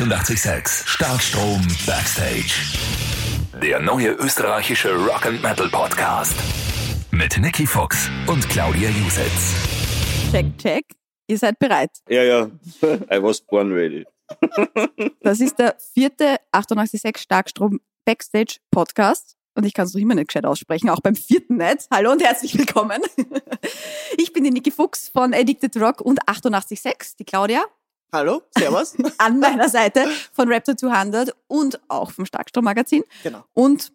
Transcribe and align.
886 0.00 0.88
Starkstrom 0.88 1.60
Backstage. 1.84 2.54
Der 3.60 3.80
neue 3.80 4.12
österreichische 4.12 4.94
Rock 4.94 5.26
and 5.26 5.42
Metal 5.42 5.68
Podcast 5.68 6.34
mit 7.10 7.36
Nicky 7.36 7.66
Fox 7.66 8.08
und 8.26 8.48
Claudia 8.48 8.88
Jusitz. 8.88 9.52
Check, 10.32 10.56
check. 10.56 10.86
Ihr 11.26 11.36
seid 11.36 11.58
bereit. 11.58 11.90
Ja, 12.08 12.22
ja. 12.22 12.50
I 13.12 13.22
was 13.22 13.42
born 13.42 13.74
ready. 13.74 14.06
Das 15.20 15.38
ist 15.38 15.58
der 15.58 15.76
vierte 15.92 16.36
886 16.50 17.18
Starkstrom 17.18 17.78
Backstage 18.06 18.56
Podcast. 18.70 19.36
Und 19.54 19.66
ich 19.66 19.74
kann 19.74 19.84
es 19.84 19.92
noch 19.92 20.00
immer 20.00 20.14
nicht 20.14 20.28
gescheit 20.28 20.46
aussprechen, 20.46 20.88
auch 20.88 21.00
beim 21.00 21.14
vierten 21.14 21.58
nicht. 21.58 21.88
Hallo 21.90 22.12
und 22.12 22.22
herzlich 22.22 22.56
willkommen. 22.56 23.02
Ich 24.16 24.32
bin 24.32 24.44
die 24.44 24.50
Niki 24.50 24.70
Fuchs 24.70 25.08
von 25.08 25.34
Addicted 25.34 25.76
Rock 25.76 26.00
und 26.00 26.26
886, 26.26 27.16
die 27.16 27.24
Claudia. 27.24 27.64
Hallo, 28.12 28.42
servus. 28.56 28.96
An 29.18 29.38
meiner 29.38 29.68
Seite 29.68 30.04
von 30.32 30.52
Raptor 30.52 30.76
200 30.76 31.34
und 31.46 31.80
auch 31.88 32.10
vom 32.10 32.26
Starkstrom 32.26 32.64
Magazin. 32.64 33.04
genau. 33.22 33.44
Und 33.54 33.92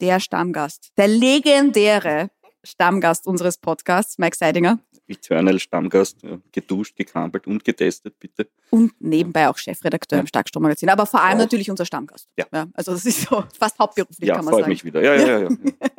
der 0.00 0.20
Stammgast, 0.20 0.92
der 0.96 1.08
legendäre 1.08 2.30
Stammgast 2.62 3.26
unseres 3.26 3.58
Podcasts, 3.58 4.18
Mike 4.18 4.36
Seidinger. 4.36 4.78
Eternal 5.08 5.58
Stammgast, 5.60 6.22
ja, 6.22 6.38
geduscht, 6.50 6.96
gekampelt 6.96 7.46
und 7.46 7.64
getestet, 7.64 8.18
bitte. 8.18 8.48
Und 8.70 8.92
nebenbei 9.00 9.48
auch 9.48 9.56
Chefredakteur 9.56 10.16
Ja. 10.18 10.20
im 10.22 10.26
Starkstrom-Magazin. 10.26 10.88
Aber 10.90 11.06
vor 11.06 11.20
allem 11.22 11.36
Auch. 11.36 11.42
natürlich 11.42 11.70
unser 11.70 11.86
Stammgast. 11.86 12.28
Ja. 12.36 12.46
also 12.74 12.92
das 12.92 13.04
ist 13.06 13.22
so 13.22 13.44
fast 13.58 13.78
hauptberuflich, 13.78 14.28
Ja, 14.28 14.34
kann 14.36 14.44
man 14.44 14.52
freut 14.52 14.62
sagen. 14.64 14.72
mich 14.72 14.84
wieder. 14.84 15.00
Ja, 15.02 15.14
ja, 15.14 15.26
ja. 15.26 15.48
ja. 15.48 15.48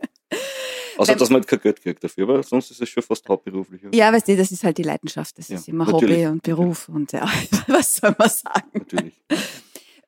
Außer, 0.98 1.16
dass 1.16 1.30
man 1.30 1.46
kein 1.46 1.60
Geld 1.60 1.82
kriegt 1.82 2.04
dafür, 2.04 2.30
aber 2.30 2.44
sonst 2.44 2.72
ist 2.72 2.82
es 2.82 2.90
schon 2.90 3.04
fast 3.04 3.28
hauptberuflich. 3.28 3.82
Ja. 3.84 3.90
Ja, 3.94 4.14
weißt 4.14 4.28
du, 4.28 4.38
das 4.38 4.52
ist 4.52 4.64
halt 4.64 4.78
die 4.78 4.84
Leidenschaft. 4.84 5.38
Das 5.38 5.48
Ja, 5.48 5.56
ist 5.58 5.68
immer 5.68 5.86
natürlich. 5.86 6.18
Hobby 6.18 6.28
und 6.28 6.44
Beruf 6.44 6.90
und 6.90 7.12
ja, 7.12 7.30
was 7.68 7.96
soll 7.96 8.16
man 8.18 8.30
sagen? 8.30 8.70
Natürlich. 8.74 9.14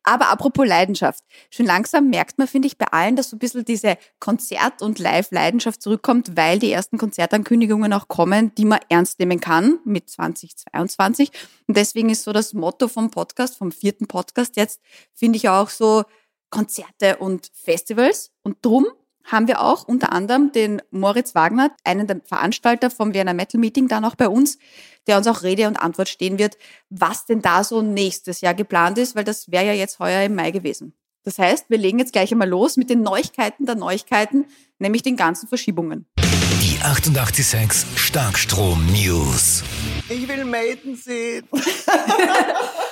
Aber 0.04 0.30
apropos 0.30 0.66
Leidenschaft. 0.66 1.24
Schon 1.52 1.66
langsam 1.66 2.10
merkt 2.10 2.38
man, 2.38 2.48
finde 2.48 2.68
ich, 2.68 2.78
bei 2.78 2.88
allen, 2.88 3.16
dass 3.16 3.30
so 3.30 3.36
ein 3.36 3.40
bisschen 3.40 3.66
diese 3.66 3.98
Konzert- 4.20 4.82
und 4.82 4.98
Live-Leidenschaft 4.98 5.82
zurückkommt, 5.82 6.36
weil 6.36 6.58
die 6.58 6.72
ersten 6.72 6.98
Konzertankündigungen 6.98 7.94
auch 7.94 8.08
kommen, 8.08 8.56
die 8.56 8.66
man 8.66 8.80
ernst 8.90 9.20
nehmen 9.20 9.40
kann 9.40 9.80
mit 9.84 10.10
2022. 10.10 11.32
Und 11.68 11.78
deswegen 11.78 12.10
ist 12.10 12.24
so 12.24 12.34
das 12.34 12.54
Motto 12.54 12.88
vom 12.88 13.12
Podcast, 13.12 13.58
vom 13.58 13.72
vierten 13.72 14.08
Podcast 14.08 14.56
jetzt, 14.56 14.80
finde 15.14 15.38
ich 15.38 15.50
auch 15.50 15.70
so 15.70 16.04
Konzerte 16.50 17.18
und 17.18 17.52
Festivals. 17.54 18.32
Und 18.42 18.58
drum 18.64 18.88
haben 19.32 19.48
wir 19.48 19.62
auch 19.62 19.88
unter 19.88 20.12
anderem 20.12 20.52
den 20.52 20.82
Moritz 20.92 21.36
Wagner, 21.36 21.72
einen 21.84 22.08
der 22.08 22.22
Veranstalter 22.24 22.90
vom 22.90 23.14
Vienna 23.14 23.34
Metal 23.34 23.60
Meeting, 23.60 23.88
dann 23.88 24.06
auch 24.06 24.16
bei 24.16 24.28
uns, 24.28 24.58
der 25.08 25.18
uns 25.18 25.28
auch 25.28 25.44
Rede 25.44 25.68
und 25.68 25.78
Antwort 25.78 26.10
stehen 26.10 26.40
wird, 26.40 26.58
was 26.90 27.26
denn 27.26 27.42
da 27.42 27.64
so 27.64 27.82
nächstes 27.82 28.42
Jahr 28.42 28.54
geplant 28.54 28.98
ist, 28.98 29.16
weil 29.16 29.24
das 29.24 29.52
wäre 29.52 29.66
ja 29.66 29.74
jetzt 29.74 30.00
heuer 30.00 30.24
im 30.24 30.36
Mai 30.36 30.52
gewesen. 30.52 30.94
Das 31.24 31.38
heißt, 31.38 31.70
wir 31.70 31.78
legen 31.78 32.00
jetzt 32.00 32.14
gleich 32.14 32.32
einmal 32.32 32.50
los 32.50 32.78
mit 32.78 32.90
den 32.90 33.02
Neuigkeiten 33.02 33.66
der 33.66 33.76
Neuigkeiten, 33.76 34.46
nämlich 34.80 35.04
den 35.04 35.16
ganzen 35.16 35.48
Verschiebungen. 35.48 36.08
Die 36.62 36.80
886 36.82 38.00
Starkstrom 38.00 38.86
News. 38.88 39.64
Ich 40.10 40.28
will 40.28 40.46
Maiden 40.46 40.96
sehen. 40.96 41.48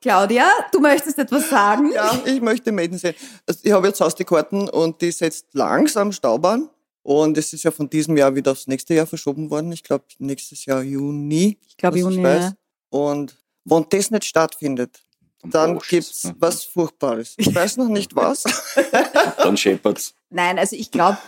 Claudia, 0.00 0.48
du 0.72 0.80
möchtest 0.80 1.18
etwas 1.18 1.50
sagen? 1.50 1.92
Ja, 1.92 2.18
ich 2.24 2.40
möchte 2.40 2.72
Maiden 2.72 2.98
sehen. 2.98 3.14
Also 3.46 3.60
ich 3.62 3.72
habe 3.72 3.86
jetzt 3.88 4.00
Haus 4.00 4.14
die 4.14 4.24
Karten 4.24 4.68
und 4.68 5.00
die 5.02 5.08
ist 5.08 5.20
jetzt 5.20 5.46
langsam 5.52 6.12
Staubahn. 6.12 6.70
Und 7.02 7.36
es 7.38 7.52
ist 7.52 7.62
ja 7.64 7.70
von 7.70 7.88
diesem 7.88 8.16
Jahr 8.16 8.34
wieder 8.34 8.52
aufs 8.52 8.66
nächste 8.66 8.94
Jahr 8.94 9.06
verschoben 9.06 9.50
worden. 9.50 9.72
Ich 9.72 9.82
glaube, 9.82 10.04
nächstes 10.18 10.64
Jahr 10.66 10.82
Juni. 10.82 11.58
Ich 11.66 11.76
glaube, 11.76 11.98
Juni. 11.98 12.22
weiß. 12.22 12.42
ja. 12.44 12.52
Und 12.90 13.36
wenn 13.64 13.86
das 13.88 14.10
nicht 14.10 14.24
stattfindet, 14.24 15.02
Dann 15.42 15.78
du's, 15.90 16.24
ne? 16.24 16.34
was 16.38 16.64
Furchtbares. 16.64 17.34
Ich 17.36 17.54
weiß 17.54 17.78
noch 17.78 17.88
nicht 17.88 18.14
was. 18.14 18.44
Dann 19.38 19.56
scheppert's. 19.56 20.14
Nein, 20.28 20.58
also 20.58 20.76
ich 20.76 20.90
glaube, 20.90 21.18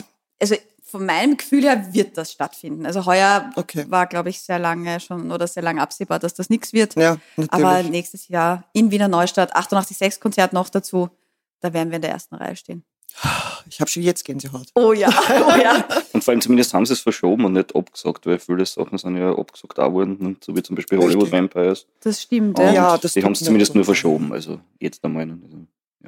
also 0.40 0.56
von 0.92 1.04
meinem 1.04 1.36
Gefühl 1.36 1.62
her 1.64 1.92
wird 1.92 2.16
das 2.16 2.30
stattfinden. 2.32 2.86
Also 2.86 3.04
heuer 3.06 3.50
Okay. 3.56 3.84
war, 3.88 4.06
glaube 4.06 4.28
ich, 4.30 4.40
sehr 4.40 4.58
lange 4.60 5.00
schon 5.00 5.32
oder 5.32 5.48
sehr 5.48 5.62
lange 5.64 5.80
absehbar, 5.82 6.18
dass 6.20 6.34
das 6.34 6.48
nichts 6.50 6.72
wird. 6.72 6.94
Ja, 6.94 7.16
natürlich. 7.36 7.52
Aber 7.52 7.82
nächstes 7.82 8.28
Jahr 8.28 8.64
im 8.72 8.90
Wiener 8.92 9.08
Neustadt, 9.08 9.56
88.6 9.56 10.20
Konzert 10.20 10.52
noch 10.52 10.68
dazu, 10.68 11.08
da 11.60 11.72
werden 11.72 11.90
wir 11.90 11.96
in 11.96 12.02
der 12.02 12.12
ersten 12.12 12.34
Reihe 12.36 12.54
stehen. 12.56 12.84
ich 13.68 13.80
habe 13.80 13.90
schon 13.90 14.02
jetzt 14.02 14.24
Gänsehaut. 14.24 14.68
Oh 14.74 14.92
ja, 14.92 15.08
oh 15.10 15.56
ja. 15.62 15.84
Und 16.12 16.22
vor 16.24 16.32
allem 16.32 16.40
zumindest 16.40 16.72
haben 16.74 16.86
sie 16.86 16.92
es 16.94 17.00
verschoben 17.00 17.44
und 17.44 17.52
nicht 17.54 17.74
abgesagt, 17.74 18.24
weil 18.26 18.38
viele 18.38 18.64
Sachen 18.64 18.96
sind 18.98 19.16
ja 19.16 19.36
abgesagt 19.36 19.78
auch 19.78 19.92
worden, 19.92 20.16
ne? 20.20 20.36
so 20.44 20.54
wie 20.56 20.62
zum 20.62 20.76
Beispiel 20.76 20.98
Hollywood. 20.98 21.30
Vampires. 21.32 21.86
Das 22.00 22.22
stimmt. 22.22 22.58
Und 22.58 22.72
Ja, 22.72 22.96
die 22.98 23.24
haben 23.24 23.32
es 23.32 23.40
zumindest 23.40 23.72
so 23.72 23.78
nur 23.78 23.84
verschoben, 23.84 24.32
also 24.32 24.60
jetzt 24.80 25.04
einmal. 25.04 25.26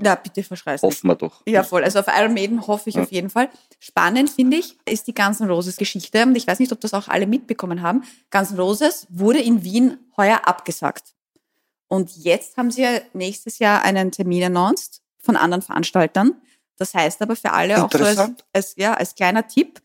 Ja 0.02 0.14
bitte 0.16 0.42
verschreiß 0.42 0.82
nicht. 0.82 0.90
hoffen 0.92 1.06
wir 1.08 1.14
doch. 1.14 1.42
Ja, 1.46 1.62
voll. 1.62 1.84
Also 1.84 2.00
auf 2.00 2.06
Iron 2.08 2.34
Maiden 2.34 2.66
hoffe 2.66 2.88
ich 2.90 2.96
Ja. 2.96 3.02
auf 3.02 3.12
jeden 3.12 3.30
Fall. 3.30 3.48
Spannend 3.78 4.30
finde 4.30 4.56
ich, 4.56 4.76
ist 4.86 5.06
die 5.06 5.14
Guns 5.14 5.40
N' 5.40 5.48
Roses 5.48 5.76
Geschichte. 5.76 6.22
Und 6.22 6.36
ich 6.36 6.46
weiß 6.46 6.58
nicht, 6.58 6.72
ob 6.72 6.80
das 6.80 6.94
auch 6.94 7.08
alle 7.08 7.26
mitbekommen 7.26 7.82
haben. 7.82 8.02
Guns 8.30 8.50
N' 8.50 8.58
Roses 8.58 9.06
wurde 9.10 9.40
in 9.40 9.62
Wien 9.64 9.98
heuer 10.16 10.40
abgesagt. 10.48 11.14
Und 11.88 12.16
jetzt 12.16 12.56
haben 12.56 12.70
sie 12.70 12.82
ja 12.82 13.00
nächstes 13.12 13.58
Jahr 13.58 13.82
einen 13.82 14.10
Termin 14.10 14.42
announced 14.44 15.02
von 15.18 15.36
anderen 15.36 15.62
Veranstaltern. 15.62 16.32
Das 16.76 16.92
heißt 16.94 17.22
aber 17.22 17.36
für 17.36 17.52
alle 17.52 17.84
auch 17.84 17.90
so 17.92 18.04
als, 18.04 18.18
als, 18.52 18.74
ja, 18.76 18.94
als 18.94 19.14
kleiner 19.14 19.46
Tipp, 19.46 19.80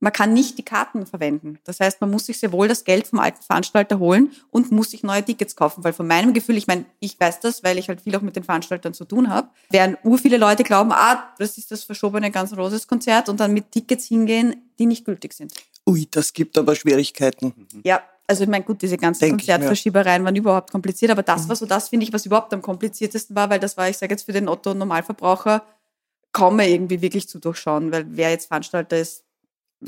man 0.00 0.12
kann 0.12 0.32
nicht 0.32 0.58
die 0.58 0.64
Karten 0.64 1.06
verwenden. 1.06 1.58
Das 1.64 1.78
heißt, 1.78 2.00
man 2.00 2.10
muss 2.10 2.26
sich 2.26 2.38
sehr 2.38 2.52
wohl 2.52 2.68
das 2.68 2.84
Geld 2.84 3.06
vom 3.06 3.18
alten 3.18 3.42
Veranstalter 3.42 3.98
holen 3.98 4.32
und 4.50 4.72
muss 4.72 4.90
sich 4.90 5.02
neue 5.02 5.22
Tickets 5.22 5.54
kaufen. 5.54 5.84
Weil 5.84 5.92
von 5.92 6.06
meinem 6.06 6.32
Gefühl, 6.32 6.56
ich 6.56 6.66
meine, 6.66 6.86
ich 6.98 7.20
weiß 7.20 7.40
das, 7.40 7.62
weil 7.62 7.78
ich 7.78 7.88
halt 7.88 8.00
viel 8.00 8.16
auch 8.16 8.22
mit 8.22 8.34
den 8.34 8.44
Veranstaltern 8.44 8.94
zu 8.94 9.04
tun 9.04 9.28
habe, 9.28 9.50
während 9.70 9.98
ur 10.04 10.18
viele 10.18 10.38
Leute 10.38 10.64
glauben, 10.64 10.90
ah, 10.92 11.32
das 11.38 11.58
ist 11.58 11.70
das 11.70 11.84
verschobene 11.84 12.30
Guns 12.30 12.52
N' 12.52 12.58
Roses 12.58 12.88
Konzert 12.88 13.28
und 13.28 13.38
dann 13.38 13.52
mit 13.52 13.70
Tickets 13.70 14.06
hingehen, 14.06 14.56
die 14.78 14.86
nicht 14.86 15.04
gültig 15.04 15.34
sind. 15.34 15.52
Ui, 15.86 16.08
das 16.10 16.32
gibt 16.32 16.56
aber 16.56 16.74
Schwierigkeiten. 16.74 17.66
Ja, 17.84 18.02
also 18.26 18.44
ich 18.44 18.48
meine, 18.48 18.64
gut, 18.64 18.80
diese 18.80 18.96
ganzen 18.96 19.20
Denk. 19.20 19.32
Konzertverschiebereien 19.38 20.24
waren 20.24 20.36
überhaupt 20.36 20.70
kompliziert, 20.70 21.10
aber 21.10 21.24
das 21.24 21.48
war 21.48 21.56
so 21.56 21.66
das, 21.66 21.88
finde 21.88 22.04
ich, 22.04 22.12
was 22.12 22.26
überhaupt 22.26 22.54
am 22.54 22.62
kompliziertesten 22.62 23.34
war, 23.34 23.50
weil 23.50 23.58
das 23.58 23.76
war, 23.76 23.88
ich 23.88 23.98
sage 23.98 24.14
jetzt 24.14 24.24
für 24.24 24.32
den 24.32 24.48
Otto-Normalverbraucher, 24.48 25.64
kaum 26.32 26.56
mehr 26.56 26.68
irgendwie 26.68 27.02
wirklich 27.02 27.28
zu 27.28 27.40
durchschauen, 27.40 27.90
weil 27.90 28.06
wer 28.08 28.30
jetzt 28.30 28.46
Veranstalter 28.46 28.98
ist, 28.98 29.24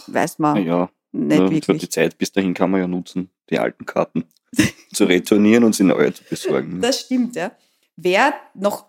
weiß 0.07 0.39
man 0.39 0.55
Naja, 0.55 0.91
nicht 1.13 1.39
ja, 1.39 1.47
für 1.47 1.53
wirklich. 1.53 1.79
die 1.81 1.89
Zeit 1.89 2.19
bis 2.19 2.33
dahin 2.33 2.55
kann 2.55 2.71
man 2.71 2.81
ja 2.81 2.87
nutzen, 2.89 3.31
die 3.51 3.59
alten 3.59 3.85
Karten 3.87 4.25
zu 4.93 5.05
retournieren 5.05 5.65
und 5.65 5.75
sie 5.75 5.85
neu 5.85 6.11
zu 6.11 6.25
besorgen. 6.25 6.81
Das 6.81 7.01
stimmt, 7.01 7.37
ja. 7.37 7.53
Wer 7.97 8.35
noch 8.55 8.87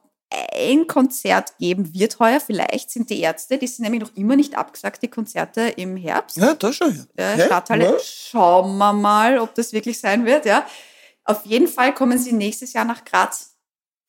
ein 0.56 0.88
Konzert 0.88 1.58
geben 1.60 1.94
wird 1.94 2.18
heuer, 2.20 2.40
vielleicht 2.40 2.90
sind 2.90 3.10
die 3.12 3.20
Ärzte, 3.20 3.58
die 3.60 3.68
sind 3.68 3.84
nämlich 3.84 4.02
noch 4.02 4.16
immer 4.16 4.36
nicht 4.36 4.58
abgesagt, 4.58 5.04
die 5.04 5.08
Konzerte 5.08 5.62
im 5.62 5.96
Herbst. 5.96 6.38
Ja, 6.38 6.56
da 6.56 6.74
schon. 6.74 7.06
äh, 7.18 7.36
Hä? 7.36 7.46
Stadthalle. 7.46 7.84
Ja. 7.86 7.98
Schauen 8.04 8.78
wir 8.80 8.94
mal, 8.94 9.38
ob 9.38 9.54
das 9.54 9.74
wirklich 9.74 10.00
sein 10.00 10.26
wird. 10.26 10.46
Ja. 10.46 10.66
Auf 11.26 11.46
jeden 11.46 11.68
Fall 11.68 11.94
kommen 11.94 12.18
sie 12.18 12.32
nächstes 12.34 12.74
Jahr 12.74 12.86
nach 12.86 13.06
Graz. 13.06 13.53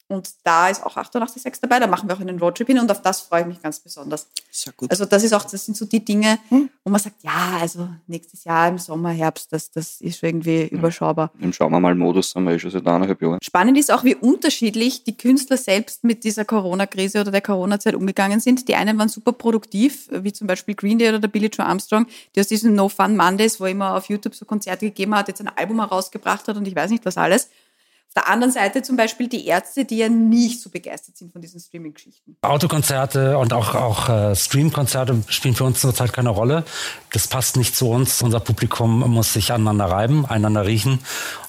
Und 0.06 0.28
da 0.44 0.68
ist 0.68 0.84
auch 0.84 0.96
886 0.96 1.60
dabei. 1.62 1.80
Da 1.80 1.86
machen 1.86 2.08
wir 2.08 2.14
auch 2.14 2.20
einen 2.20 2.38
Roadtrip 2.38 2.66
hin 2.66 2.78
und 2.78 2.90
auf 2.90 3.00
das 3.00 3.22
freue 3.22 3.40
ich 3.42 3.46
mich 3.46 3.62
ganz 3.62 3.80
besonders. 3.80 4.28
Sehr 4.50 4.72
gut. 4.76 4.90
Also 4.90 5.06
das 5.06 5.24
ist 5.24 5.32
auch, 5.32 5.44
das 5.44 5.64
sind 5.64 5.76
so 5.76 5.86
die 5.86 6.04
Dinge, 6.04 6.38
Hm. 6.50 6.68
wo 6.84 6.90
man 6.90 7.00
sagt, 7.00 7.22
ja, 7.22 7.58
also 7.60 7.88
nächstes 8.06 8.44
Jahr 8.44 8.68
im 8.68 8.78
Sommer, 8.78 9.10
Herbst, 9.10 9.52
das, 9.52 9.70
das 9.70 10.00
ist 10.02 10.18
schon 10.18 10.28
irgendwie 10.28 10.64
überschaubar. 10.66 11.30
Im 11.40 11.52
Schauen 11.52 11.72
wir 11.72 11.80
mal 11.80 11.94
Modus 11.94 12.32
sind 12.32 12.44
wir 12.44 12.52
eh 12.52 12.58
schon 12.58 12.70
seit 12.70 12.86
eineinhalb 12.86 13.20
Jahren. 13.22 13.38
Spannend 13.42 13.78
ist 13.78 13.90
auch, 13.90 14.04
wie 14.04 14.14
unterschiedlich 14.14 15.04
die 15.04 15.16
Künstler 15.16 15.56
selbst 15.56 16.04
mit 16.04 16.22
dieser 16.24 16.44
Corona-Krise 16.44 17.20
oder 17.22 17.30
der 17.30 17.40
Corona-Zeit 17.40 17.94
umgegangen 17.94 18.40
sind. 18.40 18.68
Die 18.68 18.74
einen 18.74 18.98
waren 18.98 19.08
super 19.08 19.32
produktiv, 19.32 20.08
wie 20.12 20.32
zum 20.32 20.46
Beispiel 20.46 20.74
Green 20.74 20.98
Day 20.98 21.08
oder 21.08 21.18
der 21.18 21.28
Billy 21.28 21.46
Joe 21.46 21.64
Armstrong, 21.66 22.06
die 22.34 22.40
aus 22.40 22.48
diesen 22.48 22.74
No 22.74 22.88
Fun 22.90 23.16
Mondays, 23.16 23.58
wo 23.58 23.64
er 23.64 23.70
immer 23.70 23.96
auf 23.96 24.08
YouTube 24.10 24.34
so 24.34 24.44
Konzerte 24.44 24.84
gegeben 24.86 25.14
hat, 25.14 25.28
jetzt 25.28 25.40
ein 25.40 25.48
Album 25.48 25.80
herausgebracht 25.80 26.46
hat 26.46 26.56
und 26.56 26.68
ich 26.68 26.76
weiß 26.76 26.90
nicht 26.90 27.04
was 27.06 27.16
alles. 27.16 27.48
Auf 28.08 28.22
der 28.22 28.28
anderen 28.28 28.52
Seite 28.52 28.82
zum 28.82 28.96
Beispiel 28.96 29.28
die 29.28 29.44
Ärzte, 29.46 29.84
die 29.84 29.96
ja 29.98 30.08
nicht 30.08 30.62
so 30.62 30.70
begeistert 30.70 31.16
sind 31.16 31.32
von 31.32 31.42
diesen 31.42 31.58
Streaming-Geschichten. 31.58 32.36
Autokonzerte 32.42 33.36
und 33.38 33.52
auch, 33.52 33.74
auch 33.74 34.08
äh, 34.08 34.36
Streamkonzerte 34.36 35.24
spielen 35.28 35.56
für 35.56 35.64
uns 35.64 35.80
zurzeit 35.80 36.12
keine 36.12 36.28
Rolle. 36.28 36.64
Das 37.12 37.26
passt 37.26 37.56
nicht 37.56 37.74
zu 37.74 37.88
uns. 37.90 38.22
Unser 38.22 38.38
Publikum 38.38 39.00
muss 39.10 39.32
sich 39.32 39.52
aneinander 39.52 39.86
reiben, 39.86 40.26
einander 40.26 40.64
riechen 40.64 41.00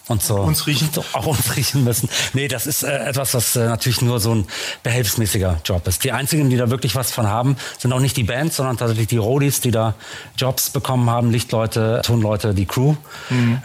und 0.08 0.22
so. 0.22 0.36
Uns 0.36 0.68
riechen. 0.68 0.90
So, 0.92 1.04
auch 1.14 1.26
uns 1.26 1.56
riechen 1.56 1.84
müssen. 1.84 2.10
Nee, 2.34 2.48
das 2.48 2.68
ist 2.68 2.84
äh, 2.84 2.98
etwas, 3.06 3.34
was 3.34 3.56
äh, 3.56 3.66
natürlich 3.66 4.02
nur 4.02 4.20
so 4.20 4.34
ein 4.34 4.46
behelfsmäßiger 4.84 5.62
Job 5.66 5.88
ist. 5.88 6.04
Die 6.04 6.12
einzigen, 6.12 6.50
die 6.50 6.58
da 6.58 6.70
wirklich 6.70 6.96
was 6.96 7.12
von 7.12 7.28
haben, 7.28 7.58
sind 7.78 7.92
auch 7.94 8.00
nicht 8.00 8.18
die 8.18 8.24
Bands, 8.24 8.58
sondern 8.58 8.78
tatsächlich 8.78 9.08
die 9.08 9.18
Roadies, 9.18 9.62
die 9.62 9.72
da 9.72 9.96
Jobs 10.38 10.70
bekommen 10.70 11.10
haben, 11.10 11.32
Lichtleute, 11.32 12.02
Tonleute, 12.04 12.54
die 12.54 12.66
Crew. 12.66 12.96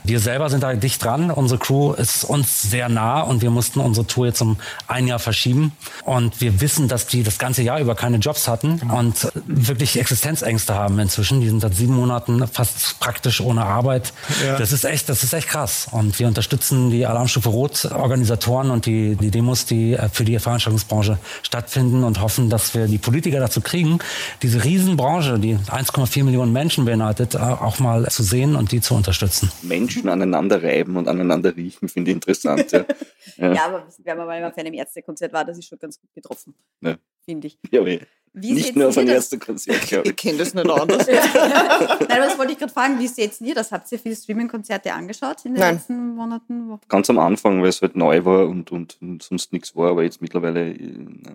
Wir 0.04 0.20
selber 0.20 0.50
sind 0.50 0.62
da 0.62 0.72
dicht 0.74 1.04
dran. 1.04 1.30
Unsere 1.30 1.58
Crew 1.58 1.92
ist 1.92 2.24
uns 2.24 2.62
sehr 2.62 2.88
nah 2.88 3.20
und 3.20 3.42
wir 3.42 3.50
mussten 3.50 3.80
unsere 3.80 4.06
Tour 4.06 4.26
jetzt 4.26 4.40
um 4.40 4.56
ein 4.86 5.06
Jahr 5.06 5.18
verschieben. 5.18 5.72
Und 6.04 6.40
wir 6.40 6.60
wissen, 6.60 6.88
dass 6.88 7.06
die 7.06 7.22
das 7.22 7.38
ganze 7.38 7.62
Jahr 7.62 7.80
über 7.80 7.94
keine 7.94 8.18
Jobs 8.18 8.48
hatten 8.48 8.80
und 8.90 9.24
äh, 9.24 9.30
wirklich 9.46 9.98
Existenzängste 9.98 10.74
haben 10.74 10.98
inzwischen. 10.98 11.40
Die 11.40 11.48
sind 11.48 11.60
seit 11.60 11.74
sieben 11.74 11.94
Monaten 11.94 12.46
fast 12.48 12.98
praktisch 13.00 13.40
ohne 13.40 13.64
Arbeit. 13.64 14.12
Ja. 14.44 14.58
Das 14.58 14.72
ist 14.72 14.84
echt, 14.84 15.08
das 15.08 15.22
ist 15.22 15.32
echt 15.32 15.48
krass. 15.48 15.88
Und 15.90 16.18
wir 16.18 16.29
unterstützen 16.30 16.90
die 16.90 17.04
Alarmstufe 17.06 17.48
Rot 17.48 17.84
Organisatoren 17.84 18.70
und 18.70 18.86
die, 18.86 19.16
die 19.16 19.30
Demos, 19.30 19.66
die 19.66 19.92
äh, 19.92 20.08
für 20.08 20.24
die 20.24 20.38
Veranstaltungsbranche 20.38 21.18
stattfinden 21.42 22.04
und 22.04 22.20
hoffen, 22.20 22.48
dass 22.48 22.74
wir 22.74 22.86
die 22.86 22.98
Politiker 22.98 23.40
dazu 23.40 23.60
kriegen, 23.60 23.98
diese 24.42 24.64
Riesenbranche, 24.64 25.38
die 25.38 25.56
1,4 25.56 26.24
Millionen 26.24 26.52
Menschen 26.52 26.84
beinhaltet, 26.84 27.36
auch 27.36 27.78
mal 27.78 28.06
zu 28.08 28.22
sehen 28.22 28.56
und 28.56 28.72
die 28.72 28.80
zu 28.80 28.94
unterstützen. 28.94 29.50
Menschen 29.62 30.08
aneinander 30.08 30.62
reiben 30.62 30.96
und 30.96 31.08
aneinander 31.08 31.54
riechen, 31.54 31.88
finde 31.88 32.10
ich 32.10 32.14
interessant. 32.14 32.70
Ja, 32.72 32.84
ja. 33.36 33.52
ja 33.52 33.66
aber 33.66 33.86
wenn 33.98 34.16
man 34.16 34.26
mal 34.26 34.44
auf 34.44 34.56
einem 34.56 34.72
Ärztekonzert 34.72 35.32
war, 35.32 35.44
das 35.44 35.58
ist 35.58 35.66
schon 35.66 35.78
ganz 35.78 36.00
gut 36.00 36.12
getroffen, 36.14 36.54
ja. 36.80 36.96
finde 37.24 37.48
ich. 37.48 37.58
Ja, 37.70 37.80
aber 37.80 37.98
wie 38.32 38.52
nicht 38.52 38.76
nur 38.76 38.88
auf 38.88 38.98
ein 38.98 39.08
Ärztekonzert, 39.08 39.88
glaube 39.88 40.04
ich. 40.04 40.10
Ich 40.10 40.16
kenne 40.16 40.38
das 40.38 40.54
nicht 40.54 40.68
anders. 40.68 41.06
Nein, 41.08 41.98
das 42.08 42.38
wollte 42.38 42.52
ich 42.52 42.58
gerade 42.58 42.72
fragen, 42.72 42.98
wie 43.00 43.08
seht 43.08 43.40
ihr 43.40 43.54
das? 43.54 43.72
Habt 43.72 43.90
ihr 43.90 43.98
viele 43.98 44.14
Streaming-Konzerte 44.14 44.92
angeschaut 44.92 45.44
in 45.44 45.54
den 45.54 45.60
Nein. 45.60 45.74
letzten 45.74 46.14
Monaten? 46.14 46.78
Ganz 46.88 47.10
am 47.10 47.18
Anfang, 47.18 47.60
weil 47.60 47.70
es 47.70 47.82
halt 47.82 47.96
neu 47.96 48.24
war 48.24 48.46
und, 48.46 48.70
und, 48.70 48.98
und 49.00 49.22
sonst 49.22 49.52
nichts 49.52 49.74
war, 49.74 49.90
aber 49.90 50.04
jetzt 50.04 50.22
mittlerweile 50.22 50.74
na, 50.78 51.32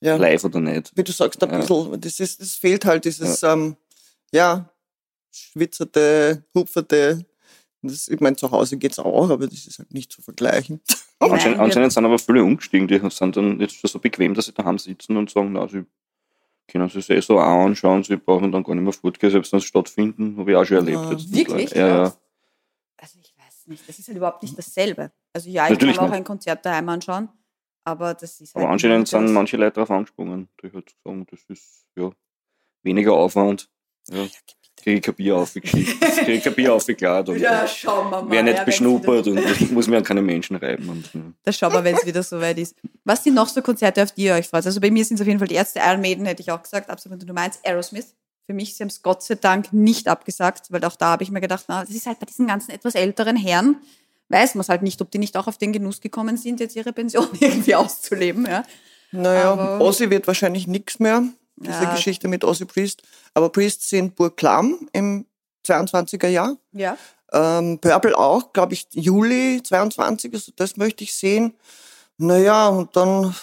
ja. 0.00 0.16
live 0.16 0.44
oder 0.44 0.60
nicht. 0.60 0.92
Wie 0.96 1.04
du 1.04 1.12
sagst, 1.12 1.42
ein 1.44 1.60
bisschen, 1.60 2.00
das, 2.00 2.18
ist, 2.18 2.40
das 2.40 2.54
fehlt 2.54 2.84
halt 2.84 3.04
dieses, 3.04 3.40
ja, 3.42 3.52
ähm, 3.52 3.76
ja 4.32 4.68
schwitzerte, 5.30 6.42
hupferte, 6.54 7.24
das, 7.82 8.08
ich 8.08 8.20
meine, 8.20 8.36
zu 8.36 8.50
Hause 8.50 8.76
geht 8.76 8.92
es 8.92 8.98
auch, 8.98 9.30
aber 9.30 9.46
das 9.46 9.66
ist 9.66 9.78
halt 9.78 9.94
nicht 9.94 10.12
zu 10.12 10.22
vergleichen. 10.22 10.80
Anscheinend, 11.18 11.60
anscheinend 11.60 11.92
sind 11.92 12.04
aber 12.04 12.18
viele 12.18 12.42
umgestiegen, 12.42 12.88
die 12.88 13.00
sind 13.10 13.36
dann 13.36 13.60
jetzt 13.60 13.76
schon 13.76 13.88
so 13.88 13.98
bequem, 13.98 14.34
dass 14.34 14.46
sie 14.46 14.52
daheim 14.52 14.78
sitzen 14.78 15.16
und 15.16 15.30
sagen, 15.30 15.52
na, 15.52 15.68
sie 15.68 15.84
können 16.70 16.88
sich 16.88 17.06
das 17.06 17.16
eh 17.16 17.20
so 17.20 17.38
anschauen, 17.38 18.02
sie 18.02 18.16
brauchen 18.16 18.52
dann 18.52 18.62
gar 18.62 18.74
nicht 18.74 18.84
mehr 18.84 18.92
fortgehen, 18.92 19.30
selbst 19.30 19.52
wenn 19.52 19.58
es 19.58 19.64
stattfinden, 19.64 20.36
habe 20.38 20.50
ich 20.50 20.56
auch 20.56 20.64
schon 20.64 20.78
erlebt. 20.78 21.02
Ja, 21.02 21.10
jetzt 21.12 21.32
wirklich? 21.32 21.70
Ja, 21.72 21.88
ja. 21.88 22.02
Also 22.96 23.18
ich 23.20 23.34
weiß 23.36 23.66
nicht, 23.66 23.88
das 23.88 23.98
ist 23.98 24.08
halt 24.08 24.16
überhaupt 24.16 24.42
nicht 24.42 24.56
dasselbe. 24.56 25.12
Also 25.32 25.48
ja, 25.48 25.64
ich 25.64 25.70
Natürlich 25.70 25.96
kann 25.96 26.06
auch 26.06 26.08
nicht. 26.10 26.18
ein 26.18 26.24
Konzert 26.24 26.64
daheim 26.64 26.88
anschauen, 26.88 27.28
aber 27.84 28.14
das 28.14 28.40
ist 28.40 28.54
halt 28.54 28.64
Aber 28.64 28.72
anscheinend 28.72 29.08
sind 29.08 29.32
manche 29.32 29.56
Leute 29.56 29.74
darauf 29.74 29.90
angesprungen, 29.90 30.48
die 30.62 30.72
halt 30.72 30.94
sagen, 31.04 31.26
das 31.30 31.40
ist 31.48 31.86
ja 31.96 32.10
weniger 32.82 33.12
Aufwand. 33.12 33.70
Ja. 34.08 34.26
Kriege 34.82 34.96
ich 34.96 35.02
kein 35.02 35.14
Bier 35.14 35.36
aufgeschickt, 35.36 36.00
kriege 36.00 36.32
ich 36.32 36.44
kein 36.44 36.54
Bier 36.54 36.74
aufgeklärt 36.74 37.28
und 37.28 37.38
ja, 37.40 37.66
schauen 37.66 38.10
wir 38.10 38.22
mal. 38.22 38.30
Wer 38.30 38.42
nicht 38.42 38.58
ja, 38.58 38.64
beschnuppert 38.64 39.26
und 39.26 39.38
ich 39.38 39.70
muss 39.70 39.86
mir 39.86 39.98
an 39.98 40.04
keine 40.04 40.22
Menschen 40.22 40.56
reiben. 40.56 40.88
Und, 40.88 41.12
ja. 41.12 41.20
Das 41.44 41.58
schauen 41.58 41.72
wir, 41.72 41.84
wenn 41.84 41.96
es 41.96 42.06
wieder 42.06 42.22
soweit 42.22 42.58
ist. 42.58 42.74
Was 43.04 43.24
sind 43.24 43.34
noch 43.34 43.48
so 43.48 43.62
Konzerte, 43.62 44.02
auf 44.02 44.12
die 44.12 44.24
ihr 44.24 44.34
euch 44.34 44.48
freut? 44.48 44.64
Also 44.66 44.80
bei 44.80 44.90
mir 44.90 45.04
sind 45.04 45.16
es 45.16 45.20
auf 45.20 45.26
jeden 45.26 45.38
Fall 45.38 45.48
die 45.48 45.54
Ärzte, 45.54 45.80
Iron 45.84 46.00
Maiden 46.00 46.26
hätte 46.26 46.42
ich 46.42 46.50
auch 46.50 46.62
gesagt, 46.62 46.90
absolut 46.90 47.26
Nummer 47.26 47.42
eins, 47.42 47.58
Aerosmith. 47.64 48.14
Für 48.46 48.54
mich, 48.54 48.74
sie 48.74 48.82
haben 48.82 48.88
es 48.88 49.02
Gott 49.02 49.22
sei 49.22 49.36
Dank 49.36 49.72
nicht 49.72 50.08
abgesagt, 50.08 50.66
weil 50.70 50.84
auch 50.84 50.96
da 50.96 51.10
habe 51.10 51.22
ich 51.22 51.30
mir 51.30 51.40
gedacht, 51.40 51.66
na, 51.68 51.82
das 51.82 51.90
ist 51.90 52.06
halt 52.06 52.18
bei 52.18 52.26
diesen 52.26 52.46
ganzen 52.48 52.72
etwas 52.72 52.94
älteren 52.94 53.36
Herren, 53.36 53.76
weiß 54.28 54.54
man 54.54 54.62
es 54.62 54.68
halt 54.68 54.82
nicht, 54.82 55.00
ob 55.02 55.10
die 55.10 55.18
nicht 55.18 55.36
auch 55.36 55.46
auf 55.46 55.58
den 55.58 55.72
Genuss 55.72 56.00
gekommen 56.00 56.36
sind, 56.36 56.58
jetzt 56.58 56.74
ihre 56.74 56.92
Pension 56.92 57.28
irgendwie 57.40 57.74
auszuleben. 57.74 58.46
Ja. 58.46 58.64
Naja, 59.12 59.52
Aber, 59.52 59.80
Ossi 59.80 60.10
wird 60.10 60.26
wahrscheinlich 60.26 60.66
nichts 60.66 60.98
mehr 60.98 61.24
diese 61.60 61.84
ja. 61.84 61.94
Geschichte 61.94 62.28
mit 62.28 62.44
Ozzy 62.44 62.64
Priest. 62.64 63.02
Aber 63.34 63.50
Priest 63.50 63.88
sind 63.88 64.16
Burglam 64.16 64.88
im 64.92 65.26
22er 65.66 66.28
Jahr. 66.28 66.56
Ja. 66.72 66.96
Ähm, 67.32 67.78
Purple 67.78 68.16
auch, 68.16 68.52
glaube 68.52 68.74
ich, 68.74 68.86
Juli 68.92 69.62
22, 69.62 70.32
also 70.34 70.52
das 70.56 70.76
möchte 70.76 71.04
ich 71.04 71.14
sehen. 71.14 71.54
Naja, 72.16 72.68
und 72.68 72.94
dann 72.96 73.34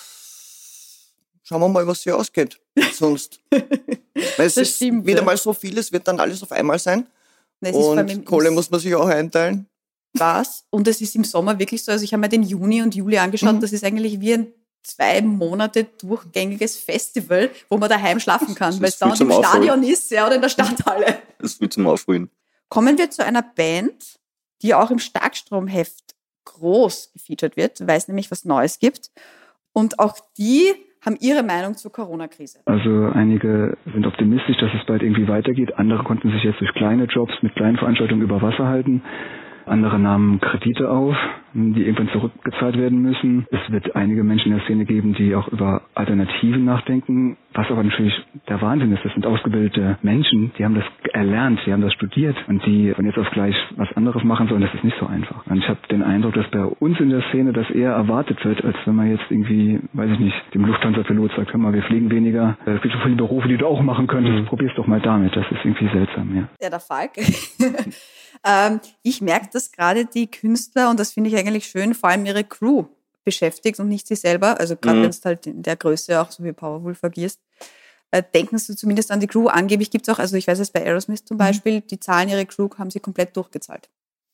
schauen 1.44 1.62
wir 1.62 1.70
mal, 1.70 1.88
was 1.88 2.02
hier 2.02 2.18
ausgeht. 2.18 2.60
Sonst. 2.94 3.40
es 3.50 4.36
das 4.38 4.58
ist 4.58 4.76
stimmt, 4.76 5.06
wieder 5.06 5.20
ja. 5.20 5.26
mal 5.26 5.38
so 5.38 5.54
viel, 5.54 5.78
es 5.78 5.92
wird 5.92 6.08
dann 6.08 6.20
alles 6.20 6.44
auf 6.44 6.52
einmal 6.52 6.80
sein. 6.80 7.08
Das 7.62 7.76
und 7.76 8.26
Kohle 8.26 8.52
muss 8.52 8.70
man 8.70 8.80
sich 8.80 8.94
auch 8.94 9.08
einteilen. 9.08 9.68
Was? 10.14 10.66
Und 10.70 10.88
es 10.88 11.02
ist 11.02 11.16
im 11.16 11.24
Sommer 11.24 11.58
wirklich 11.58 11.84
so, 11.84 11.92
also 11.92 12.04
ich 12.04 12.14
habe 12.14 12.22
mir 12.22 12.30
den 12.30 12.44
Juni 12.44 12.82
und 12.82 12.94
Juli 12.96 13.18
angeschaut, 13.18 13.56
mhm. 13.56 13.62
das 13.62 13.72
ist 13.72 13.84
eigentlich 13.84 14.20
wie 14.20 14.34
ein 14.34 14.54
zwei 14.88 15.22
Monate 15.22 15.86
durchgängiges 16.00 16.78
Festival, 16.78 17.50
wo 17.70 17.78
man 17.78 17.90
daheim 17.90 18.20
schlafen 18.20 18.56
kann, 18.56 18.80
weil 18.80 18.90
es 18.90 18.98
da 18.98 19.14
im 19.14 19.32
Stadion 19.32 19.84
ist 19.84 20.10
ja, 20.12 20.26
oder 20.26 20.36
in 20.36 20.42
der 20.42 20.50
Stadthalle. 20.50 21.20
Das 21.40 21.62
wird 21.62 21.72
zum 21.72 21.86
Aufholen. 21.86 22.32
Kommen 22.68 22.98
wir 22.98 23.12
zu 23.12 23.24
einer 23.24 23.44
Band, 23.44 24.18
die 24.64 24.74
auch 24.74 24.90
im 24.90 24.98
Starkstromheft 24.98 26.16
groß 26.46 27.12
gefeatured 27.14 27.58
wird, 27.58 27.86
weil 27.86 27.98
es 27.98 28.08
nämlich 28.08 28.32
was 28.32 28.44
Neues 28.44 28.80
gibt. 28.80 29.12
Und 29.72 30.00
auch 30.00 30.18
die 30.38 30.74
haben 31.06 31.18
ihre 31.20 31.44
Meinung 31.44 31.76
zur 31.76 31.92
Corona-Krise. 31.92 32.60
Also 32.66 33.10
einige 33.14 33.78
sind 33.86 34.06
optimistisch, 34.08 34.58
dass 34.60 34.72
es 34.74 34.86
bald 34.88 35.04
irgendwie 35.04 35.28
weitergeht. 35.28 35.78
Andere 35.78 36.04
konnten 36.04 36.32
sich 36.32 36.44
jetzt 36.44 36.60
durch 36.60 36.74
kleine 36.74 37.06
Jobs 37.06 37.34
mit 37.42 37.56
kleinen 37.56 37.78
Veranstaltungen 37.78 38.22
über 38.22 38.42
Wasser 38.42 38.66
halten. 38.66 39.04
Andere 39.68 40.00
nahmen 40.00 40.40
Kredite 40.40 40.90
auf, 40.90 41.16
die 41.54 41.84
irgendwann 41.84 42.10
zurückgezahlt 42.10 42.78
werden 42.78 43.02
müssen. 43.02 43.48
Es 43.52 43.72
wird 43.72 43.96
einige 43.96 44.24
Menschen 44.24 44.52
in 44.52 44.58
der 44.58 44.66
Szene 44.66 44.86
geben, 44.86 45.14
die 45.14 45.36
auch 45.36 45.48
über 45.48 45.82
Alternativen 45.96 46.66
nachdenken, 46.66 47.38
was 47.54 47.70
aber 47.72 47.84
natürlich 47.84 48.14
der 48.48 48.62
Wahnsinn 48.62 48.92
ist. 48.94 49.04
Das 49.04 49.14
sind 49.14 49.26
ausgebildete 49.26 49.98
Menschen, 50.02 50.52
die 50.58 50.66
haben 50.66 50.76
das 50.76 50.84
erlernt, 51.14 51.60
die 51.66 51.74
haben 51.74 51.82
das 51.82 51.94
studiert 51.94 52.36
und 52.48 52.64
die 52.66 52.94
von 52.94 53.06
jetzt 53.06 53.18
auf 53.18 53.30
gleich 53.32 53.56
was 53.76 53.92
anderes 53.96 54.24
machen 54.24 54.48
sollen, 54.48 54.62
das 54.62 54.74
ist 54.74 54.84
nicht 54.84 54.98
so 55.00 55.08
einfach. 55.08 55.46
Und 55.48 55.58
ich 55.58 55.68
habe 55.68 55.80
den 55.90 56.04
Eindruck, 56.04 56.34
dass 56.34 56.50
bei 56.52 56.64
uns 56.64 57.00
in 57.00 57.10
der 57.10 57.22
Szene 57.30 57.54
das 57.54 57.70
eher 57.72 57.92
erwartet 57.92 58.44
wird, 58.46 58.64
als 58.64 58.78
wenn 58.86 58.96
man 58.96 59.10
jetzt 59.10 59.26
irgendwie, 59.30 59.80
weiß 59.94 60.12
ich 60.12 60.20
nicht, 60.20 60.36
dem 60.54 60.66
Lufthansa-Pilot 60.66 61.32
sagt, 61.36 61.54
hör 61.54 61.60
mal, 61.60 61.74
wir 61.74 61.84
fliegen 61.84 62.12
weniger, 62.12 62.58
es 62.66 62.82
gibt 62.82 62.94
so 62.94 63.00
viele 63.02 63.16
Berufe, 63.16 63.48
die 63.48 63.58
du 63.58 63.66
auch 63.66 63.82
machen 63.82 64.08
könntest, 64.08 64.38
mhm. 64.38 64.46
probier's 64.46 64.74
doch 64.76 64.88
mal 64.88 65.02
damit. 65.02 65.36
Das 65.36 65.46
ist 65.52 65.64
irgendwie 65.64 65.88
seltsam, 65.88 66.36
ja. 66.36 66.44
Ja, 66.62 66.70
der 66.70 66.80
Falk. 66.80 67.12
ähm, 68.46 68.80
ich 69.04 69.22
merke, 69.22 69.50
dass 69.52 69.72
gerade 69.72 70.06
die 70.06 70.30
Künstler, 70.30 70.90
und 70.90 71.00
das 71.00 71.12
finde 71.12 71.30
ich 71.30 71.38
eigentlich 71.38 71.66
schön, 71.66 71.94
vor 71.94 72.10
allem 72.10 72.26
ihre 72.26 72.44
Crew 72.44 72.86
beschäftigt 73.24 73.80
und 73.80 73.90
nicht 73.90 74.08
sie 74.08 74.16
selber. 74.16 74.60
Also 74.60 74.76
gerade 74.76 75.00
mhm. 75.00 75.04
wenn 75.04 75.10
es 75.10 75.26
halt 75.26 75.48
in 75.48 75.62
der 75.62 75.76
Größe 75.76 76.22
auch 76.22 76.32
so 76.32 76.44
wie 76.44 76.54
Powerwolf 76.54 77.04
agierst. 77.04 77.42
Äh, 78.12 78.24
denken 78.34 78.58
Sie 78.58 78.74
zumindest 78.76 79.12
an 79.12 79.20
die 79.20 79.28
Crew. 79.28 79.48
Angeblich 79.48 79.92
gibt 79.92 80.08
es 80.08 80.14
auch, 80.14 80.20
also 80.20 80.38
ich 80.38 80.48
weiß 80.48 80.60
es 80.60 80.72
bei 80.72 80.86
Aerosmith 80.86 81.26
zum 81.26 81.36
mhm. 81.36 81.40
Beispiel, 81.40 81.82
die 81.82 82.00
zahlen 82.00 82.30
ihre 82.30 82.46
Crew, 82.46 82.70
haben 82.78 82.90
sie 82.90 83.02
komplett 83.02 83.36
durchgezahlt. 83.36 83.90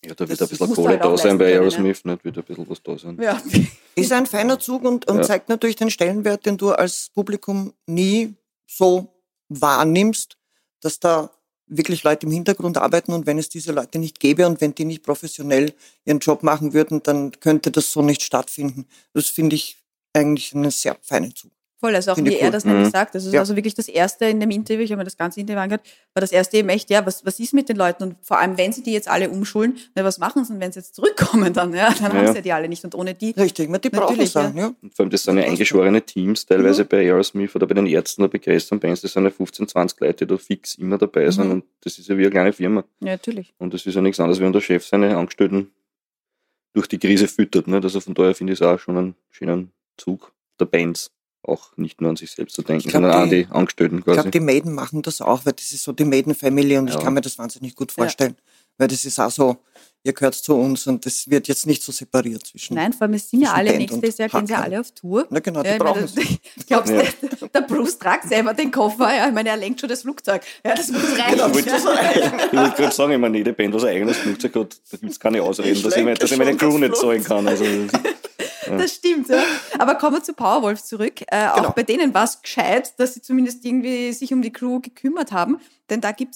Ja, 0.06 0.14
da 0.14 0.28
wird 0.28 0.40
das 0.40 0.52
ein 0.52 0.58
bisschen 0.58 0.76
Kohle 0.76 0.90
halt 0.90 1.04
da 1.04 1.18
sein 1.18 1.38
bei 1.38 1.54
Aerosmith, 1.54 2.06
nicht 2.06 2.24
wird 2.24 2.38
ein 2.38 2.44
bisschen 2.44 2.70
was 2.70 2.84
da 2.84 2.98
sein. 2.98 3.18
Ja. 3.20 3.42
Ist 3.96 4.12
ein 4.12 4.26
feiner 4.26 4.60
Zug 4.60 4.84
und, 4.84 5.08
und 5.08 5.18
ja. 5.18 5.24
zeigt 5.24 5.50
natürlich 5.50 5.76
den 5.76 5.90
Stellenwert, 5.90 6.46
den 6.46 6.58
du 6.58 6.72
als 6.72 7.10
Publikum 7.16 7.74
nie 7.88 8.36
so 8.68 9.08
wahrnimmst, 9.50 10.38
dass 10.82 11.00
da 11.00 11.32
wirklich 11.68 12.04
Leute 12.04 12.26
im 12.26 12.32
Hintergrund 12.32 12.78
arbeiten 12.78 13.14
und 13.14 13.26
wenn 13.26 13.38
es 13.38 13.50
diese 13.50 13.72
Leute 13.72 14.00
nicht 14.00 14.20
gäbe 14.20 14.46
und 14.48 14.62
wenn 14.62 14.76
die 14.76 14.86
nicht 14.86 15.04
professionell 15.04 15.74
ihren 16.06 16.20
Job 16.20 16.44
machen 16.44 16.74
würden, 16.74 17.02
dann 17.04 17.32
könnte 17.40 17.72
das 17.72 17.92
so 17.92 18.02
nicht 18.02 18.22
stattfinden. 18.22 18.86
Das 19.14 19.30
finde 19.30 19.56
ich 19.56 19.78
eigentlich 20.14 20.54
einen 20.54 20.72
sehr 20.72 20.98
feinen 21.02 21.36
Zug. 21.36 21.52
Voll, 21.84 21.96
also 21.96 22.14
auch 22.14 22.18
wie 22.18 22.30
cool. 22.30 22.38
er 22.40 22.50
das 22.50 22.64
nämlich 22.64 22.86
mhm. 22.86 22.92
sagt. 22.92 23.14
Das 23.14 23.26
ist 23.26 23.34
ja. 23.34 23.42
also 23.42 23.58
wirklich 23.58 23.76
das 23.76 23.90
Erste 23.90 24.24
in 24.24 24.40
dem 24.40 24.52
Interview, 24.52 24.86
ich 24.86 24.92
habe 24.94 25.00
mir 25.00 25.04
das 25.04 25.18
ganze 25.18 25.42
Interview 25.42 25.60
angehört, 25.60 25.86
war 26.14 26.22
das 26.22 26.32
Erste 26.32 26.56
eben 26.56 26.70
echt, 26.70 26.90
ja, 26.90 27.06
was, 27.06 27.26
was 27.26 27.42
ist 27.42 27.54
mit 27.54 27.68
den 27.68 27.76
Leuten? 27.76 28.04
Und 28.04 28.16
vor 28.22 28.40
allem, 28.40 28.58
wenn 28.58 28.72
sie 28.72 28.84
die 28.84 28.94
jetzt 28.94 29.10
alle 29.10 29.30
umschulen, 29.30 29.78
na, 29.94 30.06
was 30.06 30.18
machen 30.18 30.46
sie, 30.46 30.54
und 30.54 30.62
wenn 30.62 30.72
sie 30.72 30.80
jetzt 30.80 30.96
zurückkommen 30.96 31.52
dann, 31.52 31.74
ja, 31.74 31.94
dann 31.94 32.14
ja. 32.14 32.18
haben 32.20 32.28
sie 32.28 32.36
ja 32.36 32.42
die 32.42 32.54
alle 32.54 32.70
nicht. 32.70 32.86
Und 32.86 32.96
ohne 32.96 33.14
die. 33.14 33.32
Richtig, 33.32 33.70
die 33.82 33.90
brauchen 33.90 34.18
es 34.22 34.34
ja. 34.34 34.50
ja. 34.56 34.74
Und 34.82 34.96
vor 34.96 35.04
allem, 35.04 35.10
das 35.10 35.24
sind 35.24 35.38
ja 35.38 35.44
eingeschworene 35.44 36.02
Teams, 36.02 36.46
teilweise 36.46 36.86
mhm. 36.86 36.88
bei 36.88 37.00
Aerosmith 37.00 37.54
oder 37.54 37.68
bei 37.68 37.74
den 37.74 37.88
Ärzten 37.88 38.22
oder 38.22 38.32
bei 38.32 38.38
größeren 38.38 38.80
Bands, 38.80 39.02
das 39.02 39.12
sind 39.12 39.26
ja 39.26 39.30
15, 39.30 39.68
20 39.68 40.00
Leute, 40.00 40.26
die 40.26 40.34
da 40.34 40.38
fix 40.38 40.76
immer 40.76 40.98
dabei 40.98 41.30
sind. 41.32 41.48
Mhm. 41.48 41.52
Und 41.52 41.64
das 41.82 42.00
ist 42.00 42.08
ja 42.08 42.18
wie 42.18 42.22
eine 42.22 42.32
kleine 42.32 42.54
Firma. 42.54 42.86
Ja, 43.02 43.12
natürlich. 43.12 43.54
Und 43.58 43.74
das 43.74 43.86
ist 43.86 43.94
ja 43.94 44.00
nichts 44.00 44.22
anderes, 44.22 44.40
wie 44.40 44.46
wenn 44.46 44.54
der 44.54 44.62
Chef 44.62 44.86
seine 44.86 45.18
Angestellten 45.18 45.70
durch 46.72 46.88
die 46.88 46.98
Krise 46.98 47.28
füttert. 47.28 47.68
Ne? 47.68 47.82
Also 47.84 48.00
von 48.00 48.14
daher 48.14 48.36
finde 48.36 48.54
ich 48.54 48.62
es 48.62 48.66
auch 48.66 48.80
schon 48.80 48.98
einen 48.98 49.16
schönen 49.32 49.74
Zug 49.98 50.32
der 50.62 50.66
Bands 50.66 51.12
auch 51.44 51.76
nicht 51.78 52.02
nur 52.02 52.10
an 52.10 52.16
sich 52.16 52.32
selbst 52.32 52.56
zu 52.56 52.62
denken, 52.62 52.90
glaub, 52.90 53.04
sondern 53.04 53.30
die, 53.30 53.44
an 53.44 53.50
die 53.50 53.56
Angestellten 53.56 54.04
quasi. 54.04 54.12
Ich 54.12 54.22
glaube, 54.24 54.32
die 54.32 54.40
Maiden 54.40 54.74
machen 54.74 55.02
das 55.02 55.22
auch, 55.22 55.46
weil 55.46 55.54
das 55.54 55.72
ist 55.72 55.84
so 55.84 55.92
die 55.92 56.06
Maiden-Family 56.06 56.78
und 56.78 56.88
ja. 56.88 56.96
ich 56.96 57.04
kann 57.04 57.14
mir 57.14 57.22
das 57.22 57.38
wahnsinnig 57.38 57.76
gut 57.76 57.92
vorstellen. 57.92 58.36
Ja. 58.38 58.44
Weil 58.80 58.88
das 58.88 59.06
ist 59.06 59.20
auch 59.20 59.30
so, 59.30 59.58
ihr 60.04 60.14
gehört 60.14 60.36
zu 60.36 60.56
uns 60.56 60.88
und 60.88 61.06
das 61.06 61.30
wird 61.30 61.48
jetzt 61.48 61.66
nicht 61.66 61.82
so 61.82 61.92
separiert 61.92 62.46
zwischen. 62.46 62.76
Nein, 62.76 62.92
vor 62.92 63.08
allem 63.08 63.18
sind 63.18 63.42
ja 63.42 63.54
alle, 63.54 63.78
nächstes 63.78 64.18
Jahr 64.18 64.30
gehen 64.30 64.48
sie 64.48 64.54
alle 64.54 64.80
auf 64.80 64.92
Tour. 64.92 65.28
Na 65.30 65.40
genau, 65.40 65.64
die 65.64 65.70
ja, 65.70 65.78
brauchen 65.78 66.04
es. 66.04 66.16
Ich 66.18 66.40
glaube, 66.68 66.94
ja. 66.94 67.04
der, 67.54 67.62
Bruce 67.62 67.98
tragt 67.98 68.28
selber 68.28 68.54
den 68.54 68.72
Koffer, 68.72 69.16
ja, 69.16 69.28
ich 69.28 69.34
meine, 69.34 69.50
er 69.50 69.58
lenkt 69.58 69.80
schon 69.80 69.90
das 69.90 70.02
Flugzeug. 70.02 70.42
Ja, 70.66 70.76
das 70.76 70.92
muss 70.92 71.04
reichen. 71.18 71.32
Genau, 71.32 71.48
ich 71.56 71.56
wollte 71.56 72.76
gerade 72.82 72.96
sagen, 72.96 73.14
ich 73.14 73.20
meine, 73.20 73.38
jede 73.38 73.54
Band, 73.54 73.74
was 73.74 73.84
ein 73.84 73.96
eigenes 73.96 74.18
Flugzeug 74.18 74.56
hat, 74.56 74.78
da 74.92 74.98
gibt 74.98 75.12
es 75.12 75.20
keine 75.20 75.42
Ausreden, 75.42 75.82
dass 75.82 75.96
ich, 75.96 76.20
dass 76.20 76.32
ich 76.32 76.38
meine 76.38 76.58
Crew 76.58 76.78
nicht 76.78 76.98
zahlen 76.98 77.24
kann. 77.24 77.48
Also, 77.48 77.64
das 78.70 78.96
stimmt, 78.96 79.30
ja. 79.30 79.44
Aber 79.80 79.96
kommen 79.96 80.18
wir 80.18 80.24
zu 80.24 80.34
Powerwolf 80.34 80.84
zurück. 80.84 81.22
Äh, 81.22 81.26
genau. 81.56 81.70
Auch 81.70 81.74
bei 81.74 81.84
denen 81.84 82.14
war 82.14 82.24
es 82.24 82.42
gescheit, 82.42 82.94
dass 83.00 83.14
sie 83.14 83.22
zumindest 83.22 83.66
irgendwie 83.66 84.12
sich 84.14 84.34
um 84.34 84.42
die 84.42 84.52
Crew 84.52 84.80
gekümmert 84.80 85.32
haben, 85.32 85.60
denn 85.90 86.02
da 86.02 86.12
gibt 86.12 86.36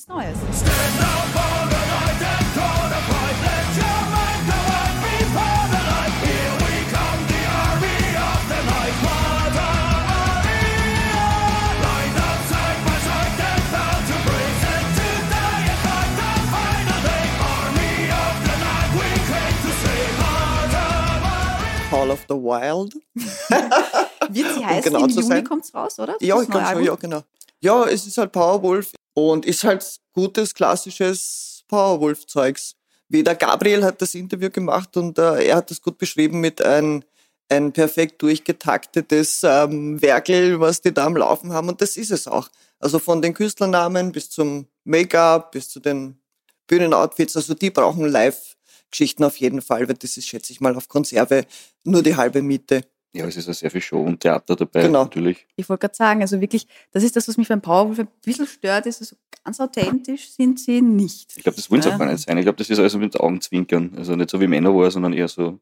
es 22.12 22.28
Neues. 22.28 22.28
the 22.30 22.36
Wild. 22.36 22.94
Wird 24.30 24.54
sie 24.56 24.66
heißen, 24.66 24.94
genau 24.94 25.06
im 25.06 25.10
Juni 25.10 25.44
kommt 25.44 25.64
es 25.64 25.74
raus, 25.74 26.00
oder? 26.00 26.16
Ja, 26.20 26.42
ich 26.42 26.50
glaube 26.50 26.66
schon, 26.66 26.84
ja, 26.84 26.96
genau. 26.96 27.24
Ja, 27.60 27.86
es 27.86 28.06
ist 28.06 28.18
halt 28.18 28.32
Powerwolf 28.32 28.92
und 29.14 29.46
ist 29.46 29.64
halt 29.64 30.00
gutes, 30.14 30.54
klassisches 30.54 31.64
Powerwolf-Zeugs. 31.68 32.76
Wie 33.10 33.24
der 33.24 33.36
Gabriel 33.36 33.84
hat 33.84 34.02
das 34.02 34.14
Interview 34.16 34.50
gemacht 34.50 34.96
und 34.98 35.18
äh, 35.18 35.48
er 35.48 35.58
hat 35.58 35.72
das 35.72 35.82
gut 35.82 35.98
beschrieben 35.98 36.40
mit 36.40 36.62
ein, 36.62 37.04
ein 37.50 37.72
perfekt 37.72 38.22
durchgetaktetes 38.22 39.42
ähm, 39.44 40.02
Werkel, 40.02 40.60
was 40.60 40.82
die 40.82 40.94
da 40.94 41.06
am 41.06 41.16
Laufen 41.16 41.54
haben 41.54 41.70
und 41.70 41.82
das 41.82 41.98
ist 41.98 42.12
es 42.12 42.28
auch. 42.28 42.50
Also 42.80 43.00
von 43.00 43.22
den 43.22 43.34
Künstlernamen 43.34 44.12
bis 44.12 44.30
zum 44.30 44.68
Make-up, 44.84 45.52
bis 45.52 45.70
zu 45.70 45.80
den 45.80 46.20
Bühnenoutfits, 46.68 47.36
also 47.38 47.54
die 47.54 47.72
brauchen 47.72 48.08
Live-Geschichten 48.08 49.24
auf 49.24 49.38
jeden 49.38 49.62
Fall, 49.62 49.88
weil 49.88 49.96
das 49.96 50.18
ist, 50.18 50.28
schätze 50.28 50.52
ich 50.52 50.62
mal, 50.62 50.76
auf 50.76 50.88
Konserve 50.88 51.46
nur 51.88 52.04
die 52.04 52.16
halbe 52.16 52.42
Miete. 52.42 52.84
Ja, 53.14 53.26
es 53.26 53.38
ist 53.38 53.48
ja 53.48 53.54
sehr 53.54 53.72
viel 53.72 53.82
Show 53.82 54.02
und 54.02 54.20
Theater 54.20 54.56
dabei, 54.56 54.84
genau. 54.84 55.04
natürlich. 55.04 55.48
Ich 55.56 55.68
wollte 55.70 55.82
gerade 55.82 55.96
sagen, 55.96 56.22
also 56.22 56.40
wirklich, 56.40 56.68
das 56.92 57.04
ist 57.04 57.16
das, 57.16 57.28
was 57.28 57.38
mich 57.38 57.48
beim 57.48 57.62
Powerwolf 57.62 58.00
ein 58.00 58.08
bisschen 58.24 58.46
stört, 58.46 58.86
ist, 58.86 59.02
also 59.02 59.16
ganz 59.44 59.60
authentisch 59.60 60.30
sind 60.30 60.60
sie 60.60 60.82
nicht. 60.82 61.34
Ich 61.36 61.44
glaube, 61.44 61.56
das 61.56 61.72
wollen 61.72 61.82
sie 61.82 61.92
auch 61.92 61.98
gar 61.98 62.12
nicht 62.12 62.28
sein. 62.28 62.38
Ich 62.38 62.44
glaube, 62.44 62.58
das 62.58 62.70
ist 62.70 62.80
also 62.80 63.00
mit 63.00 63.20
Augenzwinkern. 63.20 63.94
Also 63.98 64.16
nicht 64.16 64.30
so 64.30 64.40
wie 64.40 64.48
Männer 64.48 64.76
war, 64.76 64.92
sondern 64.92 65.14
eher 65.14 65.28
so 65.28 65.60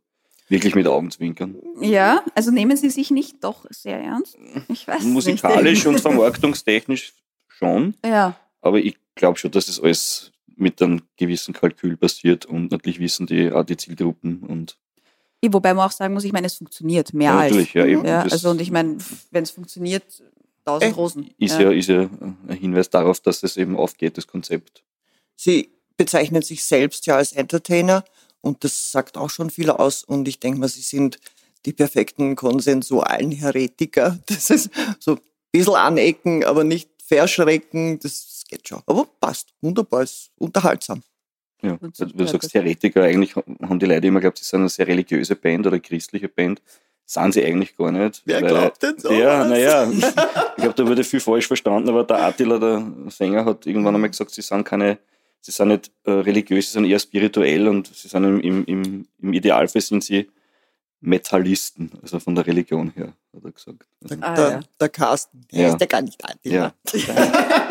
wirklich 0.50 0.76
mit 0.76 0.88
Augenzwinkern. 0.88 1.56
Ja, 1.80 2.24
also 2.34 2.52
nehmen 2.52 2.76
sie 2.76 2.90
sich 2.90 3.12
nicht 3.12 3.44
doch 3.44 3.66
sehr 3.70 4.02
ernst? 4.02 4.38
Ich 4.68 4.88
weiß 4.88 5.04
Musikalisch 5.04 5.80
nicht. 5.80 5.88
und 5.88 6.02
vermarktungstechnisch 6.02 7.14
schon. 7.48 7.96
Ja. 8.04 8.36
Aber 8.62 8.80
ich 8.80 8.98
glaube 9.16 9.38
schon, 9.38 9.52
dass 9.52 9.68
das 9.68 9.80
alles 9.80 10.32
mit 10.58 10.82
einem 10.82 11.04
gewissen 11.18 11.54
Kalkül 11.54 11.96
passiert 11.96 12.46
und 12.46 12.72
natürlich 12.72 13.00
wissen 13.00 13.28
die 13.28 13.52
auch 13.52 13.64
die 13.64 13.78
Zielgruppen 13.78 14.40
und 14.40 14.78
Wobei 15.54 15.74
man 15.74 15.86
auch 15.88 15.92
sagen 15.92 16.14
muss, 16.14 16.24
ich 16.24 16.34
meine, 16.34 16.48
es 16.48 16.56
funktioniert 16.56 17.14
mehr 17.14 17.32
ja, 17.32 17.44
natürlich, 17.44 17.68
als. 17.68 17.74
Ja, 17.74 17.86
eben. 17.86 18.06
Ja, 18.06 18.22
also 18.22 18.50
und 18.50 18.62
ich 18.62 18.72
meine, 18.72 18.98
wenn 19.32 19.44
es 19.44 19.52
funktioniert, 19.52 20.04
tausend 20.66 20.92
äh, 20.92 20.96
Rosen. 20.96 21.30
Ist 21.38 21.60
ja. 21.60 21.62
ja. 21.62 21.72
ist 21.72 21.90
ja 21.90 22.02
ein 22.02 22.58
Hinweis 22.60 22.90
darauf, 22.90 23.20
dass 23.20 23.44
es 23.44 23.58
eben 23.58 23.78
aufgeht, 23.78 24.18
das 24.18 24.28
Konzept. 24.28 24.84
Sie 25.36 25.70
bezeichnen 25.98 26.42
sich 26.42 26.64
selbst 26.64 27.06
ja 27.06 27.16
als 27.16 27.32
Entertainer 27.32 28.04
und 28.42 28.64
das 28.64 28.92
sagt 28.92 29.18
auch 29.18 29.30
schon 29.30 29.50
viel 29.50 29.70
aus 29.70 30.04
und 30.04 30.28
ich 30.28 30.40
denke 30.40 30.60
mal, 30.60 30.68
sie 30.68 30.82
sind 30.82 31.20
die 31.66 31.74
perfekten 31.74 32.36
konsensualen 32.36 33.32
Heretiker. 33.32 34.20
Das 34.28 34.50
ist 34.50 34.70
so 35.00 35.14
ein 35.14 35.22
bisschen 35.52 35.76
anecken, 35.76 36.44
aber 36.44 36.64
nicht 36.64 36.90
verschrecken, 37.04 38.00
das 38.00 38.44
geht 38.48 38.68
schon. 38.68 38.82
Aber 38.86 39.08
passt, 39.20 39.50
wunderbar, 39.62 40.04
ist 40.04 40.32
unterhaltsam. 40.38 41.02
Ja, 41.66 41.78
so 41.94 42.06
du 42.06 42.28
sagst 42.28 42.54
Heretiker, 42.54 43.04
eigentlich 43.04 43.36
haben 43.36 43.80
die 43.80 43.86
Leute 43.86 44.08
immer 44.08 44.20
geglaubt, 44.20 44.38
sie 44.38 44.46
sind 44.46 44.62
eine 44.62 44.70
sehr 44.70 44.88
religiöse 44.88 45.36
Band 45.36 45.66
oder 45.68 45.80
christliche 45.80 46.30
Band. 46.30 46.62
Sind 47.08 47.34
sie 47.34 47.46
eigentlich 47.46 47.78
gar 47.78 47.92
nicht. 47.92 48.24
Wer 48.26 48.42
weil, 48.42 48.50
glaubt 48.50 48.82
denn 48.82 48.98
so? 48.98 49.12
Ja, 49.12 49.48
naja, 49.48 49.88
ich 49.92 50.00
glaube, 50.56 50.74
da 50.76 50.88
wurde 50.88 51.04
viel 51.04 51.20
falsch 51.20 51.48
verstanden, 51.48 51.90
aber 51.90 52.04
der 52.04 52.24
Attila, 52.24 52.58
der 52.58 52.84
Sänger, 53.10 53.46
hat 53.46 53.68
irgendwann 53.68 53.94
einmal 53.94 54.10
gesagt, 54.10 54.32
sie 54.32 54.42
sind 54.42 54.64
keine, 54.64 54.98
sie 55.40 55.52
sind 55.52 55.68
nicht 55.68 55.92
äh, 56.06 56.12
religiös, 56.12 56.68
sie 56.68 56.74
sind 56.74 56.86
eher 56.86 56.98
spirituell 56.98 57.68
und 57.68 57.94
sie 57.94 58.08
sind 58.08 58.24
im, 58.24 58.64
im, 58.66 59.06
im 59.22 59.34
Idealfall 59.34 59.82
sind 59.82 60.04
sie 60.04 60.28
Metallisten, 61.00 61.92
also 62.02 62.20
von 62.20 62.34
der 62.34 62.48
Religion 62.48 62.92
her, 62.96 63.14
hat 63.36 63.44
er 63.44 63.52
gesagt. 63.52 63.88
Also, 64.02 64.16
ah, 64.22 64.34
der, 64.34 64.50
ja. 64.50 64.60
der 64.80 64.90
Carsten, 64.90 65.42
der 65.52 65.62
ja. 65.62 65.68
ist 65.70 65.80
ja 65.80 65.86
gar 65.86 66.02
nicht 66.02 66.24
Attila. 66.26 66.56
Ja. 66.56 66.74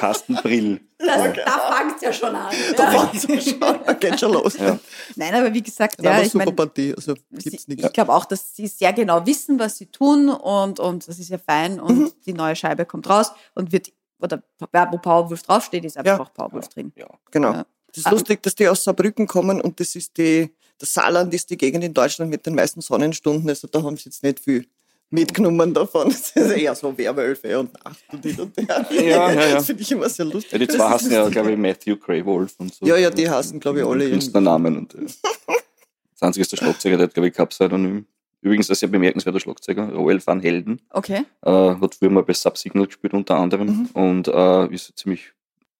Kastenbrill. 0.00 0.80
Das, 0.98 1.34
da 1.44 1.76
fängt 1.76 1.96
es 1.96 2.02
ja 2.02 2.12
schon 2.12 2.34
an. 2.34 2.54
Da 2.74 2.92
ja. 2.92 3.06
fängt 3.06 3.28
ja 3.28 3.40
schon 3.40 3.62
an. 3.62 4.00
Geht 4.00 4.18
schon 4.18 4.32
los. 4.32 4.56
Ja. 4.56 4.78
Nein, 5.16 5.34
aber 5.34 5.52
wie 5.52 5.62
gesagt, 5.62 6.02
ja, 6.02 6.12
ja 6.12 6.22
ich 6.22 6.32
super 6.32 6.46
mein, 6.46 6.56
Partie. 6.56 6.94
Also 6.94 7.14
gibt's 7.30 7.64
sie, 7.64 7.74
Ich 7.74 7.92
glaube 7.92 8.14
auch, 8.14 8.24
dass 8.24 8.54
sie 8.56 8.66
sehr 8.66 8.94
genau 8.94 9.26
wissen, 9.26 9.58
was 9.58 9.76
sie 9.76 9.86
tun 9.86 10.30
und, 10.30 10.80
und 10.80 11.06
das 11.06 11.18
ist 11.18 11.28
ja 11.28 11.36
fein 11.36 11.80
und 11.80 11.98
mhm. 11.98 12.12
die 12.24 12.32
neue 12.32 12.56
Scheibe 12.56 12.86
kommt 12.86 13.10
raus 13.10 13.32
und 13.54 13.72
wird, 13.72 13.92
oder 14.20 14.42
wo 14.58 14.98
Powerwolf 14.98 15.42
draufsteht, 15.42 15.84
ist 15.84 15.98
einfach 15.98 16.20
auch 16.20 16.32
Powerwolf 16.32 16.68
drin. 16.68 16.92
Ja, 16.96 17.06
genau. 17.30 17.52
Das 17.52 17.98
ist 17.98 18.06
ah. 18.06 18.10
lustig, 18.10 18.42
dass 18.42 18.54
die 18.54 18.68
aus 18.68 18.84
Saarbrücken 18.84 19.26
kommen 19.26 19.60
und 19.60 19.80
das 19.80 19.94
ist 19.96 20.16
die, 20.16 20.50
das 20.78 20.94
Saarland 20.94 21.34
ist 21.34 21.50
die 21.50 21.58
Gegend 21.58 21.84
in 21.84 21.92
Deutschland 21.92 22.30
mit 22.30 22.46
den 22.46 22.54
meisten 22.54 22.80
Sonnenstunden. 22.80 23.48
Also 23.50 23.68
da 23.68 23.82
haben 23.82 23.98
sie 23.98 24.06
jetzt 24.06 24.22
nicht 24.22 24.40
viel 24.40 24.66
mitgenommen 25.10 25.74
davon. 25.74 26.08
Das 26.20 26.30
ist 26.30 26.56
eher 26.56 26.74
so 26.74 26.96
Werwölfe 26.96 27.58
und 27.58 27.72
Nacht 27.84 28.04
und 28.12 28.24
die 28.24 28.40
und 28.40 28.56
der. 28.56 28.86
Ja, 28.90 29.00
ja, 29.00 29.32
ja. 29.32 29.54
Das 29.54 29.66
finde 29.66 29.82
ich 29.82 29.92
immer 29.92 30.08
sehr 30.08 30.26
lustig. 30.26 30.52
Ja, 30.52 30.58
die 30.58 30.68
zwei 30.68 30.88
hassen 30.88 31.12
ja, 31.12 31.28
glaube 31.28 31.52
ich, 31.52 31.58
Matthew 31.58 31.96
Grey 31.96 32.24
Wolf 32.24 32.54
und 32.58 32.74
so. 32.74 32.86
Ja, 32.86 32.96
ja, 32.96 33.10
die 33.10 33.28
hassen, 33.28 33.60
glaube 33.60 33.80
ich, 33.80 33.86
alle. 33.86 34.08
Künstlernamen. 34.10 34.78
Und, 34.78 34.94
ja. 34.94 35.00
Das 35.00 36.22
einzige 36.22 36.42
ist 36.42 36.52
der 36.52 36.58
Schlagzeuger, 36.58 36.96
der 36.96 37.06
hat, 37.06 37.14
glaube 37.14 37.28
ich, 37.28 37.34
kein 37.34 37.48
Pseudonym. 37.48 38.06
Übrigens 38.42 38.70
ein 38.70 38.76
sehr 38.76 38.88
bemerkenswerter 38.88 39.40
Schlagzeuger, 39.40 39.92
Roel 39.92 40.24
van 40.24 40.40
Helden. 40.40 40.80
Okay. 40.90 41.24
Äh, 41.42 41.50
hat 41.50 41.94
früher 41.94 42.10
mal 42.10 42.22
bei 42.22 42.32
Subsignal 42.32 42.86
gespielt 42.86 43.12
unter 43.12 43.36
anderem 43.36 43.66
mhm. 43.66 43.86
und 43.92 44.28
äh, 44.28 44.74
ist 44.74 44.90
ein 44.90 44.96
ziemlich 44.96 45.32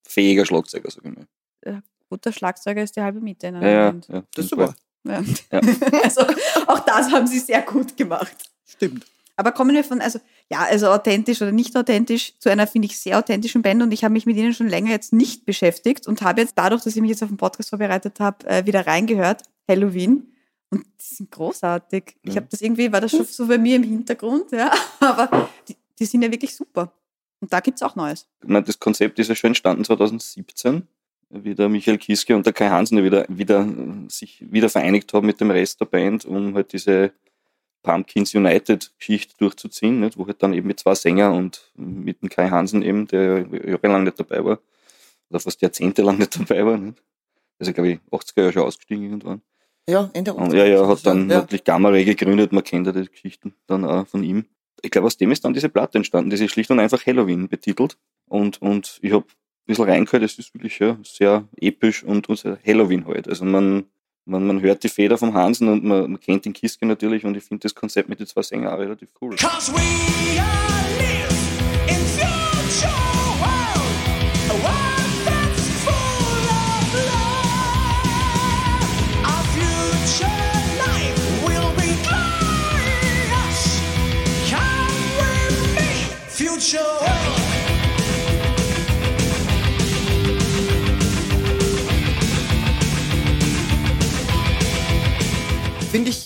fähiger 0.02 0.44
Schlagzeuger, 0.44 0.90
sage 0.90 1.08
ich 1.08 1.14
mal. 1.14 1.26
Ja, 1.64 1.82
guter 2.10 2.32
Schlagzeuger 2.32 2.82
ist 2.82 2.96
die 2.96 3.00
halbe 3.00 3.20
Miete. 3.20 3.50
Ne? 3.50 3.62
Ja, 3.62 3.70
ja, 3.70 3.94
ja, 4.08 4.22
das 4.34 4.44
ist 4.44 4.50
super. 4.50 4.74
Ja. 5.04 5.22
Ja. 5.52 5.60
also 6.02 6.20
auch 6.66 6.80
das 6.80 7.10
haben 7.10 7.26
sie 7.26 7.38
sehr 7.38 7.62
gut 7.62 7.96
gemacht. 7.96 8.36
Stimmt. 8.66 9.06
Aber 9.40 9.52
kommen 9.52 9.74
wir 9.74 9.84
von, 9.84 10.02
also 10.02 10.18
ja, 10.50 10.66
also 10.68 10.88
authentisch 10.88 11.40
oder 11.40 11.50
nicht 11.50 11.74
authentisch 11.74 12.38
zu 12.38 12.50
einer, 12.50 12.66
finde 12.66 12.84
ich, 12.84 12.98
sehr 12.98 13.18
authentischen 13.18 13.62
Band 13.62 13.82
und 13.82 13.90
ich 13.90 14.04
habe 14.04 14.12
mich 14.12 14.26
mit 14.26 14.36
ihnen 14.36 14.52
schon 14.52 14.68
länger 14.68 14.90
jetzt 14.90 15.14
nicht 15.14 15.46
beschäftigt 15.46 16.06
und 16.06 16.20
habe 16.20 16.42
jetzt 16.42 16.58
dadurch, 16.58 16.82
dass 16.82 16.94
ich 16.94 17.00
mich 17.00 17.08
jetzt 17.08 17.22
auf 17.22 17.30
den 17.30 17.38
Podcast 17.38 17.70
vorbereitet 17.70 18.20
habe, 18.20 18.46
äh, 18.46 18.66
wieder 18.66 18.86
reingehört, 18.86 19.44
Halloween. 19.66 20.30
Und 20.68 20.84
die 20.84 21.14
sind 21.14 21.30
großartig. 21.30 22.16
Ich 22.20 22.36
habe 22.36 22.48
das 22.50 22.60
irgendwie, 22.60 22.92
war 22.92 23.00
das 23.00 23.12
schon 23.12 23.24
so 23.24 23.46
bei 23.46 23.56
mir 23.56 23.76
im 23.76 23.82
Hintergrund, 23.82 24.52
ja, 24.52 24.70
aber 25.00 25.48
die, 25.66 25.76
die 25.98 26.04
sind 26.04 26.20
ja 26.20 26.30
wirklich 26.30 26.54
super. 26.54 26.92
Und 27.40 27.50
da 27.50 27.60
gibt 27.60 27.76
es 27.76 27.82
auch 27.82 27.96
Neues. 27.96 28.28
Ich 28.42 28.48
meine, 28.48 28.66
das 28.66 28.78
Konzept 28.78 29.18
ist 29.18 29.28
ja 29.28 29.34
schon 29.34 29.48
entstanden 29.48 29.86
2017 29.86 30.86
wie 31.30 31.54
der 31.54 31.70
Michael 31.70 31.96
Kiske 31.96 32.36
und 32.36 32.44
der 32.44 32.52
Kai 32.52 32.68
Hansen 32.68 33.02
wieder, 33.02 33.24
wieder, 33.30 33.66
sich 34.08 34.44
wieder 34.50 34.68
vereinigt 34.68 35.14
haben 35.14 35.26
mit 35.26 35.40
dem 35.40 35.50
Rest 35.50 35.80
der 35.80 35.86
Band, 35.86 36.26
um 36.26 36.54
halt 36.54 36.74
diese 36.74 37.12
Pumpkins 37.82 38.34
United 38.34 38.92
Geschichte 38.98 39.34
durchzuziehen, 39.38 40.00
nicht? 40.00 40.18
wo 40.18 40.26
halt 40.26 40.42
dann 40.42 40.52
eben 40.52 40.66
mit 40.66 40.80
zwei 40.80 40.94
Sängern 40.94 41.34
und 41.34 41.70
mit 41.74 42.22
dem 42.22 42.28
Kai 42.28 42.48
Hansen 42.48 42.82
eben, 42.82 43.06
der 43.06 43.46
jahrelang 43.48 44.04
nicht 44.04 44.20
dabei 44.20 44.44
war, 44.44 44.58
oder 45.30 45.40
fast 45.40 45.62
jahrzehntelang 45.62 46.18
nicht 46.18 46.38
dabei 46.38 46.64
war. 46.64 46.76
Nicht? 46.76 47.02
Also, 47.58 47.72
glaube 47.72 47.90
ich, 47.90 48.00
80er 48.10 48.40
Jahre 48.40 48.52
schon 48.52 48.62
ausgestiegen 48.62 49.04
irgendwann. 49.04 49.42
Ja, 49.88 50.10
Ende 50.12 50.32
80er. 50.32 50.56
Ja, 50.56 50.64
ja, 50.66 50.88
hat 50.88 51.06
dann 51.06 51.30
ja. 51.30 51.40
natürlich 51.40 51.64
Gamma 51.64 51.88
Ray 51.88 52.04
gegründet, 52.04 52.52
man 52.52 52.64
kennt 52.64 52.86
ja 52.86 52.92
die 52.92 53.08
Geschichten 53.08 53.54
dann 53.66 53.84
auch 53.84 54.06
von 54.06 54.22
ihm. 54.22 54.46
Ich 54.82 54.90
glaube, 54.90 55.06
aus 55.06 55.16
dem 55.16 55.30
ist 55.30 55.44
dann 55.44 55.52
diese 55.52 55.68
Platte 55.68 55.98
entstanden, 55.98 56.30
die 56.30 56.42
ist 56.42 56.52
schlicht 56.52 56.70
und 56.70 56.80
einfach 56.80 57.04
Halloween 57.04 57.48
betitelt. 57.48 57.98
Und, 58.26 58.62
und 58.62 58.98
ich 59.02 59.12
habe 59.12 59.24
ein 59.26 59.66
bisschen 59.66 59.84
reingehört, 59.84 60.22
es 60.22 60.38
ist 60.38 60.54
wirklich 60.54 60.78
ja, 60.78 60.98
sehr 61.02 61.48
episch 61.56 62.02
und, 62.04 62.28
und 62.28 62.44
Halloween 62.64 63.06
halt. 63.06 63.28
Also 63.28 63.44
man 63.44 63.84
man, 64.30 64.46
man 64.46 64.62
hört 64.62 64.82
die 64.84 64.88
Feder 64.88 65.18
vom 65.18 65.34
Hansen 65.34 65.68
und 65.68 65.84
man, 65.84 66.12
man 66.12 66.20
kennt 66.20 66.44
den 66.44 66.52
Kiske 66.52 66.86
natürlich 66.86 67.24
und 67.24 67.36
ich 67.36 67.44
finde 67.44 67.62
das 67.62 67.74
Konzept 67.74 68.08
mit 68.08 68.20
den 68.20 68.26
zwei 68.26 68.42
Sängern 68.42 68.72
auch 68.72 68.78
relativ 68.78 69.08
cool. 69.20 69.36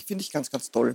Finde 0.07 0.23
ich 0.23 0.33
ganz, 0.33 0.51
ganz 0.51 0.71
toll. 0.71 0.95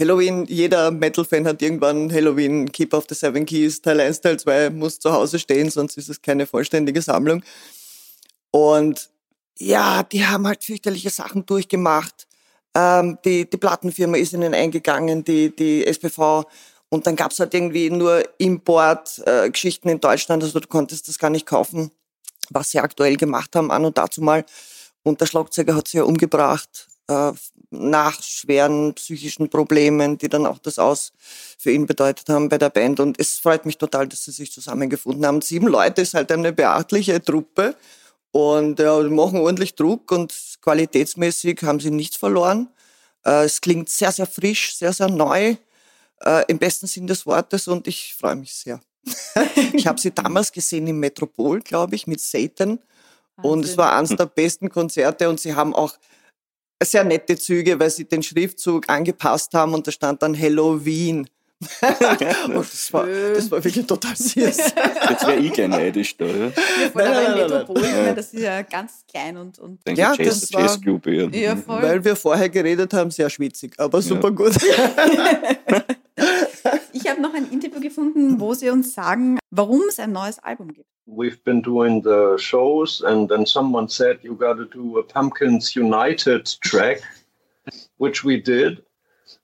Halloween, 0.00 0.46
jeder 0.46 0.92
Metal-Fan 0.92 1.46
hat 1.46 1.60
irgendwann 1.60 2.12
Halloween 2.12 2.70
Keep 2.70 2.94
of 2.94 3.06
the 3.08 3.16
Seven 3.16 3.44
Keys, 3.44 3.82
Teil 3.82 4.00
1, 4.00 4.20
Teil 4.20 4.38
2 4.38 4.70
muss 4.70 5.00
zu 5.00 5.12
Hause 5.12 5.40
stehen, 5.40 5.70
sonst 5.70 5.96
ist 5.96 6.08
es 6.08 6.22
keine 6.22 6.46
vollständige 6.46 7.02
Sammlung. 7.02 7.42
Und 8.52 9.10
ja, 9.58 10.04
die 10.04 10.24
haben 10.24 10.46
halt 10.46 10.62
fürchterliche 10.62 11.10
Sachen 11.10 11.44
durchgemacht. 11.46 12.28
Ähm, 12.74 13.18
die, 13.24 13.50
die 13.50 13.56
Plattenfirma 13.56 14.16
ist 14.16 14.32
ihnen 14.32 14.54
eingegangen, 14.54 15.24
die, 15.24 15.54
die 15.54 15.84
SPV. 15.84 16.44
Und 16.90 17.06
dann 17.06 17.16
gab's 17.16 17.40
halt 17.40 17.52
irgendwie 17.52 17.90
nur 17.90 18.22
Import-Geschichten 18.38 19.88
äh, 19.88 19.92
in 19.92 20.00
Deutschland, 20.00 20.44
also 20.44 20.60
du 20.60 20.68
konntest 20.68 21.08
das 21.08 21.18
gar 21.18 21.30
nicht 21.30 21.44
kaufen, 21.44 21.90
was 22.50 22.70
sie 22.70 22.78
aktuell 22.78 23.16
gemacht 23.16 23.56
haben, 23.56 23.72
an 23.72 23.84
und 23.84 23.98
dazu 23.98 24.22
mal. 24.22 24.44
Und 25.02 25.20
der 25.20 25.26
Schlagzeuger 25.26 25.74
hat 25.74 25.88
sie 25.88 25.98
ja 25.98 26.04
umgebracht 26.04 26.88
äh, 27.08 27.32
nach 27.70 28.22
schweren 28.22 28.94
psychischen 28.94 29.50
Problemen, 29.50 30.18
die 30.18 30.28
dann 30.28 30.46
auch 30.46 30.58
das 30.58 30.78
Aus 30.78 31.12
für 31.58 31.70
ihn 31.70 31.86
bedeutet 31.86 32.28
haben 32.28 32.48
bei 32.48 32.58
der 32.58 32.70
Band. 32.70 33.00
Und 33.00 33.20
es 33.20 33.38
freut 33.38 33.66
mich 33.66 33.78
total, 33.78 34.08
dass 34.08 34.24
sie 34.24 34.32
sich 34.32 34.52
zusammengefunden 34.52 35.26
haben. 35.26 35.42
Sieben 35.42 35.66
Leute 35.66 36.02
ist 36.02 36.14
halt 36.14 36.32
eine 36.32 36.52
beachtliche 36.52 37.22
Truppe 37.22 37.74
und 38.30 38.78
ja, 38.78 38.98
machen 39.02 39.40
ordentlich 39.40 39.74
Druck 39.74 40.12
und 40.12 40.34
qualitätsmäßig 40.62 41.62
haben 41.62 41.80
sie 41.80 41.90
nichts 41.90 42.16
verloren. 42.16 42.68
Äh, 43.24 43.44
es 43.44 43.60
klingt 43.60 43.88
sehr, 43.88 44.12
sehr 44.12 44.26
frisch, 44.26 44.76
sehr, 44.76 44.92
sehr 44.92 45.08
neu, 45.08 45.56
äh, 46.24 46.44
im 46.48 46.58
besten 46.58 46.86
Sinn 46.86 47.06
des 47.06 47.26
Wortes 47.26 47.68
und 47.68 47.86
ich 47.86 48.14
freue 48.18 48.36
mich 48.36 48.54
sehr. 48.54 48.80
ich 49.72 49.86
habe 49.86 50.00
sie 50.00 50.12
damals 50.12 50.52
gesehen 50.52 50.86
im 50.86 51.00
Metropol, 51.00 51.60
glaube 51.60 51.94
ich, 51.94 52.06
mit 52.06 52.20
Satan. 52.20 52.78
Wahnsinn. 53.36 53.52
Und 53.52 53.64
es 53.64 53.76
war 53.76 53.96
eines 53.96 54.10
der 54.10 54.26
besten 54.26 54.68
Konzerte 54.68 55.28
und 55.28 55.40
sie 55.40 55.54
haben 55.54 55.74
auch 55.74 55.96
sehr 56.82 57.04
nette 57.04 57.36
Züge, 57.36 57.78
weil 57.78 57.90
sie 57.90 58.04
den 58.04 58.22
Schriftzug 58.22 58.88
angepasst 58.88 59.54
haben 59.54 59.74
und 59.74 59.86
da 59.86 59.92
stand 59.92 60.22
dann 60.22 60.34
Hello 60.34 60.84
Wien. 60.84 61.28
und 62.46 62.56
das 62.56 62.92
war, 62.92 63.04
das 63.06 63.50
war 63.50 63.64
wirklich 63.64 63.84
total 63.84 64.14
süß. 64.14 64.36
Jetzt 64.36 65.26
wäre 65.26 65.38
ich 65.38 65.52
gern 65.52 65.72
neidisch 65.72 66.16
da. 66.16 66.26
Ja, 66.26 66.50
voll, 66.92 67.02
nein, 67.02 67.16
aber 67.16 67.20
nein, 67.20 67.34
Metropol, 67.34 67.82
nein. 67.82 68.14
das 68.14 68.32
ist 68.32 68.42
ja 68.42 68.62
ganz 68.62 69.04
klein 69.10 69.36
und. 69.36 69.58
und 69.58 69.84
Denke 69.84 70.00
ja, 70.00 70.14
Jazz, 70.14 70.48
das 70.48 70.52
war, 70.52 70.80
Club, 70.80 71.04
ja. 71.08 71.26
ja 71.26 71.56
voll. 71.56 71.82
Weil 71.82 72.04
wir 72.04 72.14
vorher 72.14 72.48
geredet 72.48 72.94
haben, 72.94 73.10
sehr 73.10 73.28
schwitzig, 73.28 73.74
aber 73.76 74.00
super 74.00 74.28
ja. 74.28 74.34
gut. 74.34 74.54
ich 76.92 77.08
habe 77.08 77.20
noch 77.20 77.34
ein 77.34 77.50
Interview 77.50 77.80
gefunden, 77.80 78.38
wo 78.38 78.54
sie 78.54 78.70
uns 78.70 78.94
sagen, 78.94 79.40
warum 79.50 79.82
es 79.88 79.98
ein 79.98 80.12
neues 80.12 80.38
Album 80.38 80.72
gibt. 80.72 80.86
We've 81.08 81.42
been 81.44 81.62
doing 81.62 82.02
the 82.02 82.36
shows, 82.38 83.00
and 83.00 83.28
then 83.28 83.46
someone 83.46 83.88
said 83.88 84.18
you 84.22 84.34
got 84.34 84.54
to 84.54 84.66
do 84.66 84.98
a 84.98 85.02
Pumpkins 85.02 85.74
United 85.74 86.46
track, 86.60 87.00
which 87.96 88.24
we 88.24 88.40
did. 88.40 88.82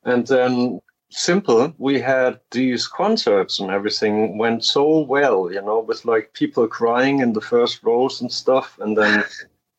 And 0.05 0.27
then 0.27 0.81
simple. 1.11 1.73
We 1.79 2.01
had 2.01 2.41
these 2.51 2.87
concerts 2.87 3.61
and 3.61 3.71
everything 3.71 4.37
went 4.37 4.65
so 4.65 5.01
well, 5.01 5.51
you 5.51 5.63
know, 5.63 5.81
with 5.81 6.05
like 6.05 6.35
people 6.35 6.67
crying 6.67 7.21
in 7.21 7.33
the 7.33 7.41
first 7.41 7.83
rows 7.83 8.21
and 8.21 8.31
stuff. 8.31 8.79
And 8.81 8.97
then 8.97 9.25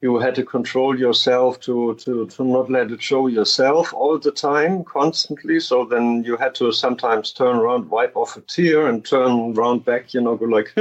you 0.05 0.19
had 0.19 0.35
to 0.35 0.43
control 0.43 0.93
yourself 1.05 1.59
to, 1.67 1.95
to, 2.03 2.27
to 2.27 2.43
not 2.43 2.69
let 2.69 2.91
it 2.91 3.01
show 3.01 3.25
yourself 3.25 3.91
all 3.91 4.19
the 4.19 4.31
time, 4.31 4.83
constantly. 4.83 5.59
So 5.59 5.83
then 5.83 6.23
you 6.23 6.37
had 6.37 6.53
to 6.55 6.71
sometimes 6.71 7.31
turn 7.31 7.55
around, 7.55 7.89
wipe 7.89 8.15
off 8.15 8.37
a 8.37 8.41
tear, 8.41 8.85
and 8.85 9.03
turn 9.03 9.31
around 9.57 9.83
back, 9.83 10.13
you 10.13 10.21
know, 10.21 10.35
go 10.35 10.45
like, 10.45 10.71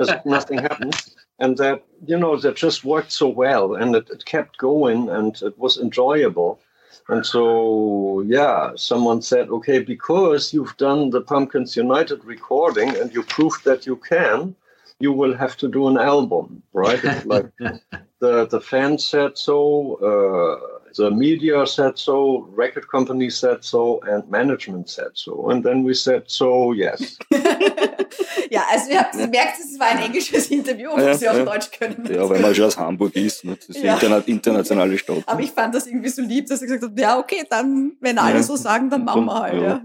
as 0.00 0.08
if 0.14 0.24
nothing 0.24 0.58
happened. 0.58 0.96
And 1.40 1.56
that, 1.56 1.84
you 2.06 2.16
know, 2.16 2.36
that 2.36 2.54
just 2.54 2.84
worked 2.84 3.10
so 3.10 3.28
well 3.28 3.74
and 3.74 3.96
it, 3.96 4.08
it 4.10 4.24
kept 4.24 4.58
going 4.58 5.08
and 5.08 5.32
it 5.42 5.58
was 5.58 5.76
enjoyable. 5.76 6.60
And 7.08 7.26
so, 7.26 8.22
yeah, 8.36 8.72
someone 8.76 9.20
said, 9.22 9.48
okay, 9.48 9.80
because 9.80 10.52
you've 10.54 10.76
done 10.76 11.10
the 11.10 11.22
Pumpkins 11.22 11.76
United 11.76 12.24
recording 12.24 12.90
and 12.96 13.12
you 13.12 13.22
proved 13.24 13.64
that 13.64 13.84
you 13.84 13.96
can, 13.96 14.54
you 15.00 15.12
will 15.12 15.34
have 15.36 15.56
to 15.56 15.68
do 15.68 15.88
an 15.88 15.98
album, 15.98 16.62
right? 16.72 17.02
like 17.34 17.50
the 18.20 18.46
the 18.50 18.60
fans 18.60 19.08
said 19.08 19.36
so, 19.36 19.98
uh, 20.02 20.78
the 20.96 21.10
media 21.10 21.66
said 21.66 21.98
so, 21.98 22.48
record 22.54 22.88
company 22.88 23.30
said 23.30 23.62
so, 23.62 24.00
and 24.06 24.28
management 24.30 24.88
said 24.90 25.10
so. 25.14 25.50
And 25.50 25.64
then 25.64 25.84
we 25.84 25.94
said 25.94 26.24
so, 26.26 26.72
yes. 26.72 27.18
ja, 28.50 28.62
also 28.70 28.90
ihr 28.90 29.00
habt 29.00 29.12
gemerkt, 29.12 29.58
es 29.60 29.78
war 29.78 29.88
ein 29.88 29.98
englisches 29.98 30.50
Interview, 30.50 30.90
ob 30.90 30.98
ja, 30.98 31.14
sie 31.14 31.28
auch 31.28 31.34
ja. 31.34 31.44
Deutsch 31.44 31.70
können. 31.70 32.08
Ja, 32.10 32.28
weil 32.28 32.40
man 32.40 32.54
schon 32.54 32.64
aus 32.64 32.76
Hamburg 32.76 33.14
ist. 33.16 33.44
Ne? 33.44 33.56
Das 33.56 33.68
ist 33.68 33.82
ja. 33.82 33.96
eine 33.96 34.22
internationale 34.26 34.98
Stadt. 34.98 35.22
Aber 35.26 35.40
ich 35.40 35.52
fand 35.52 35.74
das 35.74 35.86
irgendwie 35.86 36.08
so 36.08 36.22
lieb, 36.22 36.46
dass 36.46 36.60
er 36.60 36.66
gesagt 36.66 36.84
hat, 36.84 36.98
ja, 36.98 37.18
okay, 37.18 37.44
dann, 37.48 37.96
wenn 38.00 38.18
alle 38.18 38.42
so 38.42 38.56
sagen, 38.56 38.90
dann 38.90 39.04
machen 39.04 39.26
wir 39.26 39.40
halt. 39.40 39.62
Ja. 39.62 39.82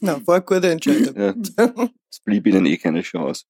Na, 0.00 0.20
war 0.26 0.36
eine 0.36 0.44
gute 0.44 0.70
Entscheidung. 0.70 1.14
Ja. 1.16 1.34
Es 2.10 2.20
blieb 2.20 2.46
ihnen 2.46 2.64
eh 2.64 2.78
keine 2.78 3.02
Chance. 3.02 3.44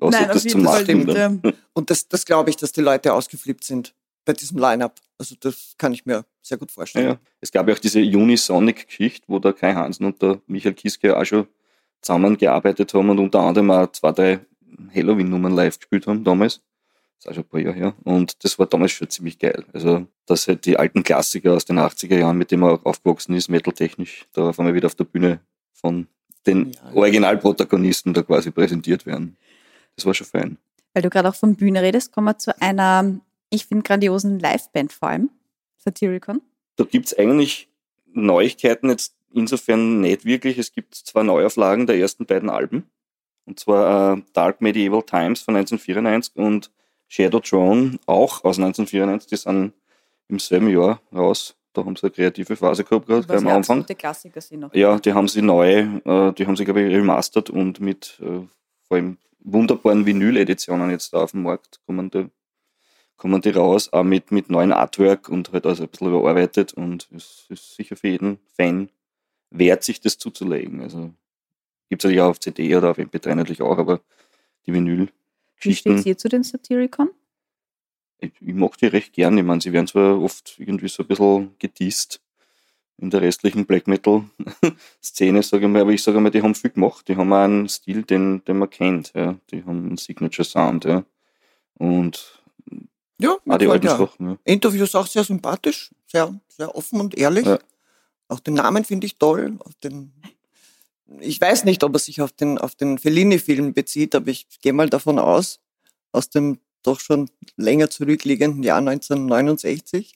Außer 0.00 0.20
Nein, 0.20 0.30
das 0.32 0.44
zu 0.44 0.58
machen. 0.58 1.42
Und 1.72 1.90
das, 1.90 2.08
das 2.08 2.24
glaube 2.24 2.50
ich, 2.50 2.56
dass 2.56 2.72
die 2.72 2.80
Leute 2.80 3.12
ausgeflippt 3.12 3.64
sind 3.64 3.94
bei 4.24 4.32
diesem 4.32 4.58
Line-Up. 4.58 4.96
Also 5.18 5.34
das 5.38 5.74
kann 5.76 5.92
ich 5.92 6.06
mir 6.06 6.24
sehr 6.42 6.58
gut 6.58 6.70
vorstellen. 6.70 7.06
Ja, 7.06 7.18
es 7.40 7.52
gab 7.52 7.68
ja 7.68 7.74
auch 7.74 7.78
diese 7.78 8.00
Unisonic-Geschichte, 8.00 9.24
wo 9.28 9.38
der 9.38 9.52
Kai 9.52 9.74
Hansen 9.74 10.06
und 10.06 10.22
der 10.22 10.40
Michael 10.46 10.74
Kiske 10.74 11.16
auch 11.16 11.24
schon 11.24 11.46
zusammengearbeitet 12.00 12.94
haben 12.94 13.10
und 13.10 13.18
unter 13.18 13.40
anderem 13.40 13.70
auch 13.70 13.92
zwei, 13.92 14.12
drei 14.12 14.40
Halloween-Nummern 14.94 15.54
live 15.54 15.78
gespielt 15.78 16.06
haben 16.06 16.24
damals. 16.24 16.60
Das 17.22 17.26
ist 17.26 17.28
auch 17.30 17.34
schon 17.34 17.44
ein 17.44 17.48
paar 17.48 17.60
Jahre 17.60 17.76
her. 17.76 17.94
Und 18.04 18.42
das 18.44 18.58
war 18.58 18.66
damals 18.66 18.92
schon 18.92 19.10
ziemlich 19.10 19.38
geil. 19.38 19.64
Also, 19.74 20.06
dass 20.24 20.48
halt 20.48 20.64
die 20.64 20.78
alten 20.78 21.02
Klassiker 21.02 21.52
aus 21.52 21.66
den 21.66 21.78
80er 21.78 22.16
Jahren, 22.16 22.38
mit 22.38 22.50
denen 22.50 22.62
man 22.62 22.70
auch 22.70 22.84
aufgewachsen 22.86 23.34
ist, 23.34 23.50
metaltechnisch, 23.50 24.26
da 24.32 24.48
auf 24.48 24.58
einmal 24.58 24.74
wieder 24.74 24.86
auf 24.86 24.94
der 24.94 25.04
Bühne 25.04 25.40
von 25.74 26.06
den 26.46 26.72
ja, 26.72 26.94
Originalprotagonisten 26.94 28.14
da 28.14 28.22
quasi 28.22 28.50
präsentiert 28.50 29.04
werden. 29.04 29.36
Das 30.00 30.06
war 30.06 30.14
schon 30.14 30.26
fein. 30.26 30.56
Weil 30.94 31.02
du 31.02 31.10
gerade 31.10 31.28
auch 31.28 31.34
von 31.34 31.56
Bühne 31.56 31.82
redest, 31.82 32.10
kommen 32.10 32.26
wir 32.26 32.38
zu 32.38 32.58
einer, 32.60 33.20
ich 33.50 33.66
finde, 33.66 33.82
grandiosen 33.84 34.38
Liveband 34.38 34.92
vor 34.92 35.10
allem, 35.10 35.30
Satyricon. 35.76 36.40
Da 36.76 36.84
gibt 36.84 37.06
es 37.06 37.18
eigentlich 37.18 37.68
Neuigkeiten 38.12 38.88
jetzt 38.88 39.14
insofern 39.32 40.00
nicht 40.00 40.24
wirklich. 40.24 40.58
Es 40.58 40.72
gibt 40.72 40.94
zwei 40.94 41.22
Neuauflagen 41.22 41.86
der 41.86 41.98
ersten 41.98 42.24
beiden 42.24 42.48
Alben. 42.48 42.90
Und 43.44 43.60
zwar 43.60 44.16
äh, 44.16 44.22
Dark 44.32 44.62
Medieval 44.62 45.02
Times 45.02 45.42
von 45.42 45.54
1994 45.56 46.36
und 46.36 46.70
Shadow 47.08 47.40
Throne 47.40 47.98
auch 48.06 48.44
aus 48.44 48.58
1994. 48.58 49.28
Die 49.28 49.36
sind 49.36 49.74
im 50.28 50.38
selben 50.38 50.70
Jahr 50.70 51.00
raus. 51.12 51.56
Da 51.74 51.84
haben 51.84 51.94
sie 51.94 52.04
eine 52.04 52.12
kreative 52.12 52.56
Phase 52.56 52.84
gehabt 52.84 53.06
gerade 53.06 53.36
am 53.36 53.46
Anfang. 53.48 53.84
Klassiker 53.84 54.40
sind 54.40 54.60
noch. 54.60 54.74
Ja, 54.74 54.98
die 54.98 55.12
haben 55.12 55.28
sie 55.28 55.42
neu, 55.42 55.80
äh, 56.04 56.32
die 56.32 56.46
haben 56.46 56.56
sie, 56.56 56.64
glaube 56.64 56.82
ich, 56.82 56.94
remastert 56.94 57.50
und 57.50 57.80
mit 57.80 58.18
äh, 58.20 58.46
vor 58.88 58.96
allem 58.96 59.18
wunderbaren 59.42 60.06
Vinyl-Editionen 60.06 60.90
jetzt 60.90 61.12
da 61.12 61.22
auf 61.22 61.32
dem 61.32 61.42
Markt 61.42 61.80
kommen 61.86 62.10
die, 62.10 62.28
kommen 63.16 63.40
die 63.40 63.50
raus, 63.50 63.92
auch 63.92 64.02
mit, 64.02 64.32
mit 64.32 64.50
neuen 64.50 64.72
Artwork 64.72 65.28
und 65.28 65.52
halt 65.52 65.66
also 65.66 65.84
ein 65.84 65.88
bisschen 65.88 66.08
überarbeitet 66.08 66.72
und 66.74 67.08
es 67.14 67.46
ist 67.48 67.74
sicher 67.74 67.96
für 67.96 68.08
jeden 68.08 68.38
Fan 68.56 68.88
wert, 69.50 69.84
sich 69.84 70.00
das 70.00 70.18
zuzulegen. 70.18 70.80
Also 70.80 71.12
gibt 71.88 72.02
es 72.02 72.04
natürlich 72.04 72.20
auch 72.20 72.30
auf 72.30 72.40
CD 72.40 72.74
oder 72.76 72.90
auf 72.90 72.98
MP3 72.98 73.34
natürlich 73.34 73.62
auch, 73.62 73.78
aber 73.78 74.00
die 74.66 74.72
Vinyl. 74.72 75.08
Wie 75.60 75.74
steht 75.74 76.06
ihr 76.06 76.16
zu 76.16 76.28
den 76.28 76.42
Satyricon? 76.42 77.10
Ich, 78.18 78.32
ich 78.40 78.54
mag 78.54 78.76
die 78.78 78.86
recht 78.86 79.12
gern. 79.12 79.36
Ich 79.38 79.44
meine, 79.44 79.60
sie 79.60 79.72
werden 79.72 79.86
zwar 79.86 80.20
oft 80.20 80.58
irgendwie 80.58 80.88
so 80.88 81.02
ein 81.02 81.06
bisschen 81.06 81.54
gedisst 81.58 82.20
in 83.00 83.10
der 83.10 83.22
restlichen 83.22 83.64
Black 83.64 83.86
Metal-Szene, 83.86 85.42
sage 85.42 85.66
ich 85.66 85.72
mal, 85.72 85.82
aber 85.82 85.90
ich 85.90 86.02
sage 86.02 86.20
mal, 86.20 86.30
die 86.30 86.42
haben 86.42 86.54
viel 86.54 86.70
gemacht. 86.70 87.08
Die 87.08 87.16
haben 87.16 87.32
auch 87.32 87.38
einen 87.38 87.68
Stil, 87.68 88.02
den, 88.02 88.44
den 88.44 88.58
man 88.58 88.68
kennt. 88.68 89.12
Ja. 89.14 89.36
Die 89.50 89.64
haben 89.64 89.86
einen 89.86 89.96
Signature 89.96 90.44
Sound. 90.44 90.84
Ja. 90.84 91.04
Und 91.74 92.42
ja, 93.18 93.36
auch 93.48 93.58
die 93.58 93.68
alten 93.68 93.86
ja. 93.86 93.96
Sachen. 93.96 94.30
Ja. 94.30 94.38
Interviews 94.44 94.94
auch 94.94 95.06
sehr 95.06 95.24
sympathisch, 95.24 95.90
sehr, 96.06 96.38
sehr 96.48 96.74
offen 96.74 97.00
und 97.00 97.16
ehrlich. 97.16 97.46
Ja. 97.46 97.58
Auch 98.28 98.40
den 98.40 98.54
Namen 98.54 98.84
finde 98.84 99.06
ich 99.06 99.16
toll. 99.16 99.56
Auf 99.60 99.74
den, 99.76 100.12
ich 101.20 101.40
weiß 101.40 101.64
nicht, 101.64 101.82
ob 101.82 101.94
er 101.94 101.98
sich 101.98 102.20
auf 102.20 102.32
den, 102.32 102.58
auf 102.58 102.74
den 102.74 102.98
Fellini-Film 102.98 103.72
bezieht, 103.72 104.14
aber 104.14 104.28
ich 104.28 104.46
gehe 104.60 104.74
mal 104.74 104.90
davon 104.90 105.18
aus, 105.18 105.60
aus 106.12 106.28
dem 106.28 106.58
doch 106.82 107.00
schon 107.00 107.28
länger 107.56 107.90
zurückliegenden 107.90 108.62
Jahr 108.62 108.78
1969. 108.78 110.14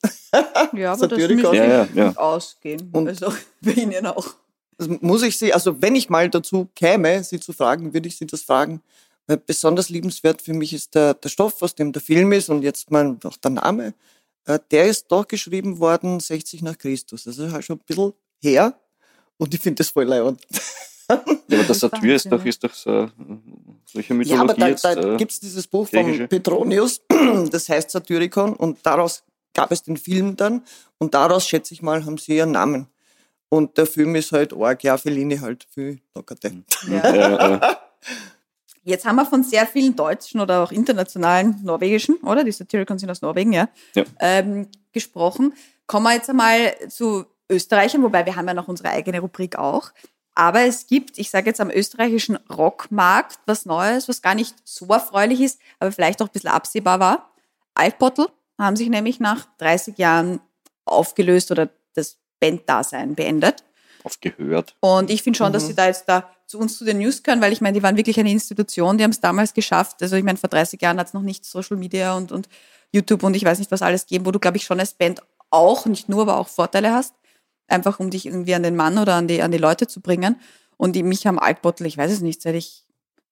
Ja, 0.73 0.93
aber 0.93 1.09
das 1.09 1.19
müsste 1.19 1.57
ja, 1.57 1.65
ja, 1.65 1.89
ja. 1.95 2.17
ausgehen. 2.17 2.91
Und 2.93 3.09
also 3.09 3.33
bei 3.61 3.73
Ihnen 3.73 4.07
auch. 4.07 4.35
muss 5.01 5.23
ich 5.23 5.39
Sie, 5.39 5.53
also 5.53 5.81
wenn 5.81 5.95
ich 5.95 6.09
mal 6.09 6.29
dazu 6.31 6.69
käme, 6.75 7.23
Sie 7.25 7.41
zu 7.41 7.53
fragen, 7.53 7.93
würde 7.95 8.09
ich 8.09 8.17
Sie 8.17 8.27
das 8.27 8.43
fragen. 8.43 8.83
Weil 9.27 9.39
besonders 9.39 9.89
liebenswert 9.89 10.43
für 10.43 10.53
mich 10.53 10.73
ist 10.75 10.95
der, 10.95 11.15
der 11.15 11.31
Stoff, 11.31 11.63
aus 11.63 11.75
dem 11.75 11.93
der 11.93 12.03
Film 12.03 12.33
ist 12.33 12.51
und 12.51 12.63
jetzt 12.63 12.91
mal 12.91 13.17
auch 13.25 13.37
der 13.39 13.53
Name. 13.53 13.95
Äh, 14.45 14.59
der 14.71 14.87
ist 14.87 15.07
doch 15.09 15.27
geschrieben 15.27 15.79
worden 15.79 16.21
60 16.21 16.63
nach 16.63 16.77
Christus. 16.77 17.27
Also 17.27 17.51
halt 17.51 17.65
schon 17.65 17.79
ein 17.79 17.85
bisschen 17.87 18.13
her. 18.43 18.79
Und 19.39 19.55
ich 19.55 19.61
finde 19.61 19.79
das 19.79 19.89
voll 19.89 20.05
leid. 20.05 20.37
Ja, 21.49 21.59
aber 21.59 21.69
das 21.69 21.81
Satyr 21.81 22.15
ist 22.17 22.31
doch, 22.33 22.45
ist 22.45 22.65
doch 22.65 22.73
so, 22.73 23.11
solche 23.85 24.15
Mythologie. 24.15 24.31
Ja, 24.31 24.41
aber 24.41 24.55
da, 24.55 24.95
da 24.95 25.15
äh, 25.15 25.17
gibt 25.17 25.33
es 25.33 25.41
dieses 25.41 25.67
Buch 25.67 25.89
von 25.89 26.29
Petronius, 26.29 27.03
das 27.51 27.69
heißt 27.69 27.91
Satyricon, 27.91 28.55
und 28.55 28.79
daraus 28.83 29.23
gab 29.53 29.71
es 29.71 29.83
den 29.83 29.97
Film 29.97 30.37
dann, 30.37 30.63
und 30.99 31.15
daraus, 31.15 31.47
schätze 31.47 31.75
ich 31.75 31.83
mal, 31.83 32.05
haben 32.05 32.19
sie 32.19 32.37
ihren 32.37 32.53
Namen. 32.53 32.89
Und 33.49 33.77
der 33.79 33.87
Film 33.87 34.17
ist 34.17 34.33
halt 34.33 34.53
arg, 34.53 34.83
ja, 34.83 34.97
Fellini 34.97 35.37
halt 35.37 35.67
viel 35.73 36.01
lockerte. 36.15 36.65
Ja. 36.89 37.15
ja, 37.15 37.51
ja. 37.51 37.79
Jetzt 38.87 39.07
haben 39.07 39.17
wir 39.17 39.25
von 39.25 39.43
sehr 39.43 39.67
vielen 39.67 39.97
deutschen 39.97 40.41
oder 40.41 40.63
auch 40.63 40.71
internationalen 40.71 41.59
norwegischen, 41.63 42.17
oder? 42.17 42.45
Die 42.45 42.53
Satyricon 42.53 42.99
sind 42.99 43.11
aus 43.11 43.23
Norwegen, 43.23 43.53
ja, 43.53 43.69
ja. 43.95 44.05
Ähm, 44.21 44.69
gesprochen. 44.93 45.55
Kommen 45.87 46.05
wir 46.05 46.15
jetzt 46.15 46.29
einmal 46.29 46.75
zu 46.89 47.25
Österreichern, 47.49 48.03
wobei 48.03 48.27
wir 48.27 48.37
haben 48.37 48.47
ja 48.47 48.55
noch 48.55 48.69
unsere 48.69 48.91
eigene 48.91 49.21
Rubrik 49.21 49.57
auch. 49.57 49.91
Aber 50.35 50.63
es 50.63 50.87
gibt, 50.87 51.19
ich 51.19 51.31
sage 51.31 51.47
jetzt 51.47 51.61
am 51.61 51.71
österreichischen 51.71 52.37
Rockmarkt 52.51 53.39
was 53.47 53.67
Neues, 53.67 54.09
was 54.09 54.21
gar 54.21 54.35
nicht 54.35 54.57
so 54.65 54.87
erfreulich 54.87 55.41
ist, 55.41 55.61
aber 55.79 55.93
vielleicht 55.93 56.21
auch 56.21 56.27
ein 56.27 56.33
bisschen 56.33 56.51
absehbar 56.51 56.99
war. 56.99 57.31
Alpbottle 57.75 58.29
haben 58.59 58.77
sich 58.77 58.89
nämlich 58.89 59.21
nach 59.21 59.47
30 59.59 59.99
Jahren 59.99 60.41
aufgelöst 60.85 61.51
oder 61.51 61.71
das 61.95 62.19
Banddasein 62.41 63.15
beendet. 63.15 63.65
Aufgehört. 64.03 64.75
Und 64.81 65.11
ich 65.11 65.23
finde 65.23 65.37
schon, 65.37 65.49
mhm. 65.49 65.53
dass 65.55 65.67
sie 65.67 65.75
da 65.75 65.87
jetzt 65.87 66.09
da 66.09 66.31
zu 66.47 66.59
uns 66.59 66.77
zu 66.77 66.85
den 66.85 66.99
News 66.99 67.23
können, 67.23 67.41
weil 67.41 67.53
ich 67.53 67.61
meine, 67.61 67.77
die 67.77 67.83
waren 67.83 67.97
wirklich 67.97 68.19
eine 68.19 68.31
Institution, 68.31 68.99
die 68.99 69.05
haben 69.05 69.13
es 69.13 69.21
damals 69.21 69.55
geschafft. 69.55 70.03
Also 70.03 70.17
ich 70.17 70.25
meine, 70.25 70.37
vor 70.37 70.51
30 70.51 70.81
Jahren 70.81 70.99
hat 70.99 71.07
es 71.07 71.15
noch 71.15 71.23
nicht 71.23 71.45
Social 71.45 71.77
Media 71.77 72.15
und, 72.17 72.33
und 72.33 72.49
YouTube 72.93 73.23
und 73.23 73.35
ich 73.35 73.45
weiß 73.45 73.59
nicht 73.59 73.71
was 73.71 73.83
alles 73.83 74.07
gegeben, 74.07 74.27
wo 74.27 74.31
du, 74.31 74.39
glaube 74.39 74.57
ich, 74.57 74.65
schon 74.65 74.79
als 74.79 74.93
Band 74.93 75.23
auch, 75.51 75.87
nicht 75.87 76.09
nur, 76.09 76.23
aber 76.23 76.37
auch 76.37 76.49
Vorteile 76.49 76.93
hast. 76.93 77.15
Einfach 77.69 78.01
um 78.01 78.11
dich 78.11 78.27
irgendwie 78.27 78.55
an 78.55 78.63
den 78.63 78.77
Mann 78.77 78.99
oder 78.99 79.15
an 79.15 79.29
die, 79.29 79.43
an 79.43 79.51
die 79.51 79.59
Leute 79.59 79.87
zu 79.87 80.01
bringen. 80.01 80.37
Und 80.77 80.97
mich 80.97 81.27
am 81.27 81.39
Altbottel, 81.39 81.87
ich 81.87 81.97
weiß 81.97 82.11
es 82.11 82.21
nicht, 82.21 82.43
seit 82.43 82.55
ich, 82.55 82.85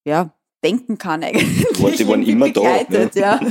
ja, 0.05 0.33
denken 0.63 0.99
kann 0.99 1.25
eigentlich. 1.25 1.67
Die 1.99 2.09
waren 2.09 2.23
immer 2.23 2.51
da. 2.51 2.63
Ne? 2.89 3.11
Ja. 3.15 3.41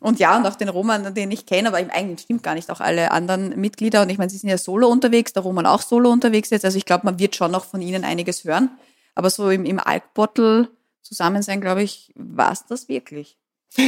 Und 0.00 0.18
ja, 0.20 0.36
und 0.36 0.46
auch 0.46 0.56
den 0.56 0.68
Roman, 0.68 1.14
den 1.14 1.30
ich 1.30 1.46
kenne, 1.46 1.68
aber 1.68 1.78
eigenen 1.78 2.18
stimmt 2.18 2.42
gar 2.42 2.54
nicht, 2.54 2.70
auch 2.70 2.80
alle 2.80 3.10
anderen 3.10 3.58
Mitglieder. 3.58 4.02
Und 4.02 4.10
ich 4.10 4.18
meine, 4.18 4.30
sie 4.30 4.36
sind 4.36 4.50
ja 4.50 4.58
solo 4.58 4.88
unterwegs, 4.88 5.32
der 5.32 5.42
Roman 5.42 5.66
auch 5.66 5.82
solo 5.82 6.10
unterwegs 6.10 6.50
jetzt. 6.50 6.64
Also 6.64 6.78
ich 6.78 6.84
glaube, 6.84 7.06
man 7.06 7.18
wird 7.18 7.34
schon 7.34 7.50
noch 7.50 7.64
von 7.64 7.80
ihnen 7.82 8.04
einiges 8.04 8.44
hören. 8.44 8.70
Aber 9.14 9.30
so 9.30 9.50
im, 9.50 9.64
im 9.64 9.80
Alkbottel 9.80 10.68
zusammen 11.02 11.42
sein, 11.42 11.60
glaube 11.60 11.82
ich, 11.82 12.12
war 12.14 12.52
es 12.52 12.66
das 12.66 12.88
wirklich. 12.88 13.38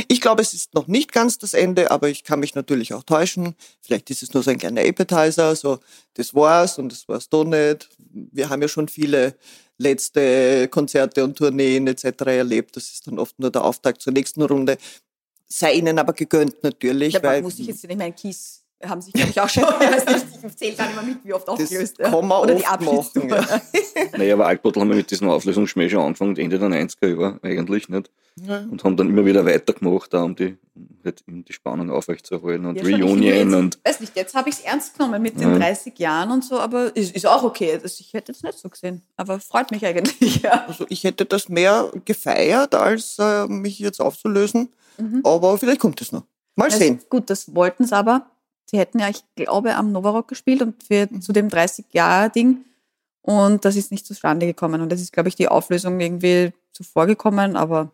Ich 0.09 0.21
glaube, 0.21 0.43
es 0.43 0.53
ist 0.53 0.75
noch 0.75 0.87
nicht 0.87 1.13
ganz 1.13 1.39
das 1.39 1.55
Ende, 1.55 1.91
aber 1.91 2.09
ich 2.09 2.25
kann 2.25 2.41
mich 2.41 2.55
natürlich 2.55 2.93
auch 2.93 3.05
täuschen. 3.05 3.55
Vielleicht 3.81 4.11
ist 4.11 4.23
es 4.23 4.35
nur 4.35 4.43
so 4.43 4.51
ein 4.51 4.59
kleiner 4.59 4.83
Appetizer, 4.83 5.57
so 5.57 5.79
das 6.15 6.35
war's 6.35 6.79
und 6.79 6.93
das 6.93 7.09
war's 7.09 7.29
doch 7.29 7.45
nicht. 7.45 7.89
Wir 8.11 8.51
haben 8.51 8.61
ja 8.61 8.69
schon 8.69 8.89
viele 8.89 9.37
letzte 9.79 10.69
Konzerte 10.69 11.25
und 11.25 11.39
Tourneen 11.39 11.87
etc. 11.87 12.05
erlebt. 12.27 12.77
Das 12.77 12.91
ist 12.91 13.07
dann 13.07 13.19
oft 13.19 13.39
nur 13.39 13.51
der 13.51 13.65
Auftakt 13.65 14.03
zur 14.03 14.13
nächsten 14.13 14.43
Runde. 14.43 14.77
Sei 15.47 15.75
ihnen 15.75 15.99
aber 15.99 16.13
gegönnt 16.13 16.63
natürlich. 16.63 17.15
Ja, 17.15 17.23
weil, 17.23 17.41
muss 17.41 17.59
ich 17.59 17.69
jetzt 17.69 17.87
nicht 17.87 17.97
meinen 17.97 18.15
Kies 18.15 18.58
haben 18.87 19.01
sich, 19.01 19.13
glaube 19.13 19.31
ich, 19.31 19.41
auch 19.41 19.49
schon, 19.49 19.65
ich 19.81 19.91
weiß 19.91 20.07
nicht, 20.07 20.27
ich 20.47 20.57
zähle 20.57 20.77
gar 20.77 20.87
nicht 20.87 20.97
mehr 20.97 21.05
mit, 21.05 21.25
wie 21.25 21.33
oft 21.33 21.49
aufgelöst. 21.49 21.99
Das 21.99 22.11
kann 22.11 22.27
man 22.27 22.43
Oder 22.43 22.55
oft 22.55 23.15
die 23.15 23.21
machen. 23.21 23.61
Ja. 23.95 24.19
naja, 24.19 24.35
aber 24.35 24.47
Alkbottel 24.47 24.81
haben 24.81 24.91
wir 24.91 24.97
mit 24.97 25.11
diesem 25.11 25.29
Auflösungsschmäh 25.29 25.89
schon 25.89 26.01
angefangen, 26.01 26.37
Ende 26.37 26.59
der 26.59 26.69
90er 26.69 27.09
Jahre 27.09 27.41
eigentlich, 27.43 27.89
nicht? 27.89 28.11
Ja. 28.47 28.59
Und 28.71 28.85
haben 28.85 28.97
dann 28.97 29.09
immer 29.09 29.25
wieder 29.25 29.45
weitergemacht, 29.45 30.15
da, 30.15 30.23
um 30.23 30.37
die, 30.37 30.57
halt, 31.05 31.25
um 31.27 31.45
die 31.45 31.53
Spannung 31.53 31.91
aufrechtzuerhalten 31.91 32.67
und 32.67 32.77
ja, 32.77 32.85
Reunion 32.85 33.53
und. 33.55 33.79
Weiß 33.85 33.99
nicht, 33.99 34.15
jetzt 34.15 34.35
habe 34.37 34.49
ich 34.49 34.57
es 34.57 34.61
ernst 34.61 34.97
genommen 34.97 35.21
mit 35.21 35.41
den 35.41 35.59
30 35.59 35.99
Jahren 35.99 36.31
und 36.31 36.45
so, 36.45 36.61
aber 36.61 36.95
ist, 36.95 37.17
ist 37.17 37.27
auch 37.27 37.43
okay. 37.43 37.81
Das, 37.83 37.99
ich 37.99 38.13
hätte 38.13 38.31
es 38.31 38.45
nicht 38.45 38.59
so 38.59 38.69
gesehen, 38.69 39.03
aber 39.17 39.41
freut 39.41 39.73
mich 39.73 39.85
eigentlich, 39.85 40.43
ja. 40.43 40.67
Also 40.69 40.87
ich 40.89 41.03
hätte 41.03 41.25
das 41.25 41.49
mehr 41.49 41.91
gefeiert, 42.05 42.77
als 42.77 43.17
äh, 43.19 43.49
mich 43.49 43.81
jetzt 43.81 44.01
aufzulösen, 44.01 44.73
mhm. 44.99 45.23
aber 45.25 45.59
vielleicht 45.59 45.81
kommt 45.81 46.01
es 46.01 46.13
noch. 46.13 46.23
Mal 46.55 46.71
sehen. 46.71 47.01
gut, 47.09 47.31
das 47.31 47.55
wollten 47.55 47.87
sie 47.87 47.97
aber. 47.97 48.27
Sie 48.71 48.79
hätten 48.79 48.99
ja, 48.99 49.09
ich 49.09 49.25
glaube, 49.35 49.75
am 49.77 49.93
Novarock 49.93 50.29
gespielt 50.29 50.61
und 50.61 50.83
für, 50.83 51.09
mhm. 51.11 51.23
zu 51.23 51.33
dem 51.33 51.49
30-Jahre-Ding. 51.49 52.65
Und 53.23 53.65
das 53.65 53.77
ist 53.77 53.91
nicht 53.91 54.07
zustande 54.07 54.47
gekommen. 54.47 54.81
Und 54.81 54.93
das 54.93 55.01
ist, 55.01 55.13
glaube 55.13 55.31
ich, 55.31 55.37
die 55.37 55.49
Auflösung 55.49 55.99
irgendwie 56.01 56.53
zuvor 56.73 57.07
gekommen, 57.07 57.57
aber. 57.57 57.91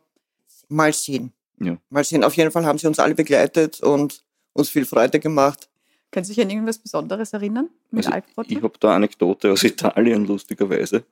Mal 0.69 0.93
sehen. 0.93 1.33
Ja. 1.61 1.77
Mal 1.91 2.05
sehen. 2.05 2.25
Auf 2.25 2.37
jeden 2.37 2.51
Fall 2.51 2.67
haben 2.67 2.79
sie 2.79 2.89
uns 2.89 2.99
alle 2.99 3.15
begleitet 3.15 3.81
und 3.81 4.25
uns 4.53 4.69
viel 4.69 4.85
Freude 4.85 5.21
gemacht. 5.21 5.69
Können 6.11 6.25
Sie 6.25 6.33
sich 6.33 6.45
an 6.45 6.51
irgendwas 6.51 6.79
Besonderes 6.79 7.33
erinnern 7.33 7.69
mit 7.91 8.07
also 8.07 8.23
Ich 8.47 8.63
habe 8.63 8.73
da 8.79 8.89
eine 8.89 8.97
Anekdote 8.97 9.51
aus 9.51 9.65
Italien, 9.65 10.27
lustigerweise. 10.27 11.05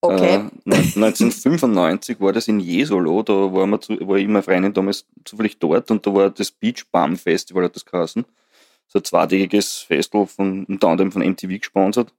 Okay. 0.00 0.34
Äh, 0.66 0.70
1995 0.70 2.16
war 2.20 2.32
das 2.32 2.46
in 2.46 2.60
Jesolo, 2.60 3.22
da 3.22 3.32
war, 3.32 3.66
wir 3.66 3.80
zu, 3.80 3.96
war 4.06 4.16
ich 4.16 4.28
meine 4.28 4.42
Freundin 4.42 4.72
damals 4.72 5.06
zufällig 5.24 5.58
dort 5.58 5.90
und 5.90 6.06
da 6.06 6.14
war 6.14 6.30
das 6.30 6.50
Beach 6.50 6.84
Bum 6.92 7.16
Festival, 7.16 7.64
hat 7.64 7.74
das 7.74 7.84
geheißen 7.84 8.24
so 8.86 8.98
ein 8.98 9.04
zweitägiges 9.04 9.78
Festival 9.78 10.26
von, 10.26 10.64
unter 10.64 10.88
anderem 10.88 11.12
von 11.12 11.22
MTV 11.22 11.58
gesponsert 11.58 12.12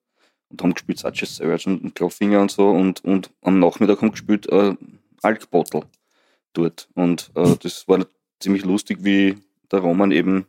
und 0.50 0.62
haben 0.62 0.74
gespielt 0.74 1.00
Such 1.00 1.26
Search 1.26 1.68
und, 1.68 1.84
und 1.84 1.96
Clawfinger 1.96 2.42
und 2.42 2.52
so 2.52 2.70
und, 2.70 3.04
und 3.04 3.32
am 3.42 3.60
Nachmittag 3.60 4.02
haben 4.02 4.12
gespielt 4.12 4.48
äh, 4.50 4.76
Alkbottle 5.22 5.84
dort 6.54 6.90
und 6.96 7.32
äh, 7.36 7.56
das 7.62 7.88
war 7.88 8.06
ziemlich 8.40 8.66
lustig, 8.66 9.00
wie 9.02 9.38
der 9.72 9.80
Roman 9.80 10.12
eben 10.12 10.46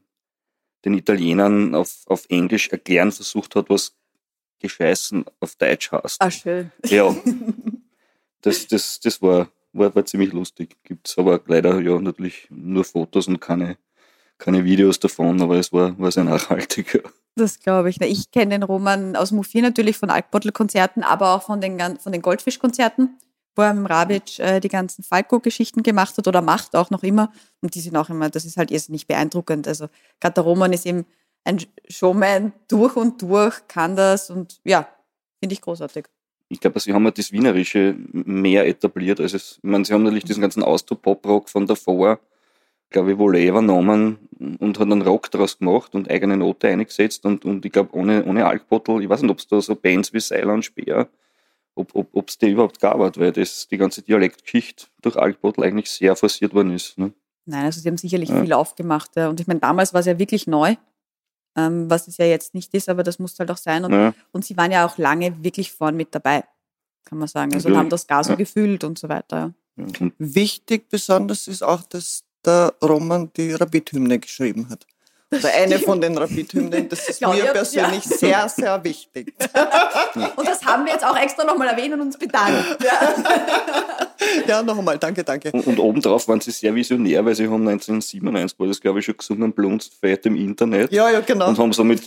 den 0.85 0.94
Italienern 0.94 1.74
auf, 1.74 2.02
auf 2.07 2.26
Englisch 2.29 2.68
erklären 2.68 3.12
versucht 3.12 3.57
hat, 3.57 3.68
was 3.70 3.94
Gescheißen 4.61 5.24
auf 5.40 5.57
Deutsch 5.57 5.92
heißt. 5.92 6.20
Ah, 6.20 6.31
schön. 6.31 6.72
Ja. 6.87 7.14
Das, 8.42 8.68
das, 8.68 9.00
das 9.00 9.20
war, 9.22 9.50
war, 9.72 9.92
war 9.96 10.05
ziemlich 10.05 10.33
lustig. 10.33 10.76
Gibt 10.85 11.09
es 11.09 11.18
aber 11.18 11.40
leider 11.46 11.81
ja 11.81 11.98
natürlich 11.98 12.46
nur 12.48 12.85
Fotos 12.85 13.26
und 13.26 13.40
keine 13.40 13.76
keine 14.38 14.64
Videos 14.64 15.01
davon, 15.01 15.40
aber 15.40 15.57
es 15.57 15.72
war, 15.72 15.99
war 15.99 16.11
sehr 16.11 16.25
nachhaltig. 16.25 17.03
Das 17.37 17.61
glaube 17.61 17.90
ich. 17.90 18.01
Ich 18.01 18.31
kenne 18.31 18.53
den 18.53 18.62
Roman 18.62 19.14
aus 19.14 19.31
Mufir 19.31 19.61
natürlich 19.61 19.99
von 19.99 20.09
Alkbottle-Konzerten, 20.09 21.03
aber 21.03 21.35
auch 21.35 21.42
von 21.42 21.61
den, 21.61 21.79
von 21.99 22.12
den 22.12 22.22
Goldfisch-Konzerten, 22.22 23.18
wo 23.55 23.62
er 23.62 23.75
mit 23.75 23.90
Rabic 23.90 24.38
äh, 24.38 24.61
die 24.61 24.68
ganzen 24.68 25.03
Falco-Geschichten 25.03 25.83
gemacht 25.83 26.16
hat 26.16 26.27
oder 26.29 26.40
macht 26.40 26.75
auch 26.75 26.88
noch 26.90 27.03
immer. 27.03 27.31
Und 27.61 27.75
die 27.75 27.81
sind 27.81 27.96
auch 27.96 28.09
immer, 28.09 28.31
das 28.31 28.46
ist 28.46 28.57
halt 28.57 28.70
irrsinnig 28.70 29.07
beeindruckend. 29.07 29.68
Also 29.68 29.88
gerade 30.18 30.35
der 30.35 30.44
Roman 30.44 30.72
ist 30.72 30.87
eben 30.87 31.05
ein 31.44 31.62
Showman 31.88 32.53
durch 32.68 32.96
und 32.96 33.20
durch, 33.20 33.68
kann 33.68 33.96
das 33.96 34.31
und 34.31 34.61
ja, 34.64 34.88
finde 35.38 35.53
ich 35.53 35.61
großartig. 35.61 36.07
Ich 36.49 36.61
glaube, 36.61 36.81
sie 36.81 36.94
haben 36.94 37.05
ja 37.05 37.11
das 37.11 37.33
Wienerische 37.33 37.96
mehr 38.12 38.66
etabliert. 38.66 39.20
Also 39.20 39.37
es, 39.37 39.59
ich 39.59 39.62
meine, 39.62 39.85
sie 39.85 39.92
haben 39.92 40.05
natürlich 40.05 40.25
diesen 40.25 40.40
ganzen 40.40 40.62
Austro-Pop-Rock 40.62 41.49
von 41.49 41.66
davor 41.66 42.20
glaube 42.90 43.12
ich, 43.12 43.18
wohl 43.18 43.37
übernommen 43.37 44.18
und 44.59 44.79
hat 44.79 44.90
einen 44.90 45.03
Rock 45.03 45.31
daraus 45.31 45.59
gemacht 45.59 45.94
und 45.94 46.11
eigene 46.11 46.37
Note 46.37 46.68
eingesetzt 46.68 47.25
und, 47.25 47.44
und 47.44 47.64
ich 47.64 47.72
glaube, 47.72 47.94
ohne, 47.94 48.25
ohne 48.25 48.46
Alkbottle, 48.46 49.03
ich 49.03 49.09
weiß 49.09 49.22
nicht, 49.22 49.31
ob 49.31 49.38
es 49.38 49.46
da 49.46 49.61
so 49.61 49.75
Bands 49.75 50.12
wie 50.12 50.20
Seiler 50.20 50.53
und 50.53 50.64
Speer, 50.64 51.09
ob 51.75 51.94
es 51.94 52.05
ob, 52.12 52.27
die 52.38 52.51
überhaupt 52.51 52.81
gab, 52.81 52.99
weil 52.99 53.33
das, 53.33 53.68
die 53.68 53.77
ganze 53.77 54.03
Dialektgeschichte 54.03 54.87
durch 55.03 55.16
Alkbottle 55.16 55.64
eigentlich 55.64 55.90
sehr 55.90 56.16
forciert 56.16 56.55
worden 56.55 56.72
ist. 56.72 56.99
Ne? 56.99 57.12
Nein, 57.46 57.64
also 57.64 57.81
sie 57.81 57.88
haben 57.88 57.99
sicherlich 57.99 58.29
ja. 58.29 58.42
viel 58.42 58.53
aufgemacht. 58.53 59.16
Ja. 59.16 59.29
Und 59.29 59.40
ich 59.40 59.46
meine, 59.46 59.61
damals 59.61 59.92
war 59.92 60.01
es 60.01 60.07
ja 60.07 60.18
wirklich 60.18 60.46
neu, 60.46 60.77
ähm, 61.57 61.88
was 61.88 62.09
es 62.09 62.16
ja 62.16 62.27
jetzt 62.27 62.55
nicht 62.55 62.75
ist, 62.75 62.88
aber 62.88 63.03
das 63.03 63.18
muss 63.18 63.38
halt 63.38 63.51
auch 63.51 63.57
sein. 63.57 63.85
Und, 63.85 63.92
ja. 63.92 64.14
und 64.33 64.44
sie 64.44 64.57
waren 64.57 64.72
ja 64.72 64.87
auch 64.87 64.99
lange 64.99 65.42
wirklich 65.42 65.72
vorn 65.72 65.96
mit 65.96 66.14
dabei, 66.14 66.44
kann 67.05 67.18
man 67.18 67.29
sagen. 67.29 67.55
Also 67.55 67.75
haben 67.77 67.88
das 67.88 68.07
gar 68.07 68.25
so 68.25 68.37
gefühlt 68.37 68.85
und 68.85 68.99
so 68.99 69.09
weiter. 69.09 69.55
Wichtig 70.18 70.88
besonders 70.88 71.46
ist 71.49 71.62
auch, 71.62 71.83
dass 71.83 72.26
der 72.46 72.74
Roman 72.82 73.30
die 73.37 73.52
Rapid-Hymne 73.52 74.18
geschrieben 74.18 74.68
hat. 74.70 74.87
Oder 75.32 75.52
eine 75.54 75.78
von 75.80 76.00
den 76.00 76.16
Rapid-Hymnen. 76.16 76.88
Das 76.88 77.09
ist 77.09 77.20
mir 77.26 77.46
persönlich 77.52 78.04
ja. 78.04 78.16
sehr, 78.16 78.48
sehr 78.48 78.85
wichtig. 78.85 79.35
Und 80.37 80.46
das 80.46 80.64
haben 80.64 80.87
wir 80.87 80.92
jetzt 80.92 81.04
auch 81.04 81.16
extra 81.16 81.44
nochmal 81.44 81.68
erwähnt 81.68 81.94
und 81.94 82.00
uns 82.00 82.16
bedankt. 82.16 82.78
Ja, 82.82 83.16
ja 84.46 84.62
noch 84.62 84.78
einmal, 84.78 84.98
danke, 84.98 85.24
danke. 85.24 85.50
Und, 85.52 85.66
und 85.66 85.78
obendrauf 85.78 86.26
waren 86.28 86.40
sie 86.40 86.52
sehr 86.52 86.74
visionär, 86.74 87.24
weil 87.24 87.35
sie 87.35 87.44
haben 87.44 87.66
1997, 87.68 88.59
war 88.59 88.66
das 88.68 88.80
glaube 88.80 89.00
ich 89.00 89.04
schon 89.04 89.16
gesungen, 89.16 89.52
Blunzt 89.52 89.94
feiert 90.00 90.24
im 90.26 90.37
Internet. 90.37 90.92
Ja, 90.92 91.11
ja, 91.11 91.20
genau. 91.20 91.48
Und 91.48 91.59
haben 91.59 91.72
somit 91.72 92.02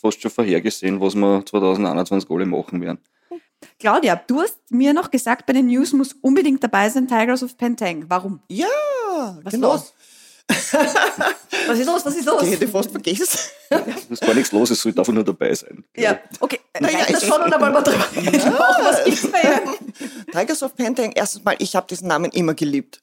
fast 0.00 0.22
schon 0.22 0.30
vorhergesehen, 0.30 1.00
was 1.00 1.14
wir 1.14 1.44
2021 1.44 2.30
alle 2.30 2.46
machen 2.46 2.80
werden. 2.80 2.98
Claudia, 3.78 4.16
du 4.26 4.40
hast 4.40 4.58
mir 4.70 4.92
noch 4.92 5.10
gesagt, 5.10 5.46
bei 5.46 5.52
den 5.52 5.66
News 5.66 5.92
muss 5.92 6.14
unbedingt 6.20 6.62
dabei 6.62 6.88
sein 6.88 7.08
Tigers 7.08 7.42
of 7.42 7.56
Pentang. 7.56 8.04
Warum? 8.08 8.40
Ja, 8.48 8.66
was 9.42 9.52
genau. 9.52 9.72
los? 9.72 9.94
was 11.66 11.78
ist 11.78 11.86
los? 11.86 12.04
Was 12.04 12.16
ist 12.16 12.26
los? 12.26 12.42
Ich 12.42 12.50
hätte 12.50 12.68
fast 12.68 12.90
vergessen. 12.90 13.26
Es 13.70 14.10
ist 14.10 14.20
gar 14.20 14.34
nichts 14.34 14.50
los, 14.50 14.70
es 14.70 14.82
sollte 14.82 14.98
einfach 14.98 15.12
nur 15.12 15.24
dabei 15.24 15.54
sein. 15.54 15.84
Ja, 15.96 16.18
okay. 16.40 16.60
Naja, 16.80 16.98
Reicht 16.98 17.14
das 17.14 17.26
schon 17.26 17.40
oder 17.40 17.60
wollen 17.60 17.72
wir 17.72 17.82
drüber 17.82 18.06
reden? 18.16 18.52
Was 18.54 19.04
gibt's 19.04 19.30
bei 19.30 19.62
Tigers 20.32 20.62
of 20.62 20.74
Pentang, 20.74 21.12
erstens 21.12 21.44
mal, 21.44 21.54
ich 21.58 21.76
habe 21.76 21.86
diesen 21.88 22.08
Namen 22.08 22.30
immer 22.32 22.54
geliebt. 22.54 23.00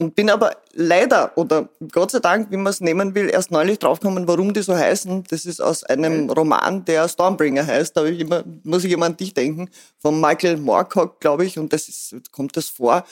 Und 0.00 0.14
bin 0.14 0.30
aber 0.30 0.56
leider 0.72 1.36
oder 1.36 1.68
Gott 1.92 2.10
sei 2.10 2.20
Dank, 2.20 2.50
wie 2.50 2.56
man 2.56 2.70
es 2.70 2.80
nehmen 2.80 3.14
will, 3.14 3.28
erst 3.28 3.50
neulich 3.50 3.78
draufgekommen, 3.78 4.26
warum 4.26 4.54
die 4.54 4.62
so 4.62 4.74
heißen. 4.74 5.24
Das 5.28 5.44
ist 5.44 5.60
aus 5.60 5.84
einem 5.84 6.30
Roman, 6.30 6.86
der 6.86 7.06
Stormbringer 7.06 7.66
heißt. 7.66 7.94
Da 7.94 8.06
ich 8.06 8.20
immer, 8.20 8.42
muss 8.64 8.84
ich 8.84 8.92
immer 8.92 9.04
an 9.06 9.18
dich 9.18 9.34
denken, 9.34 9.68
von 9.98 10.18
Michael 10.18 10.56
Moorcock, 10.56 11.20
glaube 11.20 11.44
ich, 11.44 11.58
und 11.58 11.74
das 11.74 11.88
ist, 11.90 12.32
kommt 12.32 12.56
das 12.56 12.70
vor. 12.70 13.04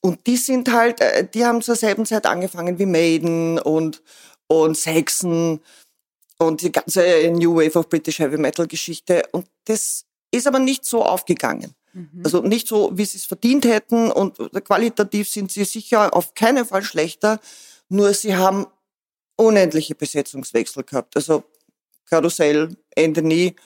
Und 0.00 0.26
die 0.26 0.36
sind 0.36 0.72
halt, 0.72 1.00
äh, 1.00 1.28
die 1.32 1.44
haben 1.44 1.62
zur 1.62 1.76
selben 1.76 2.06
Zeit 2.06 2.26
angefangen 2.26 2.76
wie 2.76 2.86
Maiden 2.86 3.60
und, 3.60 4.02
und 4.48 4.76
Saxon 4.76 5.60
und 6.38 6.60
die 6.60 6.72
ganze 6.72 7.02
New 7.30 7.54
Wave 7.54 7.78
of 7.78 7.88
British 7.88 8.18
Heavy 8.18 8.36
Metal 8.36 8.66
Geschichte. 8.66 9.22
Und 9.30 9.46
das 9.66 10.06
ist 10.32 10.48
aber 10.48 10.58
nicht 10.58 10.84
so 10.84 11.04
aufgegangen. 11.04 11.72
Mhm. 11.92 12.22
Also 12.24 12.42
nicht 12.42 12.68
so, 12.68 12.90
wie 12.94 13.04
sie 13.04 13.18
es 13.18 13.24
verdient 13.24 13.64
hätten 13.64 14.10
und 14.10 14.36
qualitativ 14.64 15.28
sind 15.28 15.50
sie 15.52 15.64
sicher 15.64 16.14
auf 16.14 16.34
keinen 16.34 16.64
Fall 16.64 16.82
schlechter, 16.82 17.40
nur 17.88 18.14
sie 18.14 18.36
haben 18.36 18.66
unendliche 19.36 19.94
Besetzungswechsel 19.94 20.84
gehabt. 20.84 21.16
Also 21.16 21.44
Karussell, 22.08 22.76
Ende 22.94 23.22
nie 23.22 23.56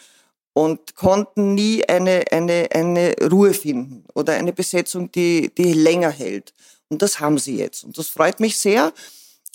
und 0.52 0.94
konnten 0.94 1.54
nie 1.54 1.84
eine, 1.84 2.24
eine, 2.30 2.68
eine 2.72 3.14
Ruhe 3.30 3.52
finden 3.52 4.04
oder 4.14 4.34
eine 4.34 4.52
Besetzung, 4.52 5.12
die, 5.12 5.52
die 5.54 5.72
länger 5.72 6.10
hält. 6.10 6.54
Und 6.88 7.02
das 7.02 7.20
haben 7.20 7.38
sie 7.38 7.56
jetzt. 7.56 7.84
Und 7.84 7.98
das 7.98 8.08
freut 8.08 8.40
mich 8.40 8.56
sehr. 8.56 8.92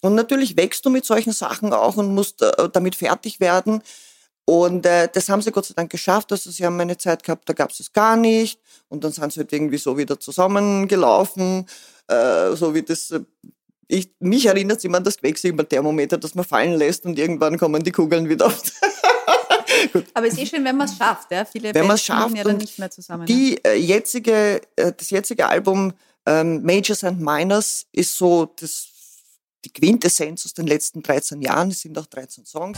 Und 0.02 0.16
natürlich 0.16 0.58
wächst 0.58 0.86
du 0.86 0.90
mit 0.90 1.06
solchen 1.06 1.32
Sachen 1.32 1.74
auch 1.74 1.96
und 1.98 2.14
musst 2.14 2.42
äh, 2.42 2.70
damit 2.72 2.96
fertig 2.96 3.40
werden. 3.40 3.82
Und 4.46 4.86
äh, 4.86 5.08
das 5.12 5.30
haben 5.30 5.42
sie 5.42 5.52
Gott 5.52 5.66
sei 5.66 5.74
Dank 5.76 5.92
geschafft. 5.92 6.32
Also 6.32 6.52
sie 6.52 6.66
haben 6.66 6.80
eine 6.80 6.98
Zeit 6.98 7.24
gehabt, 7.24 7.48
da 7.48 7.54
gab 7.54 7.72
es 7.72 7.80
es 7.80 7.94
gar 7.94 8.16
nicht. 8.16 8.60
Und 8.90 9.04
dann 9.04 9.12
sind 9.12 9.32
sie 9.32 9.40
halt 9.40 9.54
irgendwie 9.54 9.78
so 9.78 9.98
wieder 9.98 10.20
zusammengelaufen, 10.20 11.68
äh, 12.08 12.56
so 12.56 12.74
wie 12.74 12.82
das 12.82 13.12
äh, 13.12 13.22
ich, 13.92 14.10
mich 14.20 14.46
erinnert 14.46 14.78
es 14.78 14.84
immer 14.86 14.98
an 14.98 15.04
das 15.04 15.18
Quecksilberthermometer, 15.18 16.18
das 16.18 16.34
man 16.34 16.46
fallen 16.46 16.78
lässt 16.78 17.06
und 17.06 17.20
irgendwann 17.20 17.58
kommen 17.58 17.84
die 17.84 17.92
Kugeln 17.92 18.30
wieder 18.30 18.48
auf. 18.48 18.62
Aber 20.14 20.28
es 20.28 20.38
ist 20.38 20.50
schön, 20.50 20.64
wenn 20.64 20.78
man 20.78 20.88
es 20.88 20.98
schafft. 20.98 21.32
Ja? 21.32 21.46
Viele 21.46 21.74
wenn 21.74 21.88
man 21.88 21.96
es 21.96 22.04
schafft, 22.04 22.36
ja 22.36 22.44
dann 22.44 22.58
nicht 22.58 22.80
mehr 22.80 22.90
zusammen. 22.90 23.26
Die 23.26 23.60
äh, 23.64 23.76
jetzige, 23.76 24.62
äh, 24.76 24.94
das 24.96 25.10
jetzige 25.10 25.48
Album 25.48 25.94
ähm, 26.26 26.64
Majors 26.64 27.04
and 27.04 27.20
Minors 27.20 27.86
ist 27.92 28.16
so 28.16 28.46
das, 28.60 28.88
die 29.66 29.74
Quintessenz 29.74 30.46
aus 30.46 30.54
den 30.54 30.68
letzten 30.68 31.04
13 31.04 31.42
Jahren. 31.42 31.70
Es 31.70 31.82
sind 31.82 31.98
auch 31.98 32.06
13 32.06 32.46
Songs. 32.46 32.78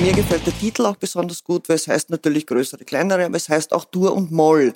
Mir 0.00 0.12
gefällt 0.12 0.46
der 0.46 0.58
Titel 0.58 0.84
auch 0.84 0.96
besonders 0.96 1.42
gut, 1.42 1.68
weil 1.68 1.76
es 1.76 1.88
heißt 1.88 2.10
natürlich 2.10 2.46
größere, 2.46 2.84
kleinere, 2.84 3.24
aber 3.24 3.36
es 3.36 3.48
heißt 3.48 3.72
auch 3.72 3.86
Dur 3.86 4.14
und 4.14 4.30
Moll. 4.30 4.74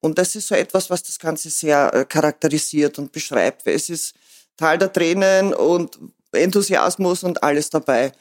Und 0.00 0.18
das 0.18 0.36
ist 0.36 0.48
so 0.48 0.54
etwas, 0.54 0.90
was 0.90 1.02
das 1.02 1.18
Ganze 1.18 1.48
sehr 1.48 1.92
äh, 1.94 2.04
charakterisiert 2.04 2.98
und 2.98 3.10
beschreibt. 3.10 3.64
Weil 3.64 3.74
es 3.74 3.88
ist 3.88 4.14
Teil 4.56 4.76
der 4.78 4.92
Tränen 4.92 5.54
und 5.54 5.98
Enthusiasmus 6.32 7.24
und 7.24 7.42
alles 7.42 7.70
dabei. 7.70 8.12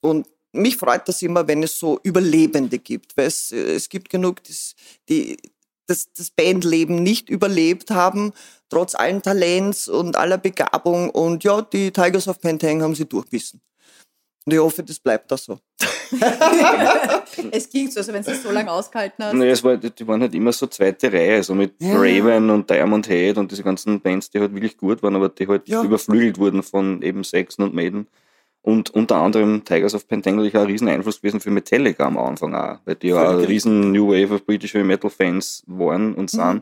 Und 0.00 0.28
mich 0.52 0.76
freut 0.76 1.08
das 1.08 1.22
immer, 1.22 1.46
wenn 1.48 1.62
es 1.62 1.78
so 1.78 1.98
Überlebende 2.02 2.78
gibt, 2.78 3.16
weil 3.16 3.26
es, 3.26 3.50
äh, 3.50 3.74
es 3.74 3.88
gibt 3.88 4.08
genug, 4.08 4.40
die, 5.08 5.36
das, 5.86 6.12
das 6.16 6.30
Bandleben 6.30 7.02
nicht 7.02 7.28
überlebt 7.28 7.90
haben, 7.90 8.32
trotz 8.68 8.94
allen 8.94 9.22
Talents 9.22 9.88
und 9.88 10.16
aller 10.16 10.38
Begabung. 10.38 11.10
Und 11.10 11.44
ja, 11.44 11.62
die 11.62 11.90
Tigers 11.90 12.28
of 12.28 12.40
Pentang 12.40 12.82
haben 12.82 12.94
sie 12.94 13.06
durchbissen. 13.06 13.60
Und 14.46 14.52
ich 14.52 14.60
hoffe, 14.60 14.84
das 14.84 15.00
bleibt 15.00 15.30
da 15.30 15.36
so. 15.36 15.58
es 17.50 17.68
ging 17.68 17.90
so, 17.90 17.98
also 17.98 18.12
wenn 18.12 18.22
es 18.22 18.42
so 18.42 18.52
lange 18.52 18.70
ausgehalten 18.70 19.24
hat. 19.24 19.34
Naja, 19.34 19.50
es 19.50 19.64
war, 19.64 19.76
die 19.76 20.06
waren 20.06 20.20
halt 20.20 20.36
immer 20.36 20.52
so 20.52 20.68
zweite 20.68 21.12
Reihe, 21.12 21.42
so 21.42 21.52
mit 21.52 21.74
ja. 21.80 21.96
Raven 21.96 22.50
und 22.50 22.70
Diamond 22.70 23.08
Head 23.08 23.38
und 23.38 23.50
diese 23.50 23.64
ganzen 23.64 24.00
Bands, 24.00 24.30
die 24.30 24.38
halt 24.38 24.54
wirklich 24.54 24.76
gut 24.76 25.02
waren, 25.02 25.16
aber 25.16 25.30
die 25.30 25.48
halt 25.48 25.68
ja. 25.68 25.82
überflügelt 25.82 26.38
wurden 26.38 26.62
von 26.62 27.02
eben 27.02 27.24
Saxon 27.24 27.64
und 27.64 27.74
Maiden. 27.74 28.06
Und 28.62 28.90
unter 28.90 29.16
anderem 29.16 29.64
Tigers 29.64 29.94
of 29.94 30.06
Pentangle 30.06 30.48
auch 30.48 30.60
ein 30.60 30.66
riesen 30.66 30.88
Einfluss 30.88 31.20
gewesen 31.20 31.40
für 31.40 31.50
Metallica 31.50 32.04
am 32.04 32.16
Anfang 32.16 32.54
auch, 32.54 32.78
weil 32.84 32.94
die 32.94 33.08
ja 33.08 33.16
auch 33.16 33.38
ein 33.38 33.44
riesen 33.44 33.90
New 33.90 34.08
Wave 34.08 34.34
of 34.34 34.46
British 34.46 34.74
Heavy 34.74 34.84
Metal 34.84 35.10
Fans 35.10 35.64
waren 35.66 36.14
und 36.14 36.32
mhm. 36.32 36.36
sind. 36.36 36.54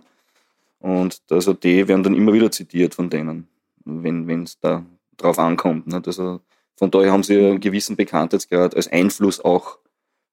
Mhm. 0.81 0.91
Und 0.91 1.23
also 1.31 1.53
die 1.53 1.87
werden 1.87 2.03
dann 2.03 2.15
immer 2.15 2.33
wieder 2.33 2.51
zitiert 2.51 2.95
von 2.95 3.11
denen, 3.11 3.49
wenn 3.85 4.43
es 4.43 4.59
da 4.59 4.85
drauf 5.17 5.39
ankommt. 5.39 5.87
Nicht? 5.87 6.07
Also 6.07 6.41
von 6.77 6.91
daher 6.91 7.13
haben 7.13 7.23
sie 7.23 7.39
einen 7.39 7.61
gewissen 7.61 7.97
Bekanntheitsgrad 7.97 8.75
als 8.75 8.89
Einfluss 8.89 9.41
auch 9.41 9.79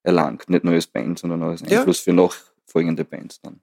erlangt, 0.04 0.50
nicht 0.50 0.64
nur 0.64 0.74
als 0.74 0.88
Band, 0.88 1.20
sondern 1.20 1.44
auch 1.44 1.50
als 1.50 1.64
Einfluss 1.64 2.00
ja. 2.00 2.04
für 2.04 2.14
noch 2.14 2.36
folgende 2.66 3.06
Bands 3.06 3.42
dann 3.42 3.62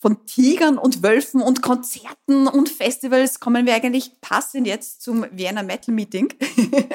von 0.00 0.24
Tigern 0.24 0.78
und 0.78 1.02
Wölfen 1.02 1.42
und 1.42 1.60
Konzerten 1.60 2.48
und 2.48 2.70
Festivals 2.70 3.38
kommen 3.38 3.66
wir 3.66 3.74
eigentlich 3.74 4.18
passend 4.22 4.66
jetzt 4.66 5.02
zum 5.02 5.26
Vienna 5.30 5.62
Metal 5.62 5.94
Meeting. 5.94 6.32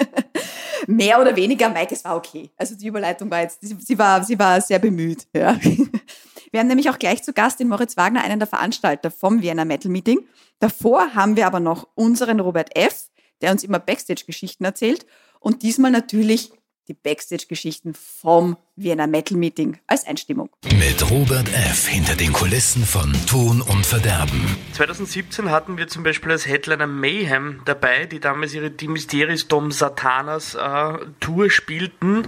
Mehr 0.88 1.22
oder 1.22 1.36
weniger, 1.36 1.70
Mike, 1.70 1.94
es 1.94 2.04
war 2.04 2.16
okay. 2.16 2.50
Also 2.58 2.76
die 2.76 2.88
Überleitung 2.88 3.30
war 3.30 3.42
jetzt, 3.42 3.60
sie 3.62 3.98
war, 3.98 4.24
sie 4.24 4.38
war 4.40 4.60
sehr 4.60 4.80
bemüht. 4.80 5.28
Ja. 5.36 5.58
Wir 6.52 6.60
haben 6.60 6.68
nämlich 6.68 6.90
auch 6.90 6.98
gleich 6.98 7.22
zu 7.22 7.34
Gast 7.34 7.60
den 7.60 7.68
Moritz 7.68 7.98
Wagner, 7.98 8.24
einen 8.24 8.40
der 8.40 8.48
Veranstalter 8.48 9.12
vom 9.12 9.42
Vienna 9.42 9.66
Metal 9.66 9.92
Meeting. 9.92 10.20
Davor 10.60 11.14
haben 11.14 11.36
wir 11.36 11.48
aber 11.48 11.60
noch 11.60 11.88
unseren 11.96 12.40
Robert 12.40 12.78
F., 12.78 13.10
der 13.42 13.52
uns 13.52 13.64
immer 13.64 13.80
Backstage-Geschichten 13.80 14.66
erzählt 14.66 15.06
und 15.40 15.64
diesmal 15.64 15.92
natürlich 15.92 16.52
die 16.88 16.94
Backstage-Geschichten 16.94 17.94
vom 17.96 18.58
Vienna 18.76 19.08
Metal 19.08 19.38
Meeting 19.38 19.80
als 19.88 20.06
Einstimmung. 20.06 20.50
Mit 20.78 21.10
Robert 21.10 21.48
F. 21.50 21.88
hinter 21.88 22.16
den 22.16 22.32
Kulissen 22.32 22.84
von 22.84 23.12
Ton 23.26 23.62
und 23.62 23.86
Verderben. 23.86 24.56
2017 24.74 25.50
hatten 25.50 25.78
wir 25.78 25.88
zum 25.88 26.04
Beispiel 26.04 26.32
als 26.32 26.46
Headliner 26.46 26.86
Mayhem 26.86 27.62
dabei, 27.66 28.06
die 28.06 28.20
damals 28.20 28.54
ihre 28.54 28.70
Die 28.70 28.88
Mysteries 28.88 29.48
Dom 29.48 29.72
Satanas 29.72 30.56
äh, 30.56 30.98
Tour 31.20 31.50
spielten. 31.50 32.28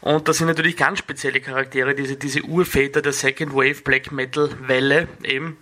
Und 0.00 0.28
das 0.28 0.38
sind 0.38 0.46
natürlich 0.46 0.76
ganz 0.76 1.00
spezielle 1.00 1.40
Charaktere, 1.40 1.94
diese, 1.94 2.16
diese 2.16 2.42
Urväter 2.42 3.02
der 3.02 3.12
Second 3.12 3.52
Wave 3.52 3.82
Black 3.82 4.12
Metal 4.12 4.50
Welle 4.68 5.08
eben 5.24 5.56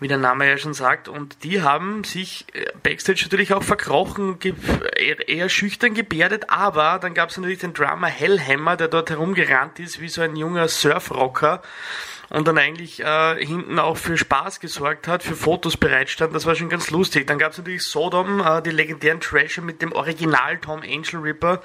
wie 0.00 0.08
der 0.08 0.18
Name 0.18 0.48
ja 0.48 0.58
schon 0.58 0.74
sagt. 0.74 1.08
Und 1.08 1.44
die 1.44 1.62
haben 1.62 2.04
sich 2.04 2.46
äh, 2.52 2.66
Backstage 2.82 3.22
natürlich 3.24 3.52
auch 3.52 3.62
verkrochen, 3.62 4.38
eher 5.26 5.48
schüchtern 5.48 5.94
gebärdet, 5.94 6.46
aber 6.48 6.98
dann 7.00 7.14
gab 7.14 7.30
es 7.30 7.36
natürlich 7.36 7.58
den 7.58 7.74
Drummer 7.74 8.08
Hellhammer, 8.08 8.76
der 8.76 8.88
dort 8.88 9.10
herumgerannt 9.10 9.78
ist 9.78 10.00
wie 10.00 10.08
so 10.08 10.22
ein 10.22 10.36
junger 10.36 10.68
Surfrocker 10.68 11.62
und 12.30 12.46
dann 12.46 12.58
eigentlich 12.58 13.00
äh, 13.00 13.44
hinten 13.44 13.78
auch 13.78 13.96
für 13.96 14.18
Spaß 14.18 14.60
gesorgt 14.60 15.08
hat, 15.08 15.22
für 15.22 15.34
Fotos 15.34 15.76
bereitstand. 15.76 16.34
Das 16.34 16.44
war 16.44 16.54
schon 16.54 16.68
ganz 16.68 16.90
lustig. 16.90 17.26
Dann 17.26 17.38
gab 17.38 17.52
es 17.52 17.58
natürlich 17.58 17.84
Sodom, 17.84 18.40
äh, 18.40 18.60
die 18.60 18.70
legendären 18.70 19.20
Trasher 19.20 19.62
mit 19.62 19.80
dem 19.80 19.92
Original 19.92 20.58
Tom 20.58 20.82
Angel 20.82 21.20
Ripper, 21.20 21.62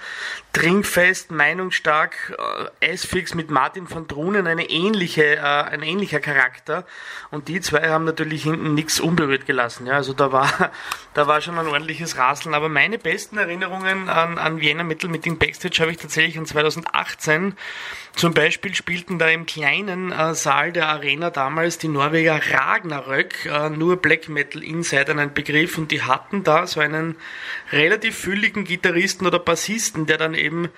Trinkfest, 0.53 1.31
Meinungsstark, 1.31 2.37
äh, 2.79 2.91
S-Fix 2.93 3.33
mit 3.33 3.49
Martin 3.49 3.87
von 3.87 4.07
Drunen, 4.07 4.47
eine 4.47 4.69
ähnliche, 4.69 5.35
äh, 5.35 5.39
ein 5.39 5.83
ähnlicher 5.83 6.21
Charakter. 6.21 6.85
Und 7.29 7.49
die 7.49 7.59
zwei 7.59 7.89
haben 7.89 8.05
natürlich 8.05 8.43
hinten 8.43 8.73
nichts 8.73 9.01
unberührt 9.01 9.45
gelassen. 9.45 9.87
Ja, 9.87 9.95
also 9.95 10.13
da 10.13 10.31
war, 10.31 10.71
da 11.13 11.27
war 11.27 11.41
schon 11.41 11.57
ein 11.59 11.67
ordentliches 11.67 12.17
Rasseln. 12.17 12.55
Aber 12.55 12.69
meine 12.69 12.97
besten 12.97 13.37
Erinnerungen 13.37 14.07
an, 14.07 14.37
an 14.37 14.61
Vienna 14.61 14.83
Metal 14.83 15.09
mit 15.09 15.25
dem 15.25 15.37
Backstage 15.37 15.81
habe 15.81 15.91
ich 15.91 15.97
tatsächlich 15.97 16.37
in 16.37 16.45
2018. 16.45 17.57
Zum 18.15 18.33
Beispiel 18.33 18.75
spielten 18.75 19.17
da 19.17 19.27
im 19.27 19.45
kleinen 19.47 20.11
äh, 20.11 20.35
Saal 20.35 20.71
der 20.71 20.87
Arena 20.87 21.31
damals 21.31 21.79
die 21.79 21.87
Norweger 21.87 22.39
Ragnarök, 22.51 23.45
äh, 23.45 23.69
nur 23.69 23.97
Black 23.97 24.29
Metal 24.29 24.63
Insidern 24.63 25.17
ein 25.19 25.33
Begriff, 25.33 25.77
und 25.77 25.91
die 25.91 26.03
hatten 26.03 26.43
da 26.43 26.67
so 26.67 26.79
einen 26.79 27.15
relativ 27.71 28.15
fülligen 28.15 28.65
Gitarristen 28.65 29.25
oder 29.25 29.39
Bassisten, 29.39 30.05
der 30.05 30.19
dann 30.19 30.35
eben 30.35 30.69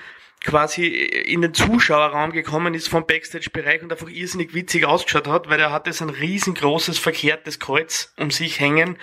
quasi 0.45 0.85
in 0.85 1.41
den 1.41 1.53
Zuschauerraum 1.53 2.31
gekommen 2.31 2.73
ist 2.73 2.87
vom 2.87 3.05
Backstage-Bereich 3.05 3.83
und 3.83 3.91
einfach 3.91 4.09
irrsinnig 4.09 4.53
witzig 4.53 4.85
ausgeschaut 4.85 5.27
hat, 5.27 5.49
weil 5.49 5.59
er 5.59 5.71
hatte 5.71 5.91
so 5.91 6.05
ein 6.05 6.11
riesengroßes 6.11 6.99
verkehrtes 6.99 7.59
Kreuz 7.59 8.13
um 8.17 8.31
sich 8.31 8.59
hängen. 8.59 8.97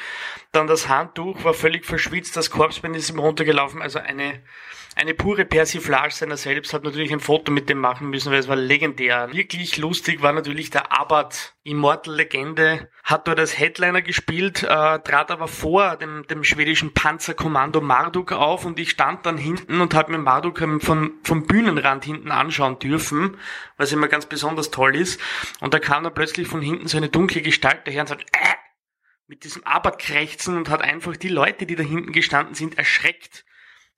Dann 0.52 0.66
das 0.66 0.88
Handtuch 0.88 1.44
war 1.44 1.54
völlig 1.54 1.84
verschwitzt, 1.84 2.36
das 2.36 2.50
Korpsband 2.50 2.96
ist 2.96 3.10
ihm 3.10 3.18
runtergelaufen, 3.18 3.82
also 3.82 3.98
eine 3.98 4.40
eine 4.94 5.14
pure 5.14 5.46
Persiflage 5.46 6.12
seiner 6.12 6.36
selbst, 6.36 6.74
hat 6.74 6.84
natürlich 6.84 7.12
ein 7.12 7.20
Foto 7.20 7.50
mit 7.50 7.68
dem 7.70 7.78
machen 7.78 8.10
müssen, 8.10 8.30
weil 8.30 8.40
es 8.40 8.48
war 8.48 8.56
legendär. 8.56 9.32
Wirklich 9.32 9.78
lustig 9.78 10.20
war 10.20 10.32
natürlich 10.32 10.68
der 10.68 10.92
Abbott, 10.92 11.54
Immortal 11.64 12.16
Legende, 12.16 12.90
hat 13.04 13.28
dort 13.28 13.38
als 13.38 13.56
Headliner 13.56 14.02
gespielt, 14.02 14.64
äh, 14.64 14.66
trat 14.98 15.30
aber 15.30 15.46
vor 15.46 15.96
dem, 15.96 16.26
dem 16.26 16.42
schwedischen 16.42 16.92
Panzerkommando 16.92 17.80
Marduk 17.80 18.32
auf 18.32 18.64
und 18.64 18.80
ich 18.80 18.90
stand 18.90 19.24
dann 19.26 19.38
hinten 19.38 19.80
und 19.80 19.94
habe 19.94 20.10
mir 20.10 20.18
Marduk 20.18 20.58
vom, 20.58 21.12
vom 21.22 21.46
Bühnenrand 21.46 22.04
hinten 22.04 22.32
anschauen 22.32 22.80
dürfen, 22.80 23.36
was 23.76 23.92
immer 23.92 24.08
ganz 24.08 24.26
besonders 24.26 24.70
toll 24.72 24.96
ist. 24.96 25.20
Und 25.60 25.72
da 25.72 25.78
kam 25.78 26.02
dann 26.02 26.14
plötzlich 26.14 26.48
von 26.48 26.62
hinten 26.62 26.88
so 26.88 26.96
eine 26.96 27.08
dunkle 27.08 27.42
Gestalt 27.42 27.86
daher 27.86 28.00
und 28.00 28.08
sagt, 28.08 28.24
äh, 28.32 28.54
mit 29.28 29.44
diesem 29.44 29.64
Abbott 29.64 30.00
krächzen 30.00 30.56
und 30.56 30.68
hat 30.68 30.82
einfach 30.82 31.16
die 31.16 31.28
Leute, 31.28 31.64
die 31.64 31.76
da 31.76 31.84
hinten 31.84 32.12
gestanden 32.12 32.54
sind, 32.54 32.76
erschreckt. 32.76 33.44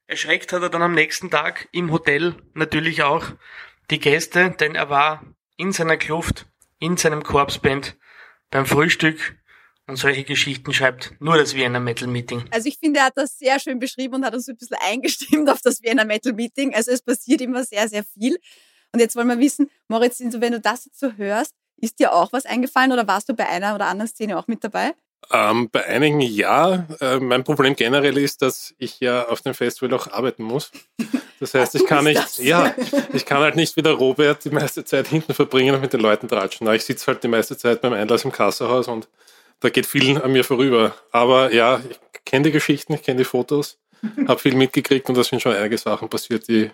Erschreckt 0.07 0.53
hat 0.53 0.63
er 0.63 0.69
dann 0.69 0.83
am 0.83 0.93
nächsten 0.93 1.31
Tag 1.31 1.69
im 1.73 1.91
Hotel 1.91 2.37
natürlich 2.53 3.03
auch 3.03 3.25
die 3.91 4.01
Gäste, 4.01 4.51
denn 4.51 4.75
er 4.75 4.91
war 4.91 5.25
in 5.57 5.73
seiner 5.73 5.97
Kluft, 5.97 6.47
in 6.79 6.97
seinem 6.97 7.23
Korpsband 7.23 7.97
beim 8.51 8.67
Frühstück 8.67 9.37
und 9.87 9.97
solche 9.97 10.25
Geschichten 10.25 10.73
schreibt 10.73 11.15
nur 11.21 11.37
das 11.37 11.55
Vienna 11.55 11.79
Metal 11.79 12.09
Meeting. 12.09 12.45
Also 12.51 12.69
ich 12.69 12.79
finde, 12.79 13.01
er 13.01 13.07
hat 13.07 13.17
das 13.17 13.39
sehr 13.39 13.59
schön 13.61 13.79
beschrieben 13.79 14.15
und 14.15 14.25
hat 14.25 14.35
uns 14.35 14.49
ein 14.49 14.57
bisschen 14.57 14.79
eingestimmt 14.81 15.51
auf 15.51 15.61
das 15.63 15.83
Vienna 15.83 16.05
Metal 16.05 16.33
Meeting. 16.33 16.75
Also 16.75 16.91
es 16.91 17.03
passiert 17.03 17.41
immer 17.41 17.65
sehr, 17.65 17.89
sehr 17.89 18.05
viel. 18.05 18.39
Und 18.93 19.01
jetzt 19.01 19.17
wollen 19.17 19.29
wir 19.29 19.39
wissen, 19.39 19.71
Moritz, 19.89 20.21
wenn 20.21 20.53
du 20.53 20.61
das 20.61 20.87
jetzt 20.87 21.01
so 21.01 21.13
hörst, 21.17 21.53
ist 21.77 21.99
dir 21.99 22.13
auch 22.13 22.33
was 22.33 22.47
eingefallen 22.47 22.93
oder 22.93 23.07
warst 23.07 23.29
du 23.29 23.35
bei 23.35 23.49
einer 23.49 23.75
oder 23.75 23.87
anderen 23.87 24.09
Szene 24.09 24.39
auch 24.39 24.47
mit 24.47 24.63
dabei? 24.63 24.95
Ähm, 25.33 25.71
bei 25.71 25.85
einigen 25.87 26.21
ja. 26.21 26.87
Äh, 27.01 27.19
mein 27.19 27.45
Problem 27.45 27.77
generell 27.77 28.19
ist, 28.19 28.43
dass 28.43 28.75
ich 28.79 29.01
ja 29.01 29.29
auf 29.29 29.41
dem 29.41 29.55
Festival 29.55 29.95
auch 29.95 30.11
arbeiten 30.11 30.43
muss. 30.43 30.71
Das 31.41 31.55
heißt, 31.55 31.75
ich 31.75 31.87
kann 31.87 32.05
nicht, 32.05 32.39
ja, 32.39 32.75
ich 33.13 33.27
kann 33.27 33.39
halt 33.39 33.57
nicht 33.57 33.77
wie 33.77 33.83
der 33.83 33.93
Robert 33.93 34.45
die 34.45 34.51
meiste 34.51 34.85
Zeit 34.85 35.09
hinten 35.09 35.35
verbringen 35.35 35.75
und 35.75 35.81
mit 35.81 35.93
den 35.93 36.01
Leuten 36.01 36.29
tratschen. 36.29 36.71
Ich 36.73 36.85
sitze 36.85 37.07
halt 37.09 37.23
die 37.23 37.29
meiste 37.29 37.57
Zeit 37.57 37.81
beim 37.81 37.93
Einlass 37.93 38.25
im 38.25 38.33
Kassahaus 38.33 38.89
und 38.89 39.09
da 39.61 39.69
geht 39.69 39.87
viel 39.87 40.21
an 40.21 40.33
mir 40.33 40.45
vorüber. 40.45 40.95
Aber 41.11 41.53
ja, 41.53 41.81
ich 41.89 42.25
kenne 42.25 42.45
die 42.45 42.53
Geschichten, 42.53 42.95
ich 42.95 43.03
kenne 43.03 43.19
die 43.19 43.25
Fotos, 43.25 43.79
habe 44.29 44.41
viel 44.41 44.55
mitgekriegt 44.55 45.09
und 45.09 45.17
da 45.17 45.25
sind 45.25 45.43
schon 45.43 45.55
einige 45.55 45.79
Sachen 45.79 46.09
passiert, 46.09 46.49
die 46.49 46.71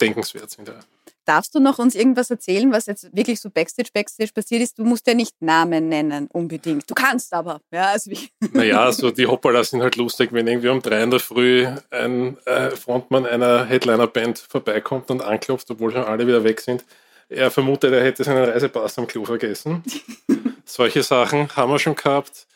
denkenswert 0.00 0.50
sind. 0.50 0.68
Ja. 0.68 0.80
Darfst 1.24 1.54
du 1.54 1.60
noch 1.60 1.78
uns 1.78 1.94
irgendwas 1.94 2.30
erzählen, 2.30 2.72
was 2.72 2.86
jetzt 2.86 3.14
wirklich 3.14 3.40
so 3.40 3.48
Backstage, 3.48 3.90
Backstage 3.94 4.32
passiert 4.34 4.62
ist? 4.62 4.78
Du 4.78 4.84
musst 4.84 5.06
ja 5.06 5.14
nicht 5.14 5.40
Namen 5.40 5.88
nennen, 5.88 6.26
unbedingt. 6.32 6.90
Du 6.90 6.94
kannst 6.94 7.32
aber. 7.32 7.60
Ja, 7.70 7.90
also 7.90 8.10
wie. 8.10 8.28
Naja, 8.52 8.90
so 8.90 9.10
die 9.10 9.26
Hoppala 9.26 9.62
sind 9.62 9.82
halt 9.82 9.96
lustig, 9.96 10.30
wenn 10.32 10.46
irgendwie 10.46 10.68
um 10.68 10.82
drei 10.82 11.02
in 11.02 11.10
der 11.10 11.20
Früh 11.20 11.66
ein 11.90 12.36
äh, 12.44 12.70
Frontmann 12.70 13.24
einer 13.24 13.64
Headliner-Band 13.66 14.38
vorbeikommt 14.38 15.10
und 15.10 15.22
anklopft, 15.22 15.70
obwohl 15.70 15.92
schon 15.92 16.04
alle 16.04 16.26
wieder 16.26 16.42
weg 16.42 16.60
sind. 16.60 16.84
Er 17.28 17.50
vermutet, 17.50 17.92
er 17.92 18.04
hätte 18.04 18.24
seinen 18.24 18.44
Reisepass 18.44 18.98
am 18.98 19.06
Klo 19.06 19.24
vergessen. 19.24 19.82
Solche 20.64 21.02
Sachen 21.02 21.54
haben 21.56 21.70
wir 21.70 21.78
schon 21.78 21.94
gehabt. 21.94 22.46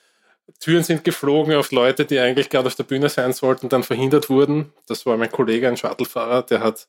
Türen 0.60 0.82
sind 0.82 1.04
geflogen 1.04 1.54
auf 1.54 1.72
Leute, 1.72 2.04
die 2.04 2.18
eigentlich 2.18 2.50
gerade 2.50 2.66
auf 2.66 2.74
der 2.74 2.84
Bühne 2.84 3.08
sein 3.08 3.32
sollten, 3.32 3.68
dann 3.68 3.82
verhindert 3.82 4.28
wurden. 4.28 4.72
Das 4.86 5.06
war 5.06 5.16
mein 5.16 5.30
Kollege, 5.30 5.68
ein 5.68 5.76
Shuttlefahrer, 5.76 6.42
der 6.42 6.60
hat 6.60 6.88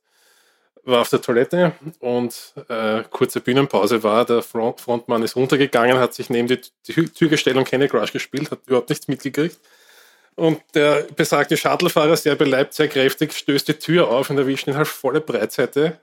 war 0.88 1.02
auf 1.02 1.10
der 1.10 1.22
Toilette 1.22 1.74
und 2.00 2.54
äh, 2.70 3.04
kurze 3.12 3.42
Bühnenpause 3.42 4.04
war, 4.04 4.26
der 4.26 4.42
Front 4.42 4.82
Frontmann 4.82 5.22
ist 5.22 5.36
runtergegangen, 5.36 6.00
hat 6.00 6.14
sich 6.14 6.30
neben 6.30 6.48
die, 6.48 6.62
die 6.88 7.06
Tür 7.10 7.28
gestellt 7.28 7.58
und 7.58 7.66
Candy 7.66 7.88
Crush 7.88 8.14
gespielt, 8.14 8.50
hat 8.52 8.60
überhaupt 8.66 8.90
nichts 8.90 9.08
mitgekriegt. 9.08 9.60
Und 10.36 10.62
der 10.76 11.08
besagte 11.16 11.58
Shuttlefahrer, 11.58 12.16
sehr 12.16 12.36
beleibt, 12.36 12.74
sehr 12.74 12.88
kräftig, 12.88 13.34
stößt 13.34 13.68
die 13.68 13.74
Tür 13.74 14.08
auf 14.08 14.30
und 14.30 14.38
erwischt 14.38 14.68
ihn 14.68 14.78
halt 14.78 14.88
volle 14.88 15.20
Breitseite. 15.20 16.00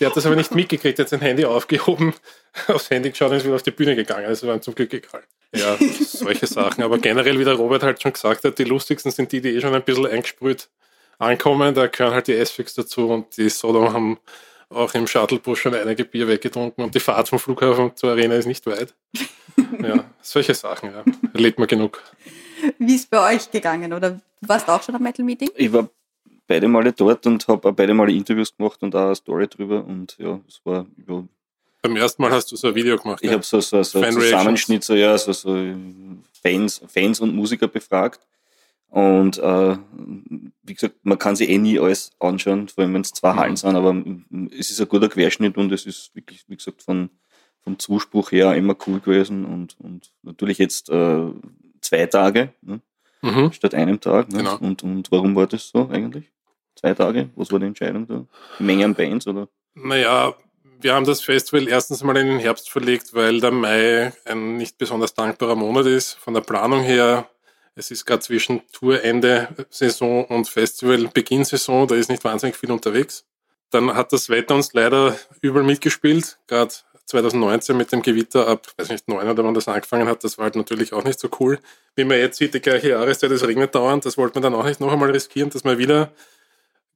Der 0.00 0.08
hat 0.08 0.16
das 0.16 0.24
aber 0.24 0.36
nicht 0.36 0.54
mitgekriegt, 0.54 0.98
hat 0.98 1.08
sein 1.08 1.20
Handy 1.20 1.44
aufgehoben, 1.44 2.14
aufs 2.68 2.90
Handy 2.90 3.10
geschaut 3.10 3.30
und 3.30 3.36
ist 3.36 3.44
wieder 3.44 3.56
auf 3.56 3.62
die 3.62 3.70
Bühne 3.70 3.96
gegangen. 3.96 4.26
Also 4.26 4.46
waren 4.46 4.62
zum 4.62 4.74
Glück 4.74 4.94
egal. 4.94 5.22
Ja, 5.54 5.76
solche 6.00 6.46
Sachen. 6.46 6.82
Aber 6.82 6.98
generell, 6.98 7.38
wie 7.38 7.44
der 7.44 7.54
Robert 7.54 7.82
halt 7.82 8.00
schon 8.00 8.14
gesagt 8.14 8.44
hat, 8.44 8.58
die 8.58 8.64
lustigsten 8.64 9.12
sind 9.12 9.32
die, 9.32 9.42
die 9.42 9.50
eh 9.50 9.60
schon 9.60 9.74
ein 9.74 9.82
bisschen 9.82 10.06
eingesprüht 10.06 10.68
ankommen. 11.22 11.74
Da 11.74 11.86
gehören 11.86 12.14
halt 12.14 12.26
die 12.26 12.34
S-Fix 12.34 12.74
dazu 12.74 13.08
und 13.08 13.36
die 13.36 13.48
Sodom 13.48 13.92
haben 13.92 14.18
auch 14.68 14.94
im 14.94 15.06
Shuttlebus 15.06 15.58
schon 15.58 15.74
einige 15.74 16.04
Bier 16.04 16.28
weggetrunken 16.28 16.84
und 16.84 16.94
die 16.94 17.00
Fahrt 17.00 17.28
vom 17.28 17.38
Flughafen 17.38 17.94
zur 17.94 18.10
Arena 18.10 18.34
ist 18.34 18.46
nicht 18.46 18.66
weit. 18.66 18.94
ja, 19.82 20.04
solche 20.22 20.54
Sachen, 20.54 20.90
ja. 20.92 21.04
Erlebt 21.34 21.58
man 21.58 21.68
genug. 21.68 22.02
Wie 22.78 22.94
ist 22.94 23.10
bei 23.10 23.34
euch 23.34 23.50
gegangen? 23.50 23.92
Oder 23.92 24.12
du 24.12 24.20
warst 24.40 24.68
auch 24.68 24.82
schon 24.82 24.94
am 24.94 25.02
Metal 25.02 25.24
Meeting? 25.24 25.50
Ich 25.56 25.72
war 25.72 25.88
beide 26.46 26.68
Male 26.68 26.92
dort 26.92 27.26
und 27.26 27.46
habe 27.48 27.72
beide 27.72 27.94
Male 27.94 28.12
Interviews 28.12 28.56
gemacht 28.56 28.82
und 28.82 28.94
auch 28.94 29.06
eine 29.06 29.14
Story 29.14 29.46
drüber 29.48 29.84
und 29.84 30.16
ja, 30.18 30.40
es 30.48 30.60
war 30.64 30.86
über 30.96 31.24
beim 31.82 31.96
ersten 31.96 32.22
Mal 32.22 32.30
hast 32.30 32.50
du 32.52 32.56
so 32.56 32.68
ein 32.68 32.74
Video 32.76 32.96
gemacht. 32.96 33.18
Ich 33.22 33.28
ja? 33.28 33.34
habe 33.34 33.42
so, 33.42 33.60
so, 33.60 33.82
so 33.82 34.00
Zusammenschnitt, 34.00 34.84
so, 34.84 34.94
ja, 34.94 35.18
so, 35.18 35.32
so 35.32 35.74
Fans, 36.40 36.80
Fans 36.86 37.18
und 37.18 37.34
Musiker 37.34 37.66
befragt. 37.66 38.20
Und 38.92 39.38
äh, 39.38 39.76
wie 40.64 40.74
gesagt, 40.74 40.96
man 41.02 41.18
kann 41.18 41.34
sich 41.34 41.48
eh 41.48 41.56
nie 41.56 41.80
alles 41.80 42.10
anschauen, 42.20 42.68
vor 42.68 42.84
allem 42.84 42.92
wenn 42.92 43.00
es 43.00 43.12
zwei 43.12 43.32
Hallen 43.36 43.52
mhm. 43.52 43.56
sind, 43.56 43.74
aber 43.74 44.04
es 44.50 44.70
ist 44.70 44.82
ein 44.82 44.88
guter 44.88 45.08
Querschnitt 45.08 45.56
und 45.56 45.72
es 45.72 45.86
ist 45.86 46.14
wirklich, 46.14 46.44
wie 46.46 46.56
gesagt, 46.56 46.82
von, 46.82 47.08
vom 47.64 47.78
Zuspruch 47.78 48.32
her 48.32 48.54
immer 48.54 48.76
cool 48.86 49.00
gewesen 49.00 49.46
und, 49.46 49.80
und 49.80 50.12
natürlich 50.22 50.58
jetzt 50.58 50.90
äh, 50.90 51.22
zwei 51.80 52.04
Tage 52.04 52.52
ne? 52.60 52.82
mhm. 53.22 53.50
statt 53.52 53.74
einem 53.74 53.98
Tag. 53.98 54.30
Ne? 54.30 54.40
Genau. 54.40 54.58
Und, 54.58 54.82
und 54.82 55.10
warum 55.10 55.34
war 55.36 55.46
das 55.46 55.70
so 55.70 55.88
eigentlich? 55.90 56.30
Zwei 56.74 56.92
Tage? 56.92 57.30
Was 57.34 57.50
war 57.50 57.60
die 57.60 57.66
Entscheidung 57.66 58.06
da? 58.06 58.26
Menge 58.58 58.84
an 58.84 58.94
Bands 58.94 59.26
oder? 59.26 59.48
Naja, 59.72 60.34
wir 60.82 60.92
haben 60.92 61.06
das 61.06 61.22
Festival 61.22 61.66
erstens 61.66 62.02
mal 62.02 62.18
in 62.18 62.26
den 62.26 62.40
Herbst 62.40 62.68
verlegt, 62.68 63.14
weil 63.14 63.40
der 63.40 63.52
Mai 63.52 64.12
ein 64.26 64.58
nicht 64.58 64.76
besonders 64.76 65.14
dankbarer 65.14 65.56
Monat 65.56 65.86
ist. 65.86 66.12
Von 66.12 66.34
der 66.34 66.42
Planung 66.42 66.82
her 66.82 67.26
es 67.74 67.90
ist 67.90 68.04
gerade 68.04 68.22
zwischen 68.22 68.60
Tourende 68.72 69.48
Saison 69.70 70.24
und 70.26 70.48
Festival 70.48 71.08
Beginnsaison, 71.12 71.86
da 71.88 71.94
ist 71.94 72.10
nicht 72.10 72.24
wahnsinnig 72.24 72.56
viel 72.56 72.70
unterwegs. 72.70 73.24
Dann 73.70 73.94
hat 73.94 74.12
das 74.12 74.28
Wetter 74.28 74.54
uns 74.54 74.74
leider 74.74 75.18
übel 75.40 75.62
mitgespielt, 75.62 76.38
gerade 76.46 76.74
2019 77.06 77.76
mit 77.76 77.90
dem 77.92 78.02
Gewitter 78.02 78.46
ab, 78.46 78.66
weiß 78.76 78.90
nicht, 78.90 79.08
neun 79.08 79.28
oder 79.28 79.44
wann 79.44 79.54
das 79.54 79.68
angefangen 79.68 80.08
hat, 80.08 80.22
das 80.24 80.38
war 80.38 80.44
halt 80.44 80.56
natürlich 80.56 80.92
auch 80.92 81.04
nicht 81.04 81.18
so 81.18 81.28
cool. 81.40 81.58
Wie 81.94 82.04
man 82.04 82.18
jetzt 82.18 82.38
sieht, 82.38 82.54
die 82.54 82.60
gleiche 82.60 82.90
Jahreszeit, 82.90 83.30
es 83.30 83.46
regnet 83.46 83.74
dauernd, 83.74 84.04
das 84.04 84.16
wollte 84.16 84.34
man 84.34 84.42
dann 84.42 84.54
auch 84.54 84.64
nicht 84.64 84.80
noch 84.80 84.92
einmal 84.92 85.10
riskieren, 85.10 85.50
dass 85.50 85.64
wir 85.64 85.78
wieder 85.78 86.12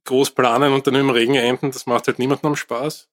groß 0.05 0.31
planen 0.31 0.73
und 0.73 0.87
dann 0.87 0.95
im 0.95 1.09
Regen 1.09 1.35
enden, 1.35 1.71
das 1.71 1.85
macht 1.85 2.07
halt 2.07 2.19
niemandem 2.19 2.55
Spaß. 2.55 3.07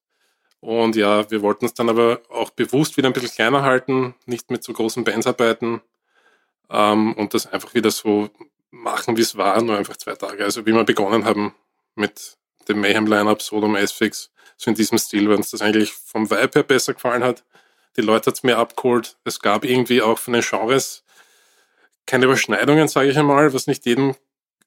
Und 0.61 0.95
ja, 0.95 1.29
wir 1.29 1.41
wollten 1.41 1.65
uns 1.65 1.73
dann 1.73 1.89
aber 1.89 2.21
auch 2.29 2.49
bewusst 2.49 2.97
wieder 2.97 3.09
ein 3.09 3.13
bisschen 3.13 3.29
kleiner 3.29 3.61
halten, 3.63 4.15
nicht 4.25 4.49
mit 4.49 4.63
so 4.63 4.73
großen 4.73 5.03
Bands 5.03 5.27
arbeiten, 5.27 5.81
ähm, 6.69 7.13
und 7.13 7.33
das 7.33 7.47
einfach 7.47 7.73
wieder 7.73 7.91
so 7.91 8.29
machen, 8.71 9.17
wie 9.17 9.21
es 9.21 9.37
war, 9.37 9.61
nur 9.61 9.77
einfach 9.77 9.97
zwei 9.97 10.15
Tage. 10.15 10.43
Also 10.43 10.65
wie 10.65 10.73
wir 10.73 10.83
begonnen 10.83 11.25
haben 11.25 11.53
mit 11.95 12.37
dem 12.67 12.81
Mayhem-Line-Up, 12.81 13.41
Sodom, 13.41 13.75
S-Fix, 13.75 14.31
so 14.57 14.69
in 14.71 14.75
diesem 14.75 14.97
Stil, 14.97 15.29
wenn 15.29 15.37
uns 15.37 15.51
das 15.51 15.61
eigentlich 15.61 15.93
vom 15.93 16.29
Vibe 16.29 16.51
her 16.55 16.63
besser 16.63 16.93
gefallen 16.93 17.23
hat. 17.23 17.43
Die 17.97 18.01
Leute 18.01 18.27
hat 18.27 18.35
es 18.35 18.43
mir 18.43 18.57
abgeholt. 18.57 19.17
Es 19.23 19.39
gab 19.39 19.63
irgendwie 19.63 20.01
auch 20.01 20.17
von 20.17 20.33
den 20.33 20.43
Genres 20.43 21.03
keine 22.05 22.25
Überschneidungen, 22.25 22.87
sage 22.87 23.09
ich 23.09 23.17
einmal, 23.17 23.53
was 23.53 23.67
nicht 23.67 23.85
jedem 23.85 24.15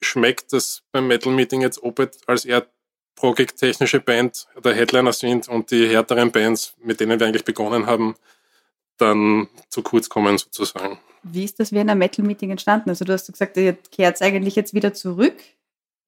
schmeckt, 0.00 0.52
dass 0.52 0.82
beim 0.92 1.06
Metal 1.06 1.32
Meeting 1.32 1.60
jetzt 1.60 1.82
Opeth 1.82 2.18
als 2.26 2.44
eher 2.44 2.66
progig 3.14 3.56
technische 3.56 4.00
Band 4.00 4.46
der 4.62 4.74
Headliner 4.74 5.12
sind 5.12 5.48
und 5.48 5.70
die 5.70 5.88
härteren 5.88 6.30
Bands, 6.30 6.74
mit 6.78 7.00
denen 7.00 7.18
wir 7.18 7.26
eigentlich 7.26 7.44
begonnen 7.44 7.86
haben, 7.86 8.14
dann 9.00 9.48
zu 9.68 9.82
kurz 9.82 10.08
kommen 10.08 10.38
sozusagen. 10.38 10.98
Wie 11.22 11.44
ist 11.44 11.58
das 11.58 11.72
Wiener 11.72 11.94
Metal 11.94 12.24
Meeting 12.24 12.50
entstanden? 12.50 12.90
Also 12.90 13.04
du 13.04 13.12
hast 13.12 13.30
gesagt, 13.30 13.56
ihr 13.56 13.74
kehrt 13.74 14.20
eigentlich 14.22 14.56
jetzt 14.56 14.74
wieder 14.74 14.94
zurück. 14.94 15.36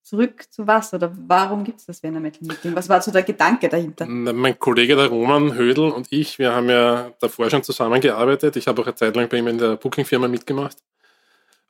Zurück 0.02 0.46
zu 0.50 0.66
was? 0.66 0.92
Oder 0.94 1.12
warum 1.26 1.62
gibt 1.62 1.80
es 1.80 1.86
das 1.86 2.02
Wiener 2.02 2.20
Metal 2.20 2.46
Meeting? 2.46 2.74
Was 2.74 2.88
war 2.88 3.02
so 3.02 3.10
der 3.10 3.22
Gedanke 3.22 3.68
dahinter? 3.68 4.06
Mein 4.06 4.58
Kollege 4.58 4.96
der 4.96 5.06
Roman 5.06 5.54
Hödel 5.54 5.90
und 5.90 6.08
ich, 6.10 6.38
wir 6.38 6.52
haben 6.52 6.68
ja 6.68 7.12
davor 7.20 7.50
schon 7.50 7.62
zusammengearbeitet. 7.62 8.56
Ich 8.56 8.66
habe 8.66 8.82
auch 8.82 8.86
eine 8.86 8.94
Zeit 8.94 9.14
lang 9.16 9.28
bei 9.28 9.38
ihm 9.38 9.48
in 9.48 9.58
der 9.58 9.76
Booking-Firma 9.76 10.28
mitgemacht. 10.28 10.78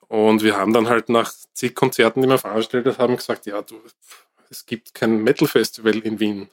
Und 0.09 0.43
wir 0.43 0.57
haben 0.57 0.73
dann 0.73 0.89
halt 0.89 1.09
nach 1.09 1.33
zig 1.55 1.75
Konzerten, 1.75 2.23
die 2.23 2.29
wir 2.29 2.39
veranstaltet 2.39 2.99
haben, 2.99 3.17
gesagt, 3.17 3.47
ja, 3.47 3.63
du, 3.63 3.77
es 4.49 4.67
gibt 4.67 4.95
kein 4.95 5.23
Metal-Festival 5.23 5.99
in 5.99 6.19
Wien 6.19 6.49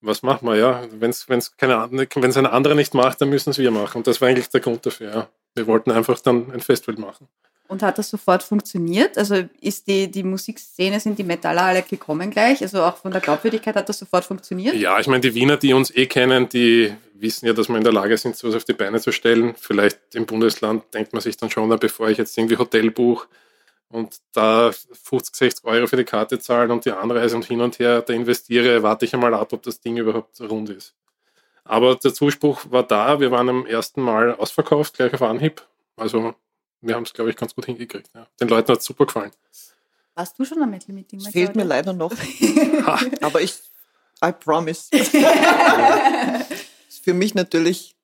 was 0.00 0.22
machen 0.22 0.46
wir, 0.48 0.56
ja? 0.56 0.82
Wenn 0.92 1.10
es 1.10 1.28
wenn's 1.28 1.54
wenn's 1.58 2.36
eine 2.36 2.52
andere 2.52 2.74
nicht 2.74 2.94
macht, 2.94 3.20
dann 3.20 3.28
müssen 3.28 3.50
es 3.50 3.58
wir 3.58 3.70
machen. 3.70 3.98
Und 3.98 4.06
das 4.06 4.20
war 4.20 4.28
eigentlich 4.28 4.48
der 4.48 4.60
Grund 4.60 4.84
dafür, 4.84 5.10
ja. 5.12 5.28
Wir 5.54 5.66
wollten 5.66 5.90
einfach 5.90 6.18
dann 6.20 6.50
ein 6.52 6.60
Festival 6.60 7.00
machen. 7.00 7.28
Und 7.68 7.84
hat 7.84 7.98
das 7.98 8.10
sofort 8.10 8.42
funktioniert? 8.42 9.16
Also 9.16 9.44
ist 9.60 9.86
die, 9.86 10.10
die 10.10 10.24
Musikszene, 10.24 10.98
sind 10.98 11.18
die 11.18 11.24
Metaller 11.24 11.62
alle 11.62 11.82
gekommen 11.82 12.30
gleich? 12.30 12.62
Also 12.62 12.82
auch 12.82 12.96
von 12.96 13.12
der 13.12 13.20
Glaubwürdigkeit 13.20 13.76
hat 13.76 13.88
das 13.88 14.00
sofort 14.00 14.24
funktioniert? 14.24 14.74
Ja, 14.74 14.98
ich 14.98 15.06
meine, 15.06 15.20
die 15.20 15.34
Wiener, 15.36 15.56
die 15.56 15.72
uns 15.72 15.94
eh 15.94 16.06
kennen, 16.06 16.48
die 16.48 16.92
wissen 17.14 17.46
ja, 17.46 17.52
dass 17.52 17.68
wir 17.68 17.76
in 17.76 17.84
der 17.84 17.92
Lage 17.92 18.16
sind, 18.18 18.34
sowas 18.34 18.56
auf 18.56 18.64
die 18.64 18.72
Beine 18.72 19.00
zu 19.00 19.12
stellen. 19.12 19.54
Vielleicht 19.56 20.00
im 20.14 20.26
Bundesland 20.26 20.82
denkt 20.94 21.12
man 21.12 21.22
sich 21.22 21.36
dann 21.36 21.48
schon, 21.48 21.68
bevor 21.78 22.08
ich 22.08 22.18
jetzt 22.18 22.36
irgendwie 22.36 22.56
Hotel 22.56 22.90
buche, 22.90 23.28
und 23.90 24.20
da 24.32 24.72
50, 24.72 25.34
60 25.34 25.64
Euro 25.64 25.86
für 25.86 25.96
die 25.96 26.04
Karte 26.04 26.38
zahlen 26.38 26.70
und 26.70 26.84
die 26.84 26.92
Anreise 26.92 27.36
und 27.36 27.44
hin 27.44 27.60
und 27.60 27.78
her 27.78 28.02
da 28.02 28.12
investiere, 28.12 28.82
warte 28.82 29.04
ich 29.04 29.14
einmal 29.14 29.34
ab, 29.34 29.52
ob 29.52 29.62
das 29.62 29.80
Ding 29.80 29.96
überhaupt 29.96 30.40
rund 30.40 30.70
ist. 30.70 30.94
Aber 31.64 31.96
der 31.96 32.14
Zuspruch 32.14 32.62
war 32.70 32.84
da. 32.84 33.20
Wir 33.20 33.30
waren 33.30 33.48
am 33.48 33.66
ersten 33.66 34.00
Mal 34.00 34.34
ausverkauft, 34.34 34.94
gleich 34.94 35.12
auf 35.12 35.22
Anhieb. 35.22 35.62
Also 35.96 36.34
wir 36.80 36.94
haben 36.94 37.02
es, 37.02 37.12
glaube 37.12 37.30
ich, 37.30 37.36
ganz 37.36 37.54
gut 37.54 37.66
hingekriegt. 37.66 38.10
Ja. 38.14 38.26
Den 38.40 38.48
Leuten 38.48 38.72
hat 38.72 38.78
es 38.78 38.84
super 38.84 39.06
gefallen. 39.06 39.32
Warst 40.14 40.38
du 40.38 40.44
schon 40.44 40.62
am 40.62 40.70
Metal 40.70 40.94
Meeting? 40.94 41.20
Fehlt 41.20 41.56
mir 41.56 41.64
leider 41.64 41.92
noch. 41.92 42.12
Aber 43.20 43.40
ich, 43.40 43.58
I 44.24 44.32
promise. 44.32 44.88
ist 46.88 47.04
für 47.04 47.14
mich 47.14 47.34
natürlich 47.34 47.96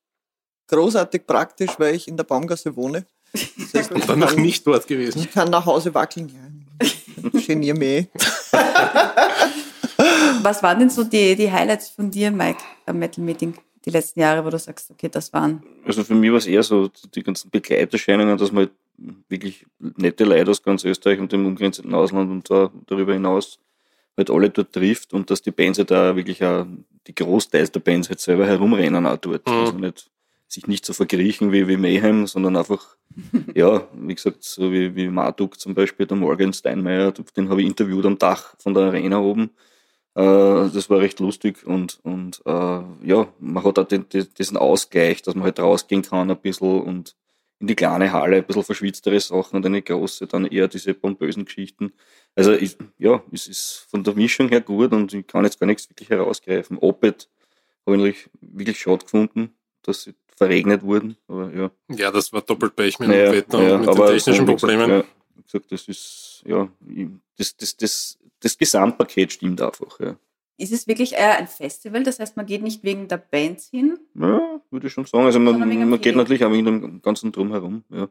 großartig 0.67 1.25
praktisch, 1.25 1.71
weil 1.77 1.95
ich 1.95 2.07
in 2.07 2.17
der 2.17 2.23
Baumgasse 2.23 2.75
wohne. 2.75 3.05
Das 3.33 3.73
heißt, 3.73 3.91
dann 4.07 4.19
noch 4.19 4.35
nicht 4.35 4.65
dort 4.65 4.87
gewesen. 4.87 5.19
Ich 5.19 5.31
kann 5.31 5.49
nach 5.49 5.65
Hause 5.65 5.93
wackeln. 5.93 6.29
Ja. 6.29 6.47
Genier 7.45 7.75
mich. 7.75 8.07
Was 10.43 10.63
waren 10.63 10.79
denn 10.79 10.89
so 10.89 11.03
die, 11.03 11.35
die 11.35 11.51
Highlights 11.51 11.89
von 11.89 12.09
dir, 12.11 12.31
Mike, 12.31 12.59
am 12.85 12.99
Metal 12.99 13.23
Meeting? 13.23 13.55
Die 13.85 13.89
letzten 13.89 14.19
Jahre, 14.19 14.45
wo 14.45 14.49
du 14.49 14.59
sagst, 14.59 14.91
okay, 14.91 15.09
das 15.09 15.31
waren. 15.33 15.63
Also 15.85 16.03
für 16.03 16.15
mich 16.15 16.29
war 16.31 16.37
es 16.37 16.47
eher 16.47 16.63
so 16.63 16.89
die 17.15 17.23
ganzen 17.23 17.49
Begleiterscheinungen, 17.49 18.37
dass 18.37 18.51
man 18.51 18.65
halt 18.65 18.71
wirklich 19.29 19.65
nette 19.79 20.23
Leute 20.25 20.51
aus 20.51 20.61
ganz 20.61 20.83
Österreich 20.83 21.19
und 21.19 21.31
dem 21.31 21.45
umgrenzenden 21.45 21.93
Ausland 21.93 22.31
und 22.31 22.49
da, 22.49 22.71
darüber 22.87 23.13
hinaus 23.13 23.59
halt 24.17 24.31
alle 24.31 24.49
dort 24.49 24.73
trifft 24.73 25.13
und 25.13 25.29
dass 25.29 25.41
die 25.41 25.51
Bands 25.51 25.77
halt 25.77 25.91
da 25.91 26.15
wirklich 26.15 26.43
auch, 26.43 26.65
die 27.05 27.15
Großteils 27.15 27.71
der 27.71 27.79
Bands 27.79 28.09
halt 28.09 28.19
selber 28.19 28.47
herumrennen 28.47 29.05
auch 29.05 29.17
dort. 29.17 29.47
Mhm. 29.47 29.53
Also 29.53 29.73
nicht 29.73 30.09
sich 30.47 30.67
nicht 30.67 30.85
zu 30.85 30.93
verkriechen 30.93 31.51
wie, 31.51 31.67
wie 31.67 31.77
Mayhem, 31.77 32.27
sondern 32.27 32.55
einfach, 32.55 32.97
ja, 33.55 33.87
wie 33.93 34.15
gesagt, 34.15 34.43
so 34.43 34.71
wie, 34.71 34.95
wie 34.95 35.09
Marduk 35.09 35.59
zum 35.59 35.73
Beispiel, 35.73 36.05
der 36.05 36.17
Morgan 36.17 36.53
Steinmeier, 36.53 37.11
den 37.11 37.49
habe 37.49 37.61
ich 37.61 37.67
interviewt 37.67 38.05
am 38.05 38.17
Dach 38.17 38.55
von 38.59 38.73
der 38.73 38.83
Arena 38.83 39.19
oben. 39.19 39.51
Äh, 40.15 40.69
das 40.69 40.89
war 40.89 40.99
recht 40.99 41.19
lustig 41.19 41.65
und, 41.65 41.99
und 42.03 42.41
äh, 42.45 42.49
ja, 43.03 43.27
man 43.39 43.63
hat 43.63 43.77
auch 43.79 43.87
den, 43.87 44.07
den, 44.09 44.27
diesen 44.37 44.57
Ausgleich, 44.57 45.21
dass 45.21 45.35
man 45.35 45.43
halt 45.43 45.59
rausgehen 45.59 46.01
kann 46.01 46.31
ein 46.31 46.37
bisschen 46.37 46.81
und 46.81 47.15
in 47.59 47.67
die 47.67 47.75
kleine 47.75 48.11
Halle, 48.11 48.37
ein 48.37 48.45
bisschen 48.45 48.63
verschwitztere 48.63 49.19
Sachen 49.19 49.57
und 49.57 49.65
eine 49.65 49.81
große, 49.81 50.27
dann 50.27 50.45
eher 50.45 50.67
diese 50.67 50.93
pompösen 50.93 51.45
Geschichten. 51.45 51.91
Also 52.35 52.53
ich, 52.53 52.77
ja, 52.97 53.23
es 53.31 53.47
ist 53.47 53.87
von 53.89 54.03
der 54.03 54.13
Mischung 54.13 54.49
her 54.49 54.61
gut 54.61 54.91
und 54.93 55.13
ich 55.13 55.25
kann 55.25 55.43
jetzt 55.43 55.59
gar 55.59 55.67
nichts 55.67 55.89
wirklich 55.89 56.09
herausgreifen. 56.09 56.77
Opet 56.77 57.29
habe 57.85 58.09
ich 58.09 58.29
wirklich 58.41 58.79
schade 58.79 59.05
gefunden, 59.05 59.55
dass 59.81 60.03
sie 60.03 60.13
verregnet 60.37 60.83
wurden. 60.83 61.17
Aber 61.27 61.51
ja. 61.53 61.71
ja, 61.89 62.11
das 62.11 62.31
war 62.31 62.41
doppelt 62.41 62.75
Pech 62.75 62.99
mit 62.99 63.09
naja, 63.09 63.25
dem 63.25 63.33
Wetter 63.33 63.61
ja, 63.61 63.75
und 63.75 63.85
mit 63.85 63.97
den 63.97 64.05
technischen 64.05 64.45
Problemen. 64.45 64.89
Gesagt, 64.89 65.07
ja, 65.35 65.41
gesagt, 65.43 65.71
das 65.71 65.87
ist, 65.87 66.43
ja, 66.45 66.69
das, 67.37 67.57
das, 67.57 67.75
das, 67.75 68.19
das 68.39 68.57
Gesamtpaket 68.57 69.33
stimmt 69.33 69.61
einfach. 69.61 69.99
Ja. 69.99 70.15
Ist 70.57 70.71
es 70.71 70.87
wirklich 70.87 71.13
eher 71.13 71.37
ein 71.37 71.47
Festival? 71.47 72.03
Das 72.03 72.19
heißt, 72.19 72.37
man 72.37 72.45
geht 72.45 72.63
nicht 72.63 72.83
wegen 72.83 73.07
der 73.07 73.17
Bands 73.17 73.69
hin? 73.69 73.99
Ja, 74.15 74.61
würde 74.69 74.87
ich 74.87 74.93
schon 74.93 75.05
sagen. 75.05 75.25
Also 75.25 75.39
man, 75.39 75.59
man 75.89 76.01
geht 76.01 76.15
natürlich 76.15 76.45
auch 76.45 76.51
wegen 76.51 76.65
dem 76.65 77.01
ganzen 77.01 77.31
Drumherum. 77.31 77.83
Ja. 77.89 78.07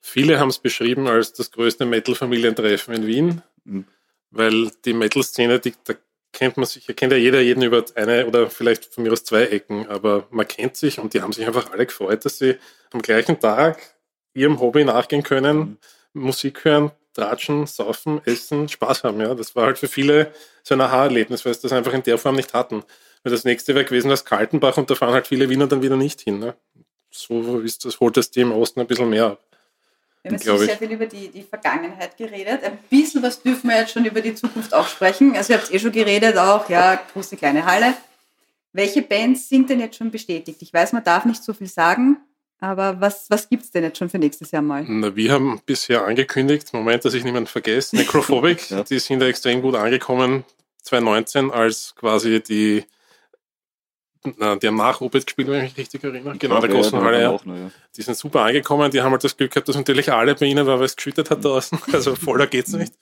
Viele 0.00 0.38
haben 0.38 0.48
es 0.48 0.58
beschrieben 0.58 1.08
als 1.08 1.32
das 1.32 1.50
größte 1.50 1.84
Metal-Familientreffen 1.84 2.94
in 2.94 3.06
Wien, 3.06 3.42
mhm. 3.64 3.84
weil 4.30 4.70
die 4.84 4.94
Metal-Szene, 4.94 5.60
da 5.84 5.94
kennt 6.32 6.56
man 6.56 6.66
sich, 6.66 6.86
kennt 6.96 7.12
ja 7.12 7.18
jeder 7.18 7.40
jeden 7.40 7.62
über 7.62 7.84
eine 7.94 8.26
oder 8.26 8.50
vielleicht 8.50 8.86
von 8.86 9.04
mir 9.04 9.12
aus 9.12 9.24
zwei 9.24 9.44
Ecken, 9.46 9.86
aber 9.88 10.26
man 10.30 10.46
kennt 10.46 10.76
sich 10.76 10.98
und 10.98 11.14
die 11.14 11.22
haben 11.22 11.32
sich 11.32 11.46
einfach 11.46 11.72
alle 11.72 11.86
gefreut, 11.86 12.24
dass 12.24 12.38
sie 12.38 12.56
am 12.92 13.02
gleichen 13.02 13.40
Tag 13.40 13.94
ihrem 14.34 14.60
Hobby 14.60 14.84
nachgehen 14.84 15.22
können, 15.22 15.58
mhm. 15.58 15.78
Musik 16.12 16.64
hören, 16.64 16.92
tratschen, 17.14 17.66
saufen, 17.66 18.20
essen, 18.24 18.68
Spaß 18.68 19.04
haben. 19.04 19.20
Ja, 19.20 19.34
das 19.34 19.54
war 19.56 19.66
halt 19.66 19.78
für 19.78 19.88
viele 19.88 20.32
so 20.62 20.74
ein 20.74 20.80
Aha-Erlebnis, 20.80 21.44
weil 21.44 21.54
sie 21.54 21.62
das 21.62 21.72
einfach 21.72 21.92
in 21.92 22.02
der 22.02 22.18
Form 22.18 22.36
nicht 22.36 22.54
hatten. 22.54 22.82
Weil 23.22 23.32
das 23.32 23.44
nächste 23.44 23.74
wäre 23.74 23.84
gewesen 23.84 24.08
das 24.08 24.24
Kaltenbach 24.24 24.76
und 24.76 24.90
da 24.90 24.94
fahren 24.94 25.12
halt 25.12 25.26
viele 25.26 25.48
Wiener 25.48 25.66
dann 25.66 25.82
wieder 25.82 25.96
nicht 25.96 26.20
hin. 26.20 26.38
Ne? 26.38 26.54
So 27.10 27.60
ist 27.60 27.84
das, 27.84 28.00
holt 28.00 28.16
das 28.16 28.30
die 28.30 28.40
im 28.40 28.52
Osten 28.52 28.80
ein 28.80 28.86
bisschen 28.86 29.10
mehr 29.10 29.26
ab. 29.26 29.49
Wir 30.22 30.32
haben 30.32 30.38
jetzt 30.38 30.44
sehr 30.44 30.76
viel 30.76 30.90
über 30.90 31.06
die, 31.06 31.28
die 31.28 31.42
Vergangenheit 31.42 32.16
geredet. 32.16 32.62
Ein 32.62 32.78
bisschen 32.90 33.22
was 33.22 33.42
dürfen 33.42 33.70
wir 33.70 33.78
jetzt 33.78 33.92
schon 33.92 34.04
über 34.04 34.20
die 34.20 34.34
Zukunft 34.34 34.74
auch 34.74 34.86
sprechen. 34.86 35.34
Also 35.34 35.54
ihr 35.54 35.58
habt 35.58 35.72
eh 35.72 35.78
schon 35.78 35.92
geredet, 35.92 36.36
auch, 36.36 36.68
ja, 36.68 37.00
große, 37.12 37.36
kleine 37.36 37.64
Halle. 37.64 37.94
Welche 38.72 39.02
Bands 39.02 39.48
sind 39.48 39.70
denn 39.70 39.80
jetzt 39.80 39.96
schon 39.96 40.10
bestätigt? 40.10 40.60
Ich 40.60 40.72
weiß, 40.72 40.92
man 40.92 41.02
darf 41.02 41.24
nicht 41.24 41.42
so 41.42 41.54
viel 41.54 41.66
sagen, 41.66 42.18
aber 42.60 43.00
was, 43.00 43.30
was 43.30 43.48
gibt 43.48 43.64
es 43.64 43.70
denn 43.70 43.82
jetzt 43.82 43.98
schon 43.98 44.10
für 44.10 44.18
nächstes 44.18 44.50
Jahr 44.50 44.62
mal? 44.62 44.84
Na, 44.86 45.16
wir 45.16 45.32
haben 45.32 45.60
bisher 45.64 46.04
angekündigt, 46.04 46.72
Moment, 46.74 47.04
dass 47.04 47.14
ich 47.14 47.24
niemanden 47.24 47.48
vergesse, 47.48 47.96
Necrophobic, 47.96 48.70
ja. 48.70 48.82
die 48.82 48.98
sind 48.98 49.20
da 49.20 49.26
extrem 49.26 49.62
gut 49.62 49.74
angekommen 49.74 50.44
2019 50.82 51.50
als 51.50 51.94
quasi 51.96 52.42
die 52.42 52.84
na, 54.22 54.56
die 54.56 54.66
haben 54.66 54.76
nach 54.76 55.00
Opet 55.00 55.26
gespielt, 55.26 55.48
wenn 55.48 55.64
ich 55.64 55.70
mich 55.70 55.78
richtig 55.78 56.04
erinnere. 56.04 56.36
Genau, 56.36 56.60
der 56.60 56.68
großen 56.68 56.98
ja, 56.98 57.04
Halle. 57.04 57.22
Ja. 57.22 57.32
Noch, 57.32 57.44
ja. 57.46 57.70
Die 57.96 58.02
sind 58.02 58.16
super 58.16 58.42
angekommen. 58.42 58.90
Die 58.90 59.00
haben 59.00 59.12
halt 59.12 59.24
das 59.24 59.36
Glück 59.36 59.50
gehabt, 59.52 59.68
dass 59.68 59.76
natürlich 59.76 60.12
alle 60.12 60.34
bei 60.34 60.46
ihnen 60.46 60.66
war, 60.66 60.78
weil 60.78 60.86
es 60.86 60.96
geschüttet 60.96 61.30
hat 61.30 61.44
draußen. 61.44 61.78
Also 61.92 62.14
voller 62.14 62.46
geht's 62.46 62.72
nicht. 62.72 62.92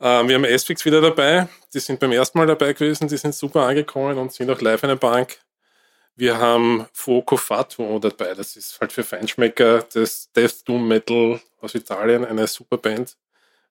Ähm, 0.00 0.28
wir 0.28 0.34
haben 0.34 0.44
S-Fix 0.44 0.84
wieder 0.84 1.00
dabei. 1.00 1.48
Die 1.72 1.80
sind 1.80 1.98
beim 1.98 2.12
ersten 2.12 2.36
Mal 2.38 2.46
dabei 2.46 2.72
gewesen. 2.74 3.08
Die 3.08 3.16
sind 3.16 3.34
super 3.34 3.62
angekommen 3.62 4.18
und 4.18 4.32
sind 4.32 4.50
auch 4.50 4.60
live 4.60 4.82
in 4.82 4.90
der 4.90 4.96
Bank. 4.96 5.38
Wir 6.14 6.38
haben 6.38 6.86
Foco 6.92 7.38
Fatuo 7.38 7.98
dabei. 7.98 8.34
Das 8.34 8.56
ist 8.56 8.78
halt 8.80 8.92
für 8.92 9.04
Feinschmecker 9.04 9.82
des 9.82 10.30
Death 10.32 10.68
Doom 10.68 10.88
Metal 10.88 11.40
aus 11.60 11.74
Italien. 11.74 12.26
Eine 12.26 12.46
super 12.46 12.76
Band. 12.76 13.16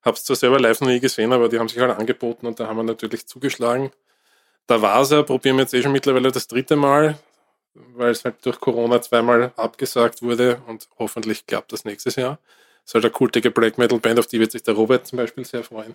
Hab's 0.02 0.24
zwar 0.24 0.36
selber 0.36 0.60
live 0.60 0.82
noch 0.82 0.88
nie 0.88 1.00
gesehen, 1.00 1.32
aber 1.32 1.50
die 1.50 1.60
haben 1.60 1.70
sich 1.70 1.78
halt 1.78 1.96
angeboten 1.96 2.48
und 2.48 2.60
da 2.60 2.68
haben 2.68 2.78
wir 2.78 2.84
natürlich 2.84 3.28
zugeschlagen. 3.28 3.92
Da 4.68 4.82
war 4.82 5.02
es 5.02 5.10
ja, 5.10 5.22
probieren 5.24 5.58
wir 5.58 5.64
jetzt 5.64 5.74
eh 5.74 5.82
schon 5.82 5.92
mittlerweile 5.92 6.32
das 6.32 6.48
dritte 6.48 6.76
Mal, 6.76 7.18
weil 7.74 8.12
es 8.12 8.24
halt 8.24 8.36
durch 8.46 8.60
Corona 8.60 9.02
zweimal 9.02 9.52
abgesagt 9.56 10.22
wurde 10.22 10.62
und 10.68 10.88
hoffentlich 10.98 11.46
klappt 11.46 11.74
das 11.74 11.86
nächstes 11.86 12.16
Jahr. 12.16 12.40
Das 12.84 12.92
ist 12.92 12.94
halt 12.96 13.06
eine 13.06 13.12
kultige 13.12 13.52
Black 13.52 13.78
Metal 13.78 14.00
Band, 14.00 14.20
auf 14.20 14.28
die 14.28 14.40
wird 14.40 14.52
sich 14.52 14.64
der 14.64 14.74
Robert 14.74 15.06
zum 15.06 15.18
Beispiel 15.18 15.46
sehr 15.46 15.64
freuen. 15.64 15.94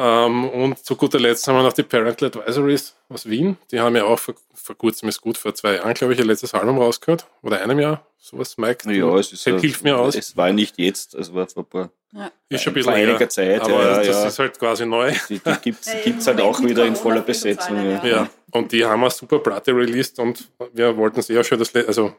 Ähm, 0.00 0.48
und 0.48 0.78
zu 0.84 0.94
guter 0.94 1.18
Letzt 1.18 1.46
haben 1.48 1.56
wir 1.56 1.64
noch 1.64 1.72
die 1.72 1.82
Parental 1.82 2.28
Advisories 2.28 2.94
aus 3.08 3.28
Wien. 3.28 3.56
Die 3.72 3.80
haben 3.80 3.96
ja 3.96 4.04
auch 4.04 4.18
vor, 4.18 4.34
vor 4.54 4.78
kurzem, 4.78 5.08
ist 5.08 5.20
gut, 5.20 5.36
vor 5.36 5.54
zwei 5.54 5.76
Jahren, 5.76 5.94
glaube 5.94 6.12
ich, 6.12 6.20
ihr 6.20 6.24
letztes 6.24 6.54
Album 6.54 6.78
rausgehört. 6.78 7.26
Oder 7.42 7.60
einem 7.60 7.80
Jahr, 7.80 8.06
sowas, 8.16 8.56
Mike. 8.58 8.92
Ja, 8.92 9.16
es 9.16 9.32
ist 9.32 9.44
hilft 9.44 9.82
mir 9.82 9.98
aus. 9.98 10.14
Es 10.14 10.36
war 10.36 10.52
nicht 10.52 10.78
jetzt, 10.78 11.14
es 11.14 11.34
war 11.34 11.48
vor 11.48 11.64
ein 11.64 11.66
paar 11.66 11.90
ja. 12.12 12.30
Ist 12.48 12.62
schon 12.62 12.70
ein 12.70 12.74
bisschen 12.74 12.94
einiger 12.94 13.28
Zeit. 13.28 13.60
Aber 13.60 13.82
ja, 13.82 13.96
das 13.98 14.06
ja. 14.06 14.26
ist 14.28 14.38
halt 14.38 14.58
quasi 14.58 14.86
neu. 14.86 15.12
Die, 15.28 15.38
die 15.38 15.54
gibt 15.62 15.84
es 15.84 16.26
halt 16.26 16.40
auch 16.40 16.60
wieder 16.62 16.86
in 16.86 16.96
voller 16.96 17.20
Besetzung. 17.20 17.84
Ja. 17.84 18.06
ja, 18.06 18.30
und 18.52 18.72
die 18.72 18.84
haben 18.84 19.02
eine 19.02 19.10
super 19.10 19.40
Platte 19.40 19.72
released 19.72 20.18
und 20.18 20.48
wir 20.72 20.96
wollten 20.96 21.20
es 21.20 21.28
eher 21.28 21.44
schon 21.44 21.58
das, 21.58 21.74
also 21.74 22.14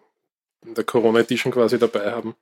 in 0.65 0.75
der 0.75 0.84
Corona 0.84 1.21
Edition 1.21 1.51
quasi 1.51 1.80
dabei 1.80 2.11
haben. 2.11 2.36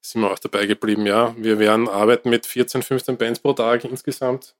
Sind 0.00 0.20
wir 0.20 0.30
auch 0.30 0.38
dabei 0.38 0.66
geblieben, 0.66 1.06
ja. 1.06 1.34
Wir 1.36 1.58
werden 1.58 1.88
arbeiten 1.88 2.30
mit 2.30 2.46
14, 2.46 2.82
15 2.82 3.16
Bands 3.16 3.40
pro 3.40 3.54
Tag 3.54 3.84
insgesamt 3.84 4.54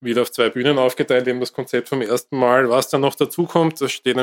wieder 0.00 0.22
auf 0.22 0.30
zwei 0.30 0.50
Bühnen 0.50 0.78
aufgeteilt, 0.78 1.26
eben 1.26 1.40
das 1.40 1.52
Konzept 1.52 1.88
vom 1.88 2.02
ersten 2.02 2.38
Mal. 2.38 2.68
Was 2.68 2.88
dann 2.88 3.00
noch 3.00 3.14
dazu 3.14 3.46
kommt, 3.46 3.80
das 3.80 3.92
steht 3.92 4.16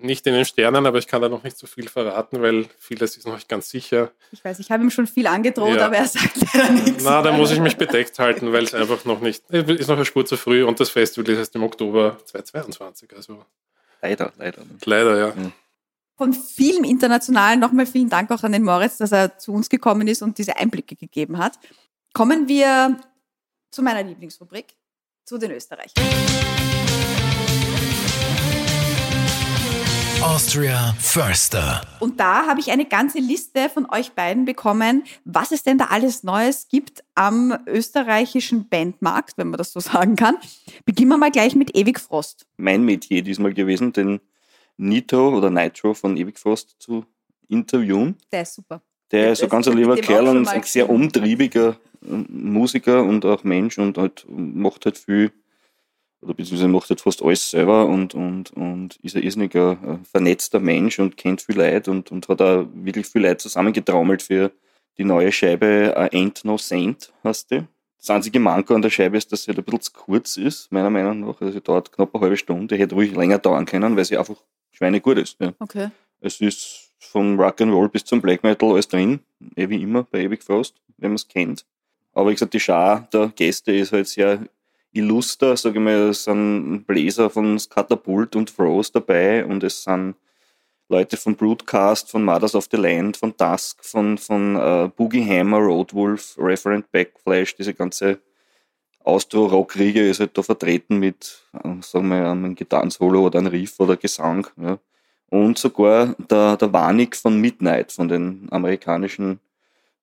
nicht 0.00 0.26
in 0.26 0.34
den 0.34 0.44
Sternen, 0.44 0.86
aber 0.86 0.98
ich 0.98 1.08
kann 1.08 1.20
da 1.20 1.28
noch 1.28 1.42
nicht 1.42 1.58
so 1.58 1.66
viel 1.66 1.88
verraten, 1.88 2.40
weil 2.40 2.66
vieles 2.78 3.16
ist 3.16 3.26
noch 3.26 3.34
nicht 3.34 3.48
ganz 3.48 3.68
sicher. 3.68 4.12
Ich 4.30 4.44
weiß, 4.44 4.60
ich 4.60 4.70
habe 4.70 4.82
ihm 4.84 4.90
schon 4.90 5.08
viel 5.08 5.26
angedroht, 5.26 5.76
ja. 5.76 5.86
aber 5.86 5.96
er 5.96 6.06
sagt 6.06 6.36
leider 6.54 6.70
nichts. 6.70 7.04
Na, 7.04 7.20
da 7.20 7.32
muss 7.32 7.50
ich 7.50 7.58
mich 7.58 7.76
bedeckt 7.76 8.18
halten, 8.18 8.52
weil 8.52 8.64
es 8.64 8.74
einfach 8.74 9.04
noch 9.04 9.20
nicht, 9.20 9.48
ist 9.50 9.88
noch 9.88 9.96
eine 9.96 10.04
Spur 10.04 10.24
zu 10.24 10.36
früh 10.36 10.62
und 10.62 10.78
das 10.78 10.90
Festival 10.90 11.28
ist 11.32 11.38
erst 11.38 11.54
im 11.56 11.64
Oktober 11.64 12.16
2022. 12.26 13.14
Also 13.16 13.44
leider, 14.00 14.32
leider. 14.38 14.62
Leider, 14.84 15.18
ja. 15.18 15.34
Mhm. 15.34 15.52
Von 16.16 16.32
vielem 16.32 16.84
Internationalen 16.84 17.60
nochmal 17.60 17.86
vielen 17.86 18.08
Dank 18.08 18.30
auch 18.30 18.42
an 18.42 18.52
den 18.52 18.64
Moritz, 18.64 18.98
dass 18.98 19.12
er 19.12 19.38
zu 19.38 19.52
uns 19.52 19.68
gekommen 19.68 20.06
ist 20.08 20.22
und 20.22 20.38
diese 20.38 20.56
Einblicke 20.56 20.96
gegeben 20.96 21.38
hat. 21.38 21.58
Kommen 22.12 22.48
wir 22.48 23.00
zu 23.70 23.82
meiner 23.82 24.02
Lieblingsrubrik, 24.02 24.74
zu 25.28 25.36
den 25.36 25.50
Österreichern. 25.50 26.02
Austria 30.22 30.94
Förster. 30.98 31.82
Und 32.00 32.18
da 32.18 32.46
habe 32.46 32.60
ich 32.60 32.70
eine 32.70 32.86
ganze 32.86 33.18
Liste 33.18 33.68
von 33.68 33.86
euch 33.90 34.12
beiden 34.12 34.46
bekommen, 34.46 35.04
was 35.24 35.52
es 35.52 35.62
denn 35.62 35.76
da 35.76 35.86
alles 35.90 36.22
Neues 36.22 36.68
gibt 36.68 37.04
am 37.14 37.56
österreichischen 37.66 38.70
Bandmarkt, 38.70 39.36
wenn 39.36 39.48
man 39.48 39.58
das 39.58 39.72
so 39.72 39.80
sagen 39.80 40.16
kann. 40.16 40.36
Beginnen 40.86 41.10
wir 41.10 41.18
mal 41.18 41.30
gleich 41.30 41.54
mit 41.54 41.76
Ewig 41.76 42.00
Frost. 42.00 42.46
Mein 42.56 42.84
Metier 42.84 43.22
diesmal 43.22 43.52
gewesen, 43.52 43.92
den 43.92 44.20
Nito 44.78 45.36
oder 45.36 45.50
Nitro 45.50 45.92
von 45.92 46.16
Ewig 46.16 46.38
Frost 46.38 46.76
zu 46.78 47.04
interviewen. 47.48 48.16
Der 48.32 48.42
ist 48.42 48.54
super. 48.54 48.80
Der 49.10 49.32
ist 49.32 49.42
ein 49.42 49.48
ganz 49.50 49.66
lieber 49.66 49.96
Kerl 49.96 50.28
und 50.28 50.48
ein 50.48 50.62
sehr 50.62 50.88
umtriebiger 50.88 51.76
Musiker 52.00 53.02
und 53.02 53.24
auch 53.24 53.44
Mensch 53.44 53.78
und 53.78 53.98
halt 53.98 54.26
macht 54.28 54.84
halt 54.84 54.98
viel, 54.98 55.32
oder 56.20 56.34
beziehungsweise 56.34 56.68
macht 56.68 56.90
halt 56.90 57.00
fast 57.00 57.22
alles 57.22 57.50
selber 57.50 57.86
und, 57.86 58.14
und, 58.14 58.50
und 58.52 58.96
ist 59.02 59.16
ein 59.16 59.22
irrsinniger 59.22 59.72
äh, 59.72 60.04
vernetzter 60.04 60.60
Mensch 60.60 60.98
und 60.98 61.16
kennt 61.16 61.42
viel 61.42 61.56
Leute 61.56 61.90
und, 61.90 62.10
und 62.10 62.28
hat 62.28 62.42
auch 62.42 62.66
wirklich 62.74 63.06
viel 63.06 63.22
Leute 63.22 63.38
zusammengetraumelt 63.38 64.22
für 64.22 64.52
die 64.98 65.04
neue 65.04 65.30
Scheibe 65.30 65.94
uh, 65.96 66.14
Ain't 66.14 66.44
No 66.44 66.58
Saint, 66.58 67.12
heißt 67.22 67.52
die. 67.52 67.62
Das 67.98 68.10
einzige 68.10 68.40
Manko 68.40 68.74
an 68.74 68.82
der 68.82 68.90
Scheibe 68.90 69.16
ist, 69.16 69.32
dass 69.32 69.44
sie 69.44 69.48
halt 69.48 69.58
ein 69.58 69.64
bisschen 69.64 69.80
zu 69.80 69.92
kurz 69.92 70.36
ist, 70.36 70.70
meiner 70.70 70.90
Meinung 70.90 71.20
nach. 71.20 71.40
Also 71.40 71.52
sie 71.52 71.60
dauert 71.60 71.90
knapp 71.92 72.14
eine 72.14 72.22
halbe 72.22 72.36
Stunde, 72.36 72.76
hätte 72.76 72.94
ruhig 72.94 73.14
länger 73.14 73.38
dauern 73.38 73.66
können, 73.66 73.96
weil 73.96 74.04
sie 74.04 74.16
einfach 74.16 74.36
schweinegut 74.72 75.18
ist. 75.18 75.36
Ja. 75.40 75.52
Okay. 75.58 75.90
Es 76.20 76.40
ist 76.40 76.92
vom 76.98 77.40
Rock'n'Roll 77.40 77.88
bis 77.88 78.04
zum 78.04 78.20
Black 78.20 78.42
Metal 78.42 78.70
alles 78.70 78.88
drin, 78.88 79.20
eh 79.56 79.68
wie 79.68 79.82
immer 79.82 80.04
bei 80.04 80.20
Ewig 80.22 80.42
Frost, 80.42 80.80
wenn 80.96 81.10
man 81.10 81.16
es 81.16 81.28
kennt. 81.28 81.64
Aber 82.18 82.30
wie 82.30 82.34
gesagt, 82.34 82.52
die 82.52 82.58
Schar 82.58 83.06
der 83.12 83.28
Gäste 83.28 83.70
ist 83.70 83.92
halt 83.92 84.08
sehr 84.08 84.40
illuster, 84.92 85.56
sage 85.56 85.78
ich 85.78 85.84
mal, 85.84 86.08
es 86.08 86.24
sind 86.24 86.82
Bläser 86.84 87.30
von 87.30 87.56
Katapult 87.70 88.34
und 88.34 88.50
Frost 88.50 88.96
dabei 88.96 89.44
und 89.44 89.62
es 89.62 89.84
sind 89.84 90.16
Leute 90.88 91.16
von 91.16 91.36
Broadcast, 91.36 92.10
von 92.10 92.24
Mothers 92.24 92.56
of 92.56 92.66
the 92.72 92.76
Land, 92.76 93.18
von 93.18 93.34
Dusk, 93.36 93.84
von, 93.84 94.18
von 94.18 94.56
uh, 94.56 94.88
Boogie 94.88 95.24
Hammer, 95.24 95.58
Roadwolf, 95.58 96.34
Referent 96.36 96.90
Backflash, 96.90 97.54
diese 97.54 97.72
ganze 97.72 98.18
Austro-Rock-Riege 99.04 100.08
ist 100.08 100.18
halt 100.18 100.36
da 100.36 100.42
vertreten 100.42 100.98
mit, 100.98 101.44
äh, 101.52 101.80
sagen 101.82 102.08
wir, 102.08 102.28
einem 102.28 102.56
Gitarrensolo 102.56 103.26
oder 103.26 103.38
einem 103.38 103.52
Riff 103.52 103.78
oder 103.78 103.96
Gesang. 103.96 104.44
Ja. 104.56 104.80
Und 105.30 105.56
sogar 105.56 106.16
der, 106.28 106.56
der 106.56 106.72
Warnig 106.72 107.14
von 107.14 107.40
Midnight, 107.40 107.92
von 107.92 108.08
den 108.08 108.48
amerikanischen 108.50 109.38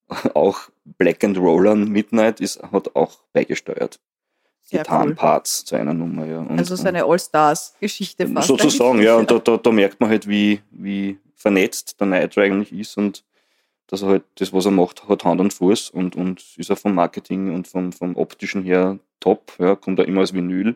auch 0.33 0.59
Black 0.83 1.23
and 1.23 1.37
Rollern 1.37 1.89
Midnight 1.89 2.39
ist, 2.39 2.61
hat 2.61 2.95
auch 2.95 3.19
beigesteuert. 3.33 3.99
Gitarrenparts 4.69 5.61
cool. 5.61 5.67
zu 5.67 5.75
einer 5.75 5.93
Nummer, 5.93 6.25
ja. 6.25 6.39
Und, 6.39 6.57
also 6.57 6.75
so 6.75 6.87
eine 6.87 7.03
All-Stars-Geschichte 7.05 8.27
fast. 8.27 8.47
Sozusagen, 8.47 9.01
ja. 9.01 9.15
Und 9.15 9.29
da, 9.29 9.37
da, 9.39 9.57
da, 9.57 9.71
merkt 9.71 9.99
man 9.99 10.09
halt, 10.09 10.27
wie, 10.27 10.61
wie 10.71 11.19
vernetzt 11.35 11.99
der 11.99 12.07
Night 12.07 12.37
eigentlich 12.37 12.73
ist 12.73 12.97
und 12.97 13.23
dass 13.87 14.01
er 14.01 14.09
halt 14.09 14.23
das, 14.35 14.51
was 14.51 14.65
er 14.65 14.71
macht, 14.71 15.07
hat 15.07 15.23
Hand 15.23 15.39
und 15.39 15.53
Fuß 15.53 15.91
und, 15.91 16.15
und 16.15 16.43
ist 16.57 16.71
auch 16.71 16.77
vom 16.77 16.95
Marketing 16.95 17.53
und 17.53 17.67
vom, 17.67 17.93
vom 17.93 18.15
optischen 18.15 18.63
her 18.63 18.97
top. 19.19 19.53
Ja, 19.59 19.75
kommt 19.75 19.99
er 19.99 20.07
immer 20.07 20.21
als 20.21 20.33
Vinyl. 20.33 20.75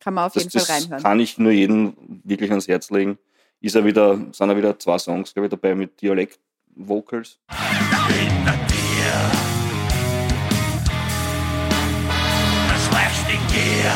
Kann 0.00 0.14
man 0.14 0.26
auf 0.26 0.32
das, 0.32 0.44
jeden 0.44 0.58
Fall 0.58 0.74
reinhören. 0.74 0.90
Das 0.90 1.02
kann 1.04 1.20
ich 1.20 1.38
nur 1.38 1.52
jedem 1.52 1.92
wirklich 2.24 2.50
ans 2.50 2.66
Herz 2.66 2.90
legen. 2.90 3.18
Ist 3.60 3.76
er 3.76 3.84
wieder, 3.84 4.18
sind 4.32 4.48
er 4.48 4.56
wieder 4.56 4.76
zwei 4.80 4.98
Songs, 4.98 5.32
glaube 5.32 5.46
ich, 5.46 5.50
dabei 5.50 5.76
mit 5.76 6.00
Dialekt 6.00 6.40
Vocals. 6.74 7.38
Hinter 7.48 8.08
dir. 8.08 8.31
Das 12.68 12.86
schläfst 12.86 13.26
in 13.28 13.42
dir. 13.52 13.92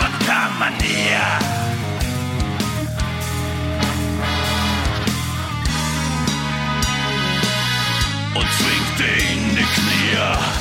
Und 0.00 0.26
kann 0.26 0.58
man 0.58 0.72
näher. 0.78 1.38
Und 8.34 8.48
zwingt 8.58 9.00
in 9.00 9.56
die 9.56 9.64
Knie. 9.64 10.52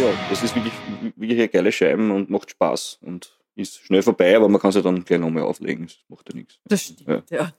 Ja, 0.00 0.10
das 0.30 0.42
ist 0.42 0.54
wirklich, 0.54 0.72
wirklich 1.16 1.38
eine 1.38 1.48
geile 1.48 1.72
Scheibe 1.72 2.12
und 2.12 2.30
macht 2.30 2.50
Spaß 2.50 2.98
und 3.02 3.38
ist 3.54 3.80
schnell 3.84 4.02
vorbei, 4.02 4.34
aber 4.36 4.48
man 4.48 4.60
kann 4.60 4.72
sie 4.72 4.82
dann 4.82 5.04
gleich 5.04 5.20
nochmal 5.20 5.42
auflegen. 5.42 5.86
Das 5.86 5.98
macht 6.08 6.28
ja 6.30 6.34
nichts. 6.34 6.58
Das 6.64 6.82
stimmt, 6.82 7.06
ja. 7.06 7.22
ja. 7.30 7.52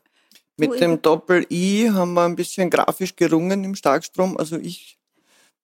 Mit 0.57 0.79
dem 0.79 1.01
Doppel-I 1.01 1.89
haben 1.91 2.13
wir 2.13 2.25
ein 2.25 2.35
bisschen 2.35 2.69
grafisch 2.69 3.15
gerungen 3.15 3.63
im 3.63 3.75
Starkstrom. 3.75 4.37
Also 4.37 4.57
ich 4.57 4.99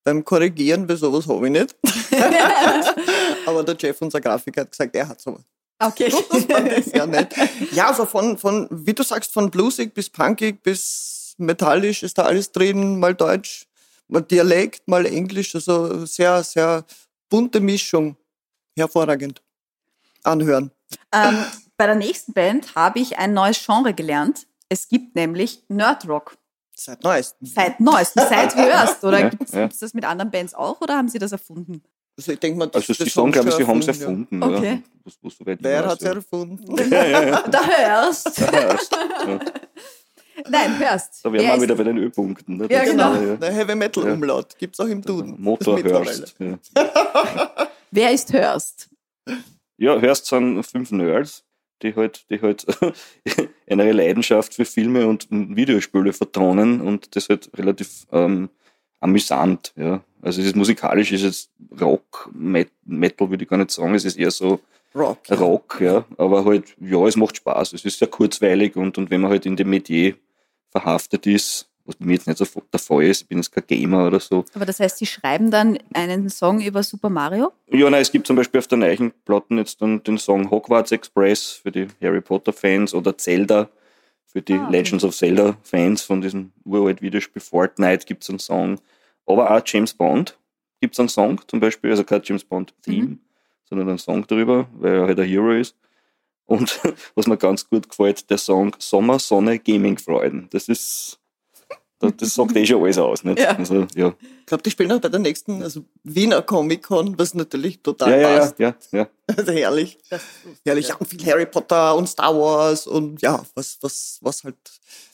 beim 0.04 0.24
Korrigieren, 0.24 0.88
bei 0.88 0.96
sowas 0.96 1.28
habe 1.28 1.46
ich 1.46 1.52
nicht. 1.52 1.76
aber 3.46 3.64
der 3.64 3.76
Jeff, 3.78 4.02
unser 4.02 4.20
Grafiker, 4.20 4.62
hat 4.62 4.72
gesagt, 4.72 4.96
er 4.96 5.08
hat 5.08 5.22
sowas. 5.22 5.44
Okay. 5.80 6.12
Das 6.32 6.46
fand 6.46 6.72
ich 6.72 6.86
sehr 6.86 7.08
nett. 7.08 7.36
Ja, 7.72 7.90
also 7.90 8.06
von, 8.06 8.38
von, 8.38 8.68
wie 8.72 8.94
du 8.94 9.04
sagst, 9.04 9.34
von 9.34 9.52
bluesig 9.52 9.94
bis 9.94 10.10
punkig 10.10 10.62
bis 10.64 11.36
metallisch 11.38 12.04
ist 12.04 12.18
da 12.18 12.24
alles 12.24 12.52
drin, 12.52 13.00
mal 13.00 13.16
Deutsch, 13.16 13.66
mal 14.08 14.22
Dialekt, 14.22 14.88
mal 14.88 15.06
Englisch, 15.06 15.56
also 15.56 16.06
sehr, 16.06 16.44
sehr 16.44 16.84
bunte 17.30 17.60
Mischung. 17.60 18.18
Hervorragend. 18.76 19.42
Anhören. 20.24 20.72
Ähm, 21.14 21.46
bei 21.78 21.86
der 21.86 21.96
nächsten 21.96 22.34
Band 22.34 22.76
habe 22.76 23.00
ich 23.00 23.18
ein 23.18 23.34
neues 23.34 23.64
Genre 23.64 23.94
gelernt. 23.94 24.48
Es 24.70 24.88
gibt 24.88 25.16
nämlich 25.16 25.64
Nerdrock. 25.68 26.38
Seit 26.76 27.04
neuestem. 27.04 27.48
Seit 27.48 27.80
neuestem, 27.80 28.24
seit 28.30 28.56
hörst. 28.56 29.04
Oder 29.04 29.20
ja, 29.20 29.30
gibt 29.30 29.44
es 29.44 29.52
ja. 29.52 29.68
das 29.68 29.94
mit 29.94 30.06
anderen 30.06 30.32
Bands 30.32 30.54
auch 30.54 30.80
oder 30.80 30.96
haben 30.96 31.10
sie 31.10 31.20
das 31.20 31.32
erfunden? 31.32 31.84
Also 32.16 32.32
ich 32.32 32.40
denke 32.40 32.60
mal, 32.60 32.68
das, 32.68 32.90
also 32.90 33.04
die 33.04 33.10
sagen, 33.10 33.32
glaube 33.32 33.50
ich, 33.50 33.56
sie 33.56 33.66
haben 33.66 33.80
es 33.80 33.88
erfunden. 33.88 34.44
Okay. 34.44 34.84
Was, 35.04 35.18
was 35.22 35.38
so 35.38 35.46
weit 35.46 35.60
Wer 35.62 35.86
hat 35.86 36.02
es 36.02 36.06
erfunden? 36.06 36.76
Ja, 36.92 37.06
ja, 37.06 37.24
ja. 37.24 37.42
da 37.48 37.66
hörst. 37.66 38.42
Da 38.42 38.52
hörst. 38.52 38.92
Nein, 40.50 40.80
hörst. 40.80 41.26
Da 41.26 41.34
wären 41.34 41.46
wir 41.46 41.62
wieder 41.62 41.76
bei 41.76 41.84
den 41.84 41.98
Ö-Punkten. 41.98 42.58
Ne? 42.58 42.68
Ja, 42.70 42.84
genau. 42.84 43.14
Ja, 43.14 43.36
Der 43.36 43.52
Heavy 43.52 43.76
Metal 43.76 44.04
Umlaut 44.10 44.58
gibt 44.58 44.76
es 44.76 44.80
auch 44.80 44.88
im 44.88 45.02
Duden. 45.02 45.36
Motor 45.42 45.82
hörst. 45.82 46.36
Wer 47.92 48.12
ist 48.12 48.32
hörst? 48.32 48.90
Ja, 49.78 50.00
hörst 50.00 50.26
sind 50.26 50.62
fünf 50.64 50.92
Nerds, 50.92 51.46
die 51.82 51.96
halt, 51.96 52.26
die 52.30 52.42
halt 52.42 52.66
eine 53.70 53.92
Leidenschaft 53.92 54.54
für 54.54 54.66
Filme 54.66 55.08
und 55.08 55.28
Videospiele 55.30 56.14
vertonen 56.14 56.82
und 56.82 57.16
das 57.16 57.30
halt 57.30 57.50
relativ 57.56 58.08
ähm, 58.12 58.50
amüsant. 59.00 59.74
Ja. 59.76 60.04
Also 60.22 60.42
es 60.42 60.48
ist 60.48 60.56
musikalisch, 60.56 61.12
ist 61.12 61.24
jetzt 61.24 61.52
Rock, 61.80 62.30
Metal 62.34 63.30
würde 63.30 63.44
ich 63.44 63.50
gar 63.50 63.58
nicht 63.58 63.72
sagen, 63.72 63.96
es 63.96 64.06
ist 64.06 64.18
eher 64.18 64.32
so 64.32 64.60
Rock, 64.96 65.20
ja. 65.30 65.36
Rock, 65.36 65.78
ja. 65.82 66.06
Aber 66.18 66.46
halt, 66.46 66.76
ja, 66.80 67.06
es 67.06 67.16
macht 67.16 67.38
Spaß. 67.38 67.74
Es 67.74 67.86
ist 67.86 68.00
sehr 68.00 68.08
kurzweilig 68.08 68.76
und, 68.76 68.98
und 68.98 69.12
wenn 69.12 69.22
man 69.22 69.30
halt 69.30 69.46
in 69.46 69.56
dem 69.56 69.70
Metier 69.70 70.16
verhaftet 70.72 71.28
ist, 71.28 71.69
was 71.90 71.96
bei 71.96 72.06
mir 72.06 72.14
jetzt 72.14 72.28
nicht 72.28 72.38
so 72.38 72.46
der 72.72 72.80
Fall 72.80 73.04
ist, 73.04 73.22
ich 73.24 73.28
bin 73.28 73.40
jetzt 73.40 73.52
kein 73.52 73.66
Gamer 73.66 74.08
oder 74.08 74.20
so. 74.20 74.46
Aber 74.54 74.66
das 74.66 74.80
heißt, 74.80 75.00
Sie 75.00 75.08
schreiben 75.08 75.50
dann 75.50 75.80
einen 75.94 76.30
Song 76.30 76.62
über 76.62 76.84
Super 76.84 77.10
Mario? 77.10 77.52
Ja, 77.72 77.90
nein, 77.90 78.02
es 78.02 78.12
gibt 78.12 78.28
zum 78.28 78.36
Beispiel 78.36 78.60
auf 78.60 78.68
der 78.68 78.78
neuen 78.78 79.12
Platten 79.26 79.58
jetzt 79.58 79.82
dann 79.82 80.04
den 80.04 80.20
Song 80.20 80.50
Hogwarts 80.52 80.92
Express 80.92 81.50
für 81.52 81.72
die 81.72 81.88
Harry 82.02 82.22
Potter 82.22 82.54
Fans 82.54 82.94
oder 82.94 83.18
Zelda 83.18 83.70
für 84.26 84.44
die 84.44 84.54
ah, 84.54 84.64
okay. 84.66 84.72
Legends 84.72 85.04
of 85.04 85.16
Zelda 85.16 85.58
Fans 85.64 86.04
von 86.04 86.22
diesem 86.22 86.52
uralt 86.64 87.02
Videospiel 87.02 87.42
Fortnite 87.42 88.06
gibt 88.06 88.24
es 88.24 88.30
einen 88.30 88.40
Song. 88.40 88.80
Aber 89.26 89.50
auch 89.50 89.62
James 89.66 89.94
Bond 89.94 90.38
gibt 90.80 90.94
es 90.94 91.00
einen 91.00 91.10
Song 91.10 91.42
zum 91.48 91.60
Beispiel, 91.60 91.90
also 91.90 92.04
kein 92.04 92.22
James 92.24 92.44
Bond 92.44 92.74
Theme, 92.84 93.08
mhm. 93.08 93.20
sondern 93.64 93.90
einen 93.90 93.98
Song 93.98 94.26
darüber, 94.28 94.68
weil 94.74 94.94
er 94.94 95.08
halt 95.08 95.20
ein 95.20 95.28
Hero 95.28 95.52
ist. 95.52 95.76
Und 96.46 96.80
was 97.16 97.26
mir 97.26 97.38
ganz 97.38 97.68
gut 97.68 97.90
gefällt, 97.90 98.30
der 98.30 98.38
Song 98.38 98.76
Sommer, 98.78 99.18
Sonne, 99.18 99.58
Gaming 99.58 99.98
Freuden. 99.98 100.48
Das 100.52 100.68
ist 100.68 101.19
das 102.00 102.34
sagt 102.34 102.56
eh 102.56 102.66
schon 102.66 102.82
alles 102.82 102.98
aus. 102.98 103.24
Nicht? 103.24 103.40
Ja. 103.40 103.58
Also, 103.58 103.86
ja. 103.96 104.14
Ich 104.40 104.46
glaube, 104.46 104.64
die 104.64 104.72
spielen 104.72 104.92
auch 104.92 105.02
bei 105.02 105.10
der 105.10 105.20
nächsten 105.20 105.62
also 105.62 105.84
Wiener 106.04 106.42
Comic-Con, 106.42 107.20
was 107.20 107.34
natürlich 107.34 107.82
total 107.82 108.22
ja, 108.22 108.38
passt. 108.38 108.60
Ja, 108.60 108.76
ja, 108.92 109.00
ja. 109.00 109.08
Also 109.36 109.52
herrlich. 109.52 109.98
herrlich. 110.66 110.88
Ja. 110.88 110.98
viel 111.06 111.26
Harry 111.26 111.46
Potter 111.46 111.96
und 111.96 112.08
Star 112.08 112.34
Wars 112.36 112.88
und 112.88 113.22
ja, 113.22 113.44
was, 113.54 113.78
was, 113.82 114.20
was 114.22 114.44
halt 114.44 114.56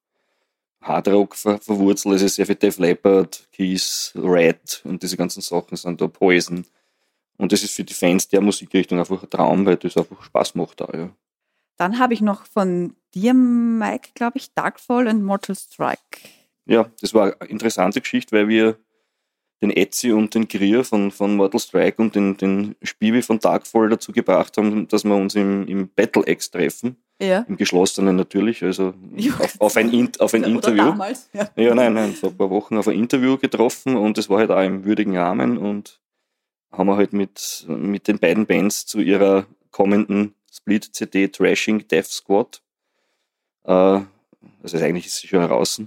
Hard 0.82 1.08
Rock 1.08 1.36
ver 1.36 1.58
verwurzelt. 1.60 2.16
Es 2.16 2.22
ist 2.22 2.36
sehr 2.36 2.46
viel 2.46 2.56
Def 2.56 2.78
Leppard, 2.78 3.48
Keys, 3.52 4.14
Red 4.16 4.82
und 4.84 5.02
diese 5.02 5.18
ganzen 5.18 5.42
Sachen 5.42 5.76
sind 5.78 6.00
da 6.02 6.08
Poison. 6.08 6.66
Und 7.38 7.52
das 7.52 7.64
ist 7.64 7.74
für 7.74 7.84
die 7.84 7.94
Fans 7.94 8.28
der 8.28 8.42
Musikrichtung 8.42 9.00
einfach 9.00 9.22
ein 9.22 9.30
Traum, 9.30 9.66
weil 9.66 9.78
das 9.78 9.98
einfach 9.98 10.24
Spaß 10.24 10.56
macht 10.56 10.82
da, 10.82 10.90
ja. 10.94 11.10
Dann 11.78 12.00
habe 12.00 12.14
ich 12.14 12.22
noch 12.22 12.46
von 12.46 12.96
dir, 13.14 13.34
Mike, 13.34 14.12
glaube 14.14 14.38
ich, 14.38 14.54
Darkfall 14.54 15.08
und 15.08 15.24
Mortal 15.24 15.56
Strike. 15.56 16.30
Ja, 16.66 16.90
das 17.02 17.14
war 17.14 17.36
eine 17.40 17.50
interessante 17.50 18.00
Geschichte, 18.00 18.36
weil 18.36 18.48
wir 18.48 18.78
den 19.62 19.72
Etsy 19.72 20.12
und 20.12 20.34
den 20.34 20.48
Grier 20.48 20.84
von, 20.84 21.12
von 21.12 21.36
Mortal 21.36 21.60
Strike 21.60 22.02
und 22.02 22.16
den, 22.16 22.38
den 22.38 22.76
Spivi 22.82 23.22
von 23.22 23.40
Darkfall 23.40 23.90
dazu 23.90 24.12
gebracht 24.12 24.58
haben, 24.58 24.88
dass 24.88 25.04
wir 25.04 25.16
uns 25.16 25.36
im, 25.36 25.68
im 25.68 25.90
Battle 25.90 26.24
X 26.26 26.52
treffen. 26.52 26.98
Ja. 27.20 27.46
Im 27.48 27.56
Geschlossenen 27.56 28.16
natürlich, 28.18 28.62
also 28.64 28.94
auf, 29.40 29.62
auf 29.62 29.78
ein, 29.78 30.12
auf 30.20 30.34
ein 30.34 30.44
Interview. 30.44 30.84
Damals, 30.84 31.30
ja. 31.32 31.50
ja, 31.56 31.74
nein, 31.74 31.94
nein, 31.94 32.14
vor 32.14 32.30
ein 32.30 32.38
paar 32.38 32.50
Wochen 32.50 32.78
auf 32.78 32.88
ein 32.90 32.98
Interview 32.98 33.38
getroffen 33.38 33.96
und 33.96 34.18
es 34.18 34.30
war 34.30 34.40
halt 34.40 34.52
auch 34.52 34.62
im 34.62 34.84
würdigen 34.84 35.18
Rahmen 35.18 35.58
und 35.58 36.02
haben 36.72 36.88
wir 36.88 36.98
halt 36.98 37.14
mit, 37.14 37.66
mit 37.70 38.10
den 38.10 38.20
beiden 38.20 38.46
Bands 38.46 38.86
zu 38.86 39.00
ihrer 39.00 39.46
kommenden 39.72 40.34
Split-CD 40.52 41.30
Trashing 41.30 41.88
Death 41.88 42.08
Squad. 42.08 42.62
Äh, 43.64 44.02
also 44.64 44.78
eigentlich 44.78 45.06
ist 45.06 45.18
sie 45.18 45.28
schon. 45.28 45.40
Also 45.42 45.86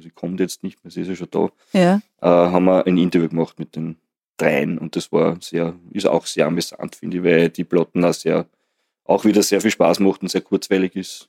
sie 0.00 0.10
kommt 0.10 0.40
jetzt 0.40 0.62
nicht 0.62 0.84
mehr, 0.84 0.90
sie 0.90 1.02
ist 1.02 1.08
ja 1.08 1.16
schon 1.16 1.30
da. 1.30 1.48
Ja. 1.72 2.00
Äh, 2.20 2.26
haben 2.26 2.64
wir 2.64 2.86
ein 2.86 2.98
Interview 2.98 3.28
gemacht 3.28 3.58
mit 3.58 3.74
den 3.74 3.96
dreien 4.36 4.78
und 4.78 4.96
das 4.96 5.12
war 5.12 5.36
sehr, 5.40 5.74
ist 5.90 6.06
auch 6.06 6.26
sehr 6.26 6.46
amüsant, 6.46 6.96
finde 6.96 7.18
ich, 7.18 7.24
weil 7.24 7.48
die 7.48 7.64
Plotten 7.64 8.04
auch 8.04 8.14
sehr, 8.14 8.46
auch 9.08 9.24
wieder 9.24 9.42
sehr 9.42 9.60
viel 9.60 9.70
Spaß 9.70 10.00
macht 10.00 10.22
und 10.22 10.28
sehr 10.28 10.42
kurzweilig 10.42 10.94
ist. 10.94 11.28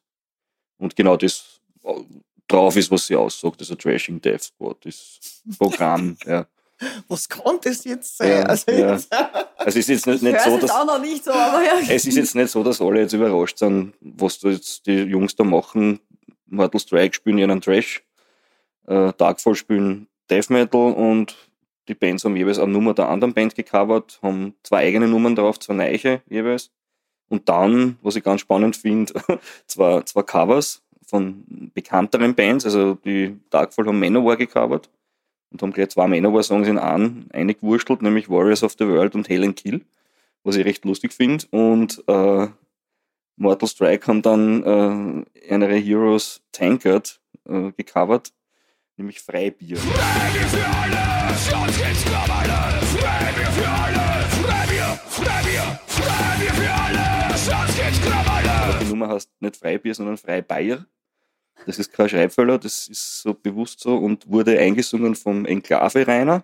Und 0.77 0.95
genau 0.95 1.15
das 1.15 1.61
drauf 2.47 2.75
ist, 2.75 2.91
was 2.91 3.07
sie 3.07 3.15
aussagt. 3.15 3.61
Also 3.61 3.75
Trashing 3.75 4.21
Death 4.21 4.43
Squad, 4.43 4.85
das 4.85 5.41
Programm. 5.57 6.17
ja. 6.25 6.45
Was 7.07 7.27
kann 7.27 7.57
das 7.61 7.83
jetzt 7.83 8.17
sein? 8.17 8.31
Ja, 8.31 8.43
also, 8.43 8.71
ja. 8.71 8.93
Jetzt, 8.93 9.11
also 9.11 9.39
es 9.67 9.75
ist 9.75 9.89
jetzt 9.89 10.07
nicht, 10.07 10.23
nicht 10.23 10.41
so, 10.41 10.57
dass, 10.57 10.71
auch 10.71 10.99
nicht 10.99 11.23
so, 11.23 11.31
ja. 11.31 11.79
es 11.89 12.05
ist 12.05 12.15
jetzt 12.15 12.35
nicht 12.35 12.49
so, 12.49 12.63
dass 12.63 12.81
alle 12.81 13.01
jetzt 13.01 13.13
überrascht 13.13 13.57
sind, 13.57 13.93
was 13.99 14.39
da 14.39 14.49
jetzt 14.49 14.85
die 14.85 15.03
Jungs 15.03 15.35
da 15.35 15.43
machen. 15.43 15.99
Mortal 16.45 16.79
Strike 16.79 17.15
spielen 17.15 17.37
ihren 17.37 17.61
Trash, 17.61 18.01
äh, 18.87 19.11
Darkfall 19.17 19.55
spielen 19.55 20.07
Death 20.29 20.49
Metal 20.49 20.93
und 20.93 21.35
die 21.89 21.95
Bands 21.95 22.23
haben 22.23 22.35
jeweils 22.35 22.59
eine 22.59 22.71
Nummer 22.71 22.93
der 22.93 23.09
anderen 23.09 23.33
Band 23.33 23.55
gecovert, 23.55 24.19
haben 24.21 24.55
zwei 24.63 24.79
eigene 24.79 25.07
Nummern 25.07 25.35
drauf, 25.35 25.59
zwei 25.59 25.73
neue 25.73 26.21
jeweils. 26.29 26.71
Und 27.29 27.47
dann, 27.47 27.97
was 28.01 28.15
ich 28.15 28.23
ganz 28.23 28.41
spannend 28.41 28.75
finde, 28.75 29.13
zwei, 29.67 30.01
zwei 30.01 30.23
Covers 30.23 30.81
von 31.05 31.71
bekannteren 31.73 32.35
Bands, 32.35 32.65
also 32.65 32.95
die 32.95 33.39
Darkfall 33.49 33.85
haben 33.85 33.99
Manowar 33.99 34.35
gecovert 34.35 34.89
und 35.51 35.61
haben 35.61 35.71
gleich 35.71 35.89
zwei 35.89 36.07
Manowar-Songs 36.07 36.67
in 36.67 36.77
einen 36.77 37.29
eingewurstelt, 37.31 38.01
nämlich 38.01 38.29
Warriors 38.29 38.63
of 38.63 38.75
the 38.77 38.87
World 38.87 39.15
und 39.15 39.29
Hell 39.29 39.43
and 39.43 39.55
Kill, 39.55 39.81
was 40.43 40.55
ich 40.55 40.65
recht 40.65 40.85
lustig 40.85 41.13
finde. 41.13 41.45
Und 41.51 42.03
äh, 42.07 42.47
Mortal 43.37 43.69
Strike 43.69 44.07
haben 44.07 44.21
dann 44.21 45.25
äh, 45.47 45.53
eine 45.53 45.75
Heroes 45.75 46.41
Tankard 46.51 47.19
äh, 47.47 47.71
gecovert, 47.77 48.31
nämlich 48.97 49.19
Freibier. 49.21 49.77
Freibier 49.77 50.47
für 50.47 50.65
alle, 50.65 51.35
sonst 51.35 51.77
geht's 51.77 52.03
Nummer 58.99 59.13
heißt 59.13 59.29
nicht 59.39 59.55
Freibier, 59.55 59.95
sondern 59.95 60.17
Freibayer. 60.17 60.85
Das 61.65 61.79
ist 61.79 61.91
kein 61.91 62.07
Schreibfehler, 62.07 62.57
das 62.57 62.87
ist 62.87 63.21
so 63.21 63.33
bewusst 63.33 63.81
so 63.81 63.97
und 63.97 64.29
wurde 64.29 64.57
eingesungen 64.59 65.15
vom 65.15 65.45
Enklave 65.45 66.07
Rainer 66.07 66.43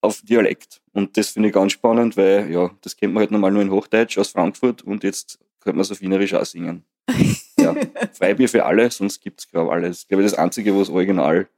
auf 0.00 0.22
Dialekt. 0.22 0.80
Und 0.92 1.16
das 1.16 1.30
finde 1.30 1.48
ich 1.48 1.54
ganz 1.54 1.72
spannend, 1.72 2.16
weil 2.16 2.50
ja, 2.50 2.70
das 2.80 2.96
kennt 2.96 3.12
man 3.12 3.22
halt 3.22 3.30
normal 3.30 3.52
nur 3.52 3.62
in 3.62 3.70
Hochdeutsch 3.70 4.16
aus 4.18 4.30
Frankfurt 4.30 4.82
und 4.82 5.04
jetzt 5.04 5.38
könnte 5.60 5.76
man 5.76 5.82
es 5.82 5.92
auf 5.92 6.00
Wienerisch 6.00 6.34
auch 6.34 6.44
singen. 6.44 6.84
ja, 7.58 7.74
Freibier 8.12 8.48
für 8.48 8.64
alle, 8.64 8.90
sonst 8.90 9.20
gibt 9.20 9.40
es, 9.40 9.50
glaube 9.50 9.68
ich, 9.68 9.72
alles. 9.72 10.02
Ich 10.02 10.08
glaube, 10.08 10.22
das 10.22 10.34
Einzige, 10.34 10.76
was 10.78 10.88
original 10.88 11.48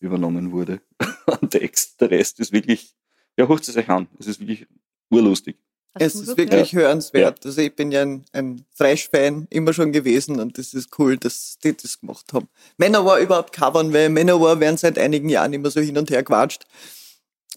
übernommen 0.00 0.52
wurde 0.52 0.80
an 1.26 1.50
Text. 1.50 2.00
Der 2.00 2.10
Rest 2.10 2.40
ist 2.40 2.52
wirklich, 2.52 2.94
ja, 3.36 3.46
hocht 3.46 3.68
es 3.68 3.76
euch 3.76 3.88
an. 3.90 4.06
Es 4.18 4.26
ist 4.26 4.40
wirklich 4.40 4.66
urlustig. 5.10 5.56
Es 5.96 6.14
ist 6.14 6.36
wirklich 6.36 6.72
ja. 6.72 6.80
hörenswert. 6.80 7.44
Ja. 7.44 7.48
Also 7.48 7.60
ich 7.60 7.74
bin 7.74 7.92
ja 7.92 8.02
ein, 8.02 8.24
ein 8.32 8.64
Thrash-Fan 8.76 9.46
immer 9.50 9.72
schon 9.72 9.92
gewesen 9.92 10.40
und 10.40 10.58
das 10.58 10.74
ist 10.74 10.98
cool, 10.98 11.16
dass 11.16 11.58
die 11.62 11.76
das 11.76 12.00
gemacht 12.00 12.32
haben. 12.32 12.48
Manowar 12.76 13.18
überhaupt 13.18 13.52
covern, 13.52 13.92
weil 13.92 14.08
Manowar 14.08 14.58
werden 14.58 14.76
seit 14.76 14.98
einigen 14.98 15.28
Jahren 15.28 15.52
immer 15.52 15.70
so 15.70 15.80
hin 15.80 15.96
und 15.96 16.10
her 16.10 16.24
quatscht. 16.24 16.64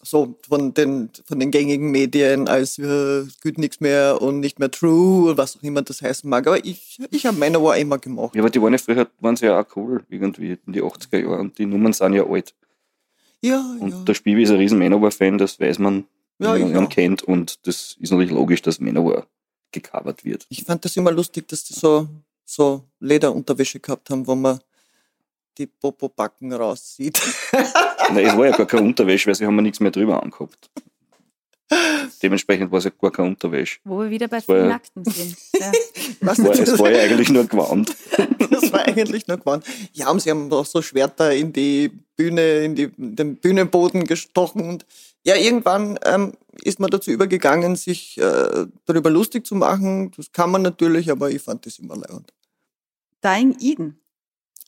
So 0.04 0.36
von 0.48 0.74
den, 0.76 1.10
von 1.26 1.40
den 1.40 1.50
gängigen 1.50 1.90
Medien 1.90 2.48
als 2.48 2.78
äh, 2.78 3.26
gut 3.42 3.58
nichts 3.58 3.80
mehr 3.80 4.22
und 4.22 4.40
nicht 4.40 4.60
mehr 4.60 4.70
true 4.70 5.32
und 5.32 5.38
was 5.38 5.58
auch 5.58 5.64
immer 5.64 5.82
das 5.82 6.04
heißen 6.04 6.30
mag. 6.30 6.46
Aber 6.46 6.64
ich, 6.64 7.00
ich 7.10 7.26
habe 7.26 7.38
Manowar 7.38 7.78
immer 7.78 7.98
gemacht. 7.98 8.36
Ja, 8.36 8.42
aber 8.42 8.52
die 8.52 8.62
waren 8.62 8.74
ja 8.74 8.78
früher 8.78 9.08
waren 9.20 9.36
sie 9.36 9.48
ja 9.48 9.60
auch 9.60 9.76
cool 9.76 10.04
irgendwie 10.10 10.60
in 10.66 10.74
die 10.74 10.84
80er 10.84 11.18
Jahre 11.18 11.40
und 11.40 11.58
die 11.58 11.66
Nummern 11.66 11.94
sind 11.94 12.14
ja 12.14 12.26
alt. 12.26 12.54
Ja, 13.42 13.60
und 13.80 13.90
ja. 13.90 14.04
der 14.04 14.14
Spiel 14.14 14.40
ist 14.40 14.52
ein 14.52 14.58
riesen 14.58 14.80
Manowar-Fan, 14.80 15.38
das 15.38 15.60
weiß 15.60 15.80
man 15.80 16.06
ja, 16.40 16.58
man 16.58 16.74
ja. 16.74 16.86
kennt 16.86 17.24
und 17.24 17.66
das 17.68 17.98
ist 18.00 18.12
natürlich 18.12 18.32
logisch, 18.32 18.62
dass 18.62 18.80
Manowar 18.80 19.28
gecovert 19.72 20.24
wird. 20.24 20.46
Ich 20.50 20.64
fand 20.64 20.86
das 20.86 20.96
immer 20.96 21.12
lustig, 21.12 21.48
dass 21.48 21.64
die 21.64 21.74
so, 21.74 22.08
so 22.46 22.84
Lederunterwäsche 23.00 23.80
gehabt 23.80 24.10
haben, 24.10 24.26
wo 24.26 24.36
man 24.36 24.60
die 25.58 25.68
Popo-Backen 25.68 26.54
raussieht. 26.54 27.20
Nein, 28.14 28.26
es 28.26 28.38
war 28.38 28.46
ja 28.46 28.56
gar 28.56 28.68
keine 28.68 28.84
Unterwäsche, 28.84 29.28
weil 29.28 29.36
sie 29.36 29.46
haben 29.46 29.56
mir 29.56 29.64
nichts 29.64 29.80
mehr 29.80 29.92
drüber 29.92 30.22
angehabt. 30.22 30.70
Dementsprechend 32.22 32.72
war 32.72 32.80
es 32.80 32.86
ja 32.86 32.92
gar 32.92 33.12
keine 33.12 33.30
Unterwäsche. 33.30 33.80
Wo 33.84 34.00
wir 34.00 34.10
wieder 34.10 34.28
bei 34.28 34.42
vielen 34.42 34.70
Nackten 34.70 35.04
sind. 35.04 35.36
Ja. 35.60 35.72
Was 36.22 36.40
Es 36.40 36.46
war, 36.46 36.56
das, 36.56 36.60
es 36.70 36.80
war 36.80 36.92
ja 36.92 37.02
eigentlich 37.02 37.30
nur 37.30 37.46
Gewand. 37.46 37.96
das 38.52 38.72
war 38.72 38.88
eigentlich 38.88 39.28
nur 39.28 39.38
gewonnen. 39.38 39.64
Ja, 39.94 40.10
und 40.10 40.22
sie 40.22 40.32
haben 40.32 40.52
auch 40.52 40.66
so 40.66 40.82
Schwerter 40.82 41.34
in 41.34 41.52
die 41.52 41.92
Bühne, 42.16 42.64
in, 42.64 42.76
die, 42.76 42.90
in 42.98 43.16
den 43.16 43.36
Bühnenboden 43.36 44.06
gestochen. 44.06 44.68
Und 44.68 44.86
ja, 45.24 45.36
irgendwann 45.36 46.00
ähm, 46.06 46.34
ist 46.62 46.80
man 46.80 46.90
dazu 46.90 47.12
übergegangen, 47.12 47.76
sich 47.76 48.18
äh, 48.18 48.66
darüber 48.86 49.10
lustig 49.10 49.46
zu 49.46 49.56
machen. 49.56 50.12
Das 50.16 50.32
kann 50.32 50.52
man 50.52 50.62
natürlich, 50.62 51.12
aber 51.12 51.30
ich 51.30 51.42
fand 51.42 51.66
das 51.66 51.80
immer 51.80 51.98
leid. 51.98 52.34
Dying 53.24 53.58
Eden 53.60 54.00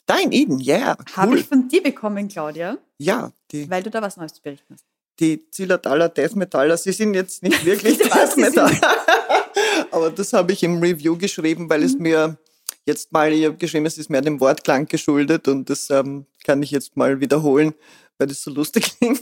Dein 0.10 0.32
Eden, 0.32 0.58
ja, 0.60 0.76
yeah, 0.76 0.98
habe 1.14 1.34
cool. 1.34 1.38
ich 1.38 1.46
von 1.46 1.68
dir 1.68 1.84
bekommen, 1.84 2.28
Claudia, 2.30 2.80
Ja, 2.98 3.32
die, 3.52 3.70
weil 3.70 3.84
du 3.84 3.92
da 3.92 4.02
was 4.02 4.18
Neues 4.18 4.34
zu 4.34 4.42
berichten 4.42 4.74
hast. 4.74 4.84
Die 5.20 5.50
Zillertaler 5.52 6.10
Death 6.10 6.36
Metaller, 6.36 6.78
sie 6.78 6.92
sind 6.92 7.14
jetzt 7.14 7.44
nicht 7.44 7.66
wirklich 7.66 7.98
Death 7.98 8.38
Metaller. 8.38 8.80
Aber 9.92 10.12
das 10.12 10.34
habe 10.34 10.54
ich 10.54 10.64
im 10.64 10.80
Review 10.80 11.18
geschrieben, 11.18 11.70
weil 11.70 11.84
es 11.84 11.94
Mhm. 11.96 12.02
mir 12.02 12.38
jetzt 12.86 13.12
mal, 13.12 13.32
ich 13.32 13.46
habe 13.46 13.58
geschrieben, 13.58 13.86
es 13.86 13.98
ist 13.98 14.10
mehr 14.10 14.22
dem 14.22 14.40
Wortklang 14.40 14.88
geschuldet 14.88 15.48
und 15.48 15.70
das 15.70 15.90
ähm, 15.90 16.26
kann 16.44 16.64
ich 16.64 16.72
jetzt 16.72 16.98
mal 16.98 17.20
wiederholen, 17.20 17.74
weil 18.18 18.28
das 18.28 18.42
so 18.42 18.52
lustig 18.52 18.96
klingt. 19.00 19.22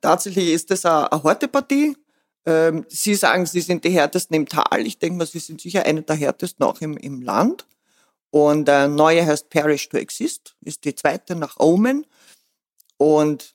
Tatsächlich 0.00 0.50
ist 0.50 0.70
das 0.70 0.84
eine, 0.84 1.10
eine 1.10 1.22
harte 1.22 1.48
Partie. 1.48 1.96
Ähm, 2.46 2.84
sie 2.88 3.14
sagen, 3.14 3.46
sie 3.46 3.62
sind 3.62 3.84
die 3.84 3.90
härtesten 3.90 4.36
im 4.36 4.46
Tal. 4.46 4.86
Ich 4.86 4.98
denke 4.98 5.18
mal, 5.18 5.26
sie 5.26 5.38
sind 5.38 5.60
sicher 5.60 5.84
eine 5.86 6.02
der 6.02 6.16
härtesten 6.16 6.64
auch 6.64 6.80
im, 6.80 6.96
im 6.96 7.22
Land. 7.22 7.66
Und 8.30 8.68
äh, 8.68 8.88
neue 8.88 9.24
heißt 9.24 9.48
Perish 9.48 9.88
to 9.88 9.96
Exist, 9.96 10.56
ist 10.60 10.84
die 10.84 10.94
zweite 10.94 11.36
nach 11.36 11.58
Omen. 11.58 12.04
Und 12.96 13.54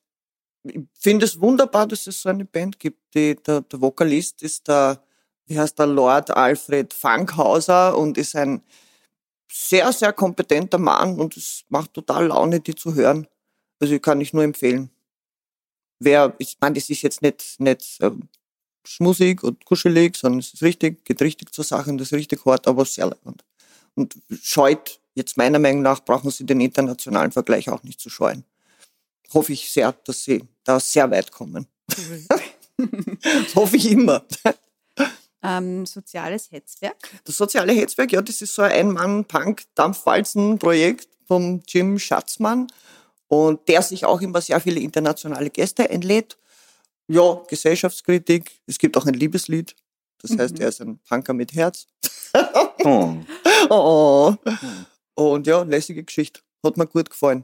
ich 0.63 0.81
finde 0.93 1.25
es 1.25 1.39
wunderbar, 1.39 1.87
dass 1.87 2.07
es 2.07 2.21
so 2.21 2.29
eine 2.29 2.45
Band 2.45 2.79
gibt. 2.79 3.13
Die, 3.13 3.35
der, 3.35 3.61
der 3.61 3.81
Vokalist 3.81 4.41
ist 4.41 4.67
der, 4.67 5.03
wie 5.45 5.59
heißt 5.59 5.77
der, 5.79 5.87
Lord 5.87 6.31
Alfred 6.31 6.93
Fankhauser 6.93 7.97
und 7.97 8.17
ist 8.17 8.35
ein 8.35 8.61
sehr, 9.51 9.91
sehr 9.93 10.13
kompetenter 10.13 10.77
Mann 10.77 11.19
und 11.19 11.37
es 11.37 11.65
macht 11.69 11.93
total 11.93 12.27
Laune, 12.27 12.59
die 12.59 12.75
zu 12.75 12.93
hören. 12.93 13.27
Also 13.79 13.95
ich 13.95 14.01
kann 14.01 14.21
ich 14.21 14.33
nur 14.33 14.43
empfehlen. 14.43 14.89
Wer, 15.99 16.35
ich 16.37 16.57
meine, 16.61 16.75
das 16.75 16.89
ist 16.89 17.01
jetzt 17.01 17.21
nicht, 17.21 17.59
nicht 17.59 17.97
ähm, 18.01 18.29
schmusig 18.85 19.43
und 19.43 19.65
kuschelig, 19.65 20.15
sondern 20.17 20.39
es 20.39 20.53
ist 20.53 20.61
richtig, 20.63 21.03
geht 21.03 21.21
richtig 21.21 21.53
zur 21.53 21.63
Sache 21.63 21.89
und 21.89 21.99
ist 21.99 22.13
richtig 22.13 22.45
hart, 22.45 22.67
aber 22.67 22.85
sehr 22.85 23.07
leibend. 23.07 23.43
Und 23.95 24.15
scheut, 24.41 24.99
jetzt 25.15 25.35
meiner 25.37 25.59
Meinung 25.59 25.81
nach, 25.81 26.01
brauchen 26.05 26.31
sie 26.31 26.45
den 26.45 26.61
internationalen 26.61 27.31
Vergleich 27.31 27.69
auch 27.69 27.83
nicht 27.83 27.99
zu 27.99 28.09
scheuen 28.09 28.45
hoffe 29.33 29.53
ich 29.53 29.71
sehr, 29.71 29.91
dass 30.05 30.23
sie 30.23 30.43
da 30.63 30.79
sehr 30.79 31.09
weit 31.11 31.31
kommen. 31.31 31.67
das 31.87 31.99
hoffe 33.55 33.77
ich 33.77 33.91
immer. 33.91 34.25
Ähm, 35.41 35.85
soziales 35.85 36.51
Hetzwerk. 36.51 36.97
Das 37.23 37.37
soziale 37.37 37.73
Hetzwerk, 37.73 38.11
ja, 38.11 38.21
das 38.21 38.41
ist 38.41 38.53
so 38.53 38.61
ein 38.61 38.71
Ein-Mann-Punk-Dampfwalzen-Projekt 38.71 41.07
vom 41.27 41.61
Jim 41.67 41.97
Schatzmann 41.99 42.67
und 43.27 43.67
der 43.67 43.81
sich 43.81 44.05
auch 44.05 44.21
immer 44.21 44.41
sehr 44.41 44.59
viele 44.59 44.79
internationale 44.79 45.49
Gäste 45.49 45.89
einlädt. 45.89 46.37
Ja, 47.07 47.41
Gesellschaftskritik. 47.47 48.59
Es 48.67 48.77
gibt 48.77 48.97
auch 48.97 49.05
ein 49.05 49.13
Liebeslied. 49.13 49.75
Das 50.21 50.37
heißt, 50.37 50.55
Mhm. 50.55 50.61
er 50.61 50.67
ist 50.69 50.81
ein 50.81 50.99
Punker 51.07 51.33
mit 51.33 51.53
Herz. 51.53 51.87
Oh. 52.83 53.15
Oh. 53.69 54.33
Und 55.15 55.45
ja, 55.45 55.63
lässige 55.63 56.03
Geschichte. 56.03 56.39
Hat 56.65 56.77
mir 56.77 56.87
gut 56.87 57.09
gefallen. 57.09 57.43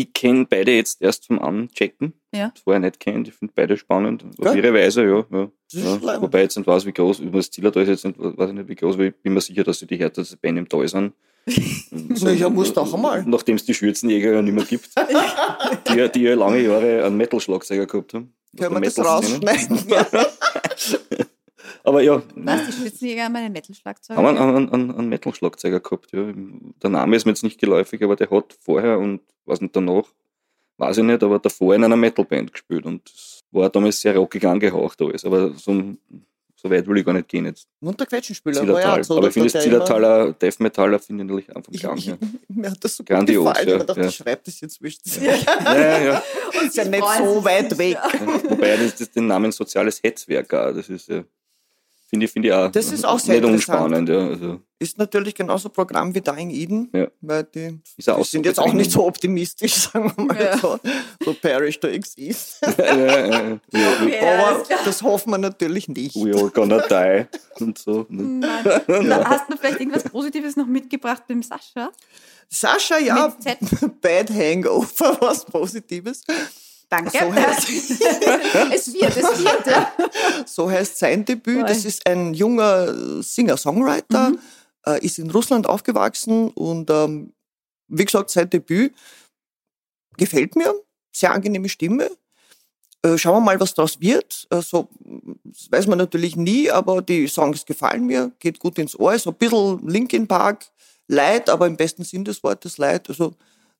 Ich 0.00 0.12
kenne 0.12 0.46
beide 0.48 0.72
jetzt 0.72 1.00
erst 1.00 1.26
vom 1.26 1.38
Anchecken. 1.38 2.12
Ja. 2.34 2.50
Das 2.54 2.62
vorher 2.62 2.80
nicht 2.80 3.00
kennt. 3.00 3.28
Ich 3.28 3.34
finde 3.34 3.52
beide 3.56 3.76
spannend. 3.76 4.24
Auf 4.38 4.54
ihre 4.54 4.74
Weise, 4.74 5.04
ja. 5.04 5.24
ja. 5.30 5.50
Ja. 5.72 6.20
Wobei 6.22 6.38
ich 6.40 6.44
jetzt 6.44 6.56
nicht 6.56 6.66
weiß, 6.66 6.84
wie 6.86 6.92
groß, 6.92 7.20
über 7.20 7.38
das 7.38 7.50
Ziel 7.50 7.70
da 7.70 7.80
ist 7.80 7.88
jetzt 7.88 8.04
nicht, 8.04 8.18
weiß 8.18 8.50
ich 8.50 8.54
nicht, 8.56 8.68
wie 8.68 8.74
groß, 8.74 8.94
aber 8.96 9.04
ich 9.04 9.14
bin 9.16 9.32
mir 9.34 9.40
sicher, 9.40 9.64
dass 9.64 9.78
sie 9.78 9.86
die 9.86 9.96
härteste 9.96 10.36
Band 10.36 10.58
im 10.58 10.68
Tal 10.68 10.86
sind. 10.86 11.12
Na, 11.90 12.30
ja, 12.32 12.48
muss 12.50 12.72
doch 12.72 12.92
einmal. 12.92 13.24
Nachdem 13.26 13.56
es 13.56 13.64
die 13.64 13.72
Schürzenjäger 13.74 14.32
ja 14.32 14.42
nicht 14.42 14.54
mehr 14.54 14.64
gibt. 14.64 14.90
die, 15.88 15.96
ja- 15.96 16.08
die 16.08 16.22
ja 16.22 16.34
lange 16.34 16.60
Jahre 16.60 17.04
einen 17.04 17.16
Metal-Schlagzeuger 17.16 17.86
gehabt 17.86 18.14
haben. 18.14 18.34
Können 18.56 18.74
wir 18.74 18.80
das 18.80 18.98
rausschneiden? 18.98 19.78
Aber 21.86 22.02
ja, 22.02 22.20
Was, 22.34 22.66
die 22.66 22.72
Schützenjäger 22.72 23.24
haben 23.24 23.36
einen 23.36 23.52
Metal-Schlagzeug? 23.52 24.16
haben 24.16 24.26
einen, 24.26 24.68
einen, 24.72 24.90
einen, 24.90 25.08
Metal-Schlagzeuger 25.08 25.78
gehabt. 25.78 26.10
Ja. 26.12 26.32
Der 26.82 26.90
Name 26.90 27.14
ist 27.14 27.26
mir 27.26 27.30
jetzt 27.30 27.44
nicht 27.44 27.60
geläufig, 27.60 28.02
aber 28.02 28.16
der 28.16 28.28
hat 28.28 28.58
vorher 28.60 28.98
und 28.98 29.20
was 29.44 29.60
nicht 29.60 29.76
danach, 29.76 30.02
weiß 30.78 30.98
ich 30.98 31.04
nicht, 31.04 31.22
aber 31.22 31.38
davor 31.38 31.76
in 31.76 31.84
einer 31.84 31.94
Metal-Band 31.94 32.52
gespielt 32.52 32.86
und 32.86 33.08
das 33.08 33.44
war 33.52 33.70
damals 33.70 34.00
sehr 34.00 34.16
rockig 34.16 34.44
angehaucht 34.44 35.00
alles, 35.00 35.24
aber 35.24 35.52
so, 35.52 35.94
so 36.56 36.68
weit 36.68 36.88
will 36.88 36.98
ich 36.98 37.06
gar 37.06 37.12
nicht 37.12 37.28
gehen 37.28 37.44
jetzt. 37.44 37.68
Munterquetschenspieler 37.78 38.66
war 38.66 38.80
ja 38.80 39.04
so. 39.04 39.18
Aber 39.18 39.28
ich 39.28 39.34
finde 39.34 39.52
das 39.52 39.62
Zillertaler 39.62 40.32
Death 40.32 40.58
Metaller 40.58 40.98
finde 40.98 41.22
ich 41.22 41.28
natürlich 41.28 41.56
einfach 41.56 41.72
Klang 41.72 41.98
her. 41.98 42.18
Mir 42.48 42.72
hat 42.72 42.82
das 42.82 42.96
so 42.96 43.04
Grandios, 43.04 43.44
gut 43.44 43.54
gefallen, 43.54 43.68
ja, 43.68 43.76
ich 43.76 43.84
dachte, 43.84 44.00
ja. 44.00 44.08
ich 44.08 44.16
schreibe 44.16 44.42
das 44.44 44.60
jetzt 44.60 44.74
zwischen 44.74 45.24
ja. 45.24 45.36
ja, 45.36 45.78
ja, 45.78 46.04
ja. 46.04 46.22
Und 46.60 46.66
ist 46.66 46.76
ja 46.76 46.84
nicht 46.84 47.04
so 47.18 47.44
weit 47.44 47.78
weg. 47.78 47.92
Ja. 47.94 48.10
Wobei 48.50 48.76
das, 48.76 48.96
das 48.96 49.08
den 49.12 49.28
Namen 49.28 49.52
soziales 49.52 50.02
Hetzwerk 50.02 50.52
auch, 50.52 50.72
das 50.72 50.88
ist 50.88 51.08
ja 51.08 51.22
Finde 52.08 52.26
ich, 52.26 52.32
find 52.32 52.44
ich 52.44 52.52
auch, 52.52 52.70
das 52.70 52.92
ist 52.92 53.04
auch 53.04 53.18
sehr 53.18 53.44
unspannend. 53.44 54.08
Ja, 54.08 54.28
also. 54.28 54.60
Ist 54.78 54.96
natürlich 54.96 55.34
genauso 55.34 55.70
Programm 55.70 56.14
wie 56.14 56.20
Dying 56.20 56.50
Eden, 56.50 56.90
ja. 56.94 57.08
weil 57.20 57.44
die, 57.44 57.80
die 57.98 58.24
sind 58.24 58.46
jetzt 58.46 58.60
auch 58.60 58.72
nicht 58.72 58.92
so 58.92 59.04
optimistisch, 59.06 59.72
sagen 59.92 60.12
wir 60.14 60.24
mal 60.24 60.40
ja. 60.40 60.58
so, 60.58 60.78
so 61.24 61.34
Parish 61.34 61.80
to 61.80 61.88
exist. 61.88 62.60
ja, 62.78 63.58
Aber 63.72 64.62
das 64.84 65.02
hoffen 65.02 65.30
wir 65.30 65.38
natürlich 65.38 65.88
nicht. 65.88 66.14
We 66.14 66.32
all 66.32 66.50
gonna 66.50 66.86
die 66.86 67.26
und 67.64 67.78
so. 67.78 68.06
Ne? 68.08 68.46
Hast 69.24 69.50
du 69.50 69.56
vielleicht 69.56 69.80
irgendwas 69.80 70.04
Positives 70.04 70.56
noch 70.56 70.66
mitgebracht 70.66 71.24
beim 71.26 71.42
Sascha? 71.42 71.90
Sascha, 72.48 72.98
ja, 72.98 73.34
Bad 74.00 74.30
Hangover, 74.30 75.16
was 75.20 75.44
Positives. 75.44 76.22
Danke. 76.88 77.18
So 77.18 77.34
heißt, 77.34 77.68
es 78.72 78.94
wird, 78.94 79.16
es 79.16 79.38
wird. 79.38 79.66
Ja. 79.66 79.92
So 80.46 80.70
heißt 80.70 80.98
sein 80.98 81.24
Debüt. 81.24 81.68
Das 81.68 81.84
ist 81.84 82.06
ein 82.06 82.32
junger 82.32 83.22
Singer-Songwriter, 83.22 84.30
mhm. 84.30 84.38
äh, 84.86 85.04
ist 85.04 85.18
in 85.18 85.30
Russland 85.30 85.66
aufgewachsen 85.66 86.50
und 86.50 86.88
ähm, 86.90 87.32
wie 87.88 88.04
gesagt, 88.04 88.30
sein 88.30 88.48
Debüt 88.50 88.94
gefällt 90.16 90.54
mir. 90.54 90.74
Sehr 91.12 91.32
angenehme 91.32 91.68
Stimme. 91.68 92.10
Äh, 93.02 93.18
schauen 93.18 93.36
wir 93.36 93.40
mal, 93.40 93.60
was 93.60 93.74
daraus 93.74 94.00
wird. 94.00 94.46
Also, 94.50 94.88
das 95.44 95.70
weiß 95.70 95.86
man 95.86 95.98
natürlich 95.98 96.36
nie, 96.36 96.70
aber 96.70 97.02
die 97.02 97.26
Songs 97.26 97.64
gefallen 97.64 98.06
mir, 98.06 98.32
geht 98.38 98.58
gut 98.58 98.78
ins 98.78 98.98
Ohr. 98.98 99.18
So 99.18 99.30
ein 99.30 99.36
bisschen 99.36 99.86
Linkin 99.86 100.26
Park, 100.26 100.66
Light, 101.08 101.48
aber 101.48 101.66
im 101.66 101.76
besten 101.76 102.04
Sinn 102.04 102.24
des 102.24 102.42
Wortes 102.42 102.78
Light. 102.78 103.08
Also 103.08 103.34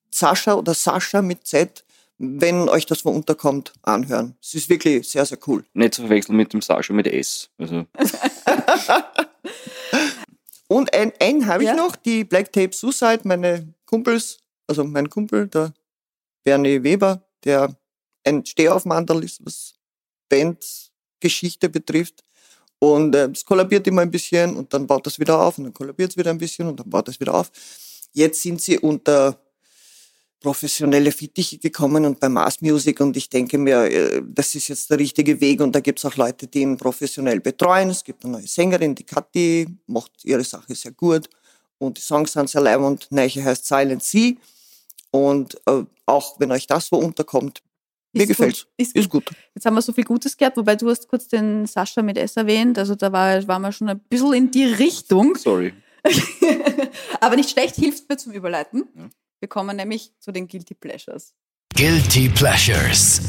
Sascha 0.09 0.55
oder 0.55 0.73
Sascha 0.73 1.21
mit 1.21 1.45
Z 1.45 1.83
wenn 2.17 2.67
euch 2.69 2.85
das 2.85 3.05
wo 3.05 3.09
unterkommt, 3.09 3.73
anhören. 3.83 4.35
Es 4.41 4.55
ist 4.55 4.69
wirklich 4.69 5.09
sehr, 5.09 5.25
sehr 5.25 5.37
cool. 5.47 5.63
Nicht 5.73 5.93
zu 5.95 6.01
verwechseln 6.01 6.35
mit 6.35 6.51
dem 6.53 6.61
Sascha 6.61 6.93
mit 6.93 7.07
S. 7.07 7.49
Also. 7.57 7.85
Und 10.67 10.93
ein, 10.93 11.13
ein 11.19 11.45
habe 11.45 11.63
ich 11.63 11.69
ja. 11.69 11.75
noch, 11.75 11.95
die 11.95 12.23
Black 12.23 12.51
Tape 12.51 12.75
Suicide, 12.75 13.21
meine 13.23 13.73
Kumpels, 13.85 14.39
also 14.67 14.83
mein 14.83 15.09
Kumpel, 15.09 15.47
der 15.47 15.73
Bernie 16.43 16.83
Weber, 16.83 17.23
der 17.43 17.75
ein 18.25 18.45
Stehaufmantel 18.45 19.23
ist, 19.23 19.45
was 19.45 19.75
Bandgeschichte 20.29 21.69
betrifft. 21.69 22.23
Und 22.79 23.15
äh, 23.15 23.29
es 23.29 23.45
kollabiert 23.45 23.87
immer 23.87 24.01
ein 24.01 24.11
bisschen 24.11 24.55
und 24.55 24.73
dann 24.73 24.85
baut 24.85 25.07
das 25.07 25.19
wieder 25.19 25.39
auf 25.39 25.57
und 25.57 25.63
dann 25.65 25.73
kollabiert 25.73 26.11
es 26.11 26.17
wieder 26.17 26.31
ein 26.31 26.37
bisschen 26.37 26.67
und 26.67 26.79
dann 26.79 26.89
baut 26.89 27.07
es 27.07 27.19
wieder 27.19 27.33
auf. 27.33 27.51
Jetzt 28.13 28.41
sind 28.41 28.61
sie 28.61 28.77
unter 28.77 29.39
professionelle 30.39 31.11
Fittiche 31.11 31.57
gekommen 31.57 32.05
und 32.05 32.19
bei 32.19 32.29
Mass 32.29 32.61
Music 32.61 32.99
und 32.99 33.17
ich 33.17 33.29
denke 33.29 33.57
mir, 33.57 33.83
äh, 33.85 34.21
das 34.25 34.53
ist 34.55 34.67
jetzt 34.67 34.89
der 34.89 34.99
richtige 34.99 35.41
Weg 35.41 35.61
und 35.61 35.73
da 35.73 35.79
gibt 35.79 35.99
es 35.99 36.05
auch 36.05 36.15
Leute, 36.15 36.47
die 36.47 36.61
ihn 36.61 36.77
professionell 36.77 37.39
betreuen. 37.39 37.89
Es 37.89 38.03
gibt 38.03 38.23
eine 38.23 38.33
neue 38.33 38.47
Sängerin, 38.47 38.93
die 38.93 39.03
Kathi, 39.03 39.67
macht 39.87 40.11
ihre 40.23 40.43
Sache 40.43 40.75
sehr 40.75 40.91
gut 40.91 41.27
und 41.79 41.97
die 41.97 42.01
Songs 42.01 42.33
sind 42.33 42.49
sehr 42.49 42.61
leib 42.61 42.81
und 42.81 43.07
Neiche 43.11 43.43
heißt 43.43 43.65
Silent 43.65 44.03
Sea 44.03 44.33
und 45.11 45.55
äh, 45.65 45.83
auch 46.05 46.39
wenn 46.39 46.51
euch 46.51 46.67
das 46.67 46.91
wo 46.91 46.97
unterkommt, 46.97 47.63
mir 48.13 48.25
gefällt 48.25 48.67
ist, 48.77 48.95
ist, 48.95 49.09
gut. 49.09 49.29
Jetzt 49.53 49.65
haben 49.65 49.75
wir 49.75 49.81
so 49.81 49.93
viel 49.93 50.03
Gutes 50.03 50.37
gehört, 50.37 50.57
wobei 50.57 50.75
du 50.75 50.89
hast 50.89 51.07
kurz 51.07 51.27
den 51.27 51.65
Sascha 51.65 52.01
mit 52.01 52.17
S 52.17 52.37
erwähnt, 52.37 52.77
also 52.77 52.95
da 52.95 53.11
war, 53.11 53.47
waren 53.47 53.61
wir 53.61 53.71
schon 53.71 53.89
ein 53.89 53.99
bisschen 53.99 54.33
in 54.33 54.51
die 54.51 54.65
Richtung. 54.65 55.35
Sorry. 55.35 55.73
Aber 57.21 57.35
nicht 57.35 57.49
schlecht, 57.49 57.75
hilft 57.75 58.07
mir 58.09 58.17
zum 58.17 58.31
Überleiten. 58.33 58.87
Ja. 58.95 59.09
Wir 59.39 59.47
kommen 59.47 59.77
nämlich 59.77 60.11
zu 60.19 60.31
den 60.31 60.47
Guilty 60.47 60.73
Pleasures. 60.73 61.35
Guilty 61.75 62.27
Pleasures. 62.29 63.21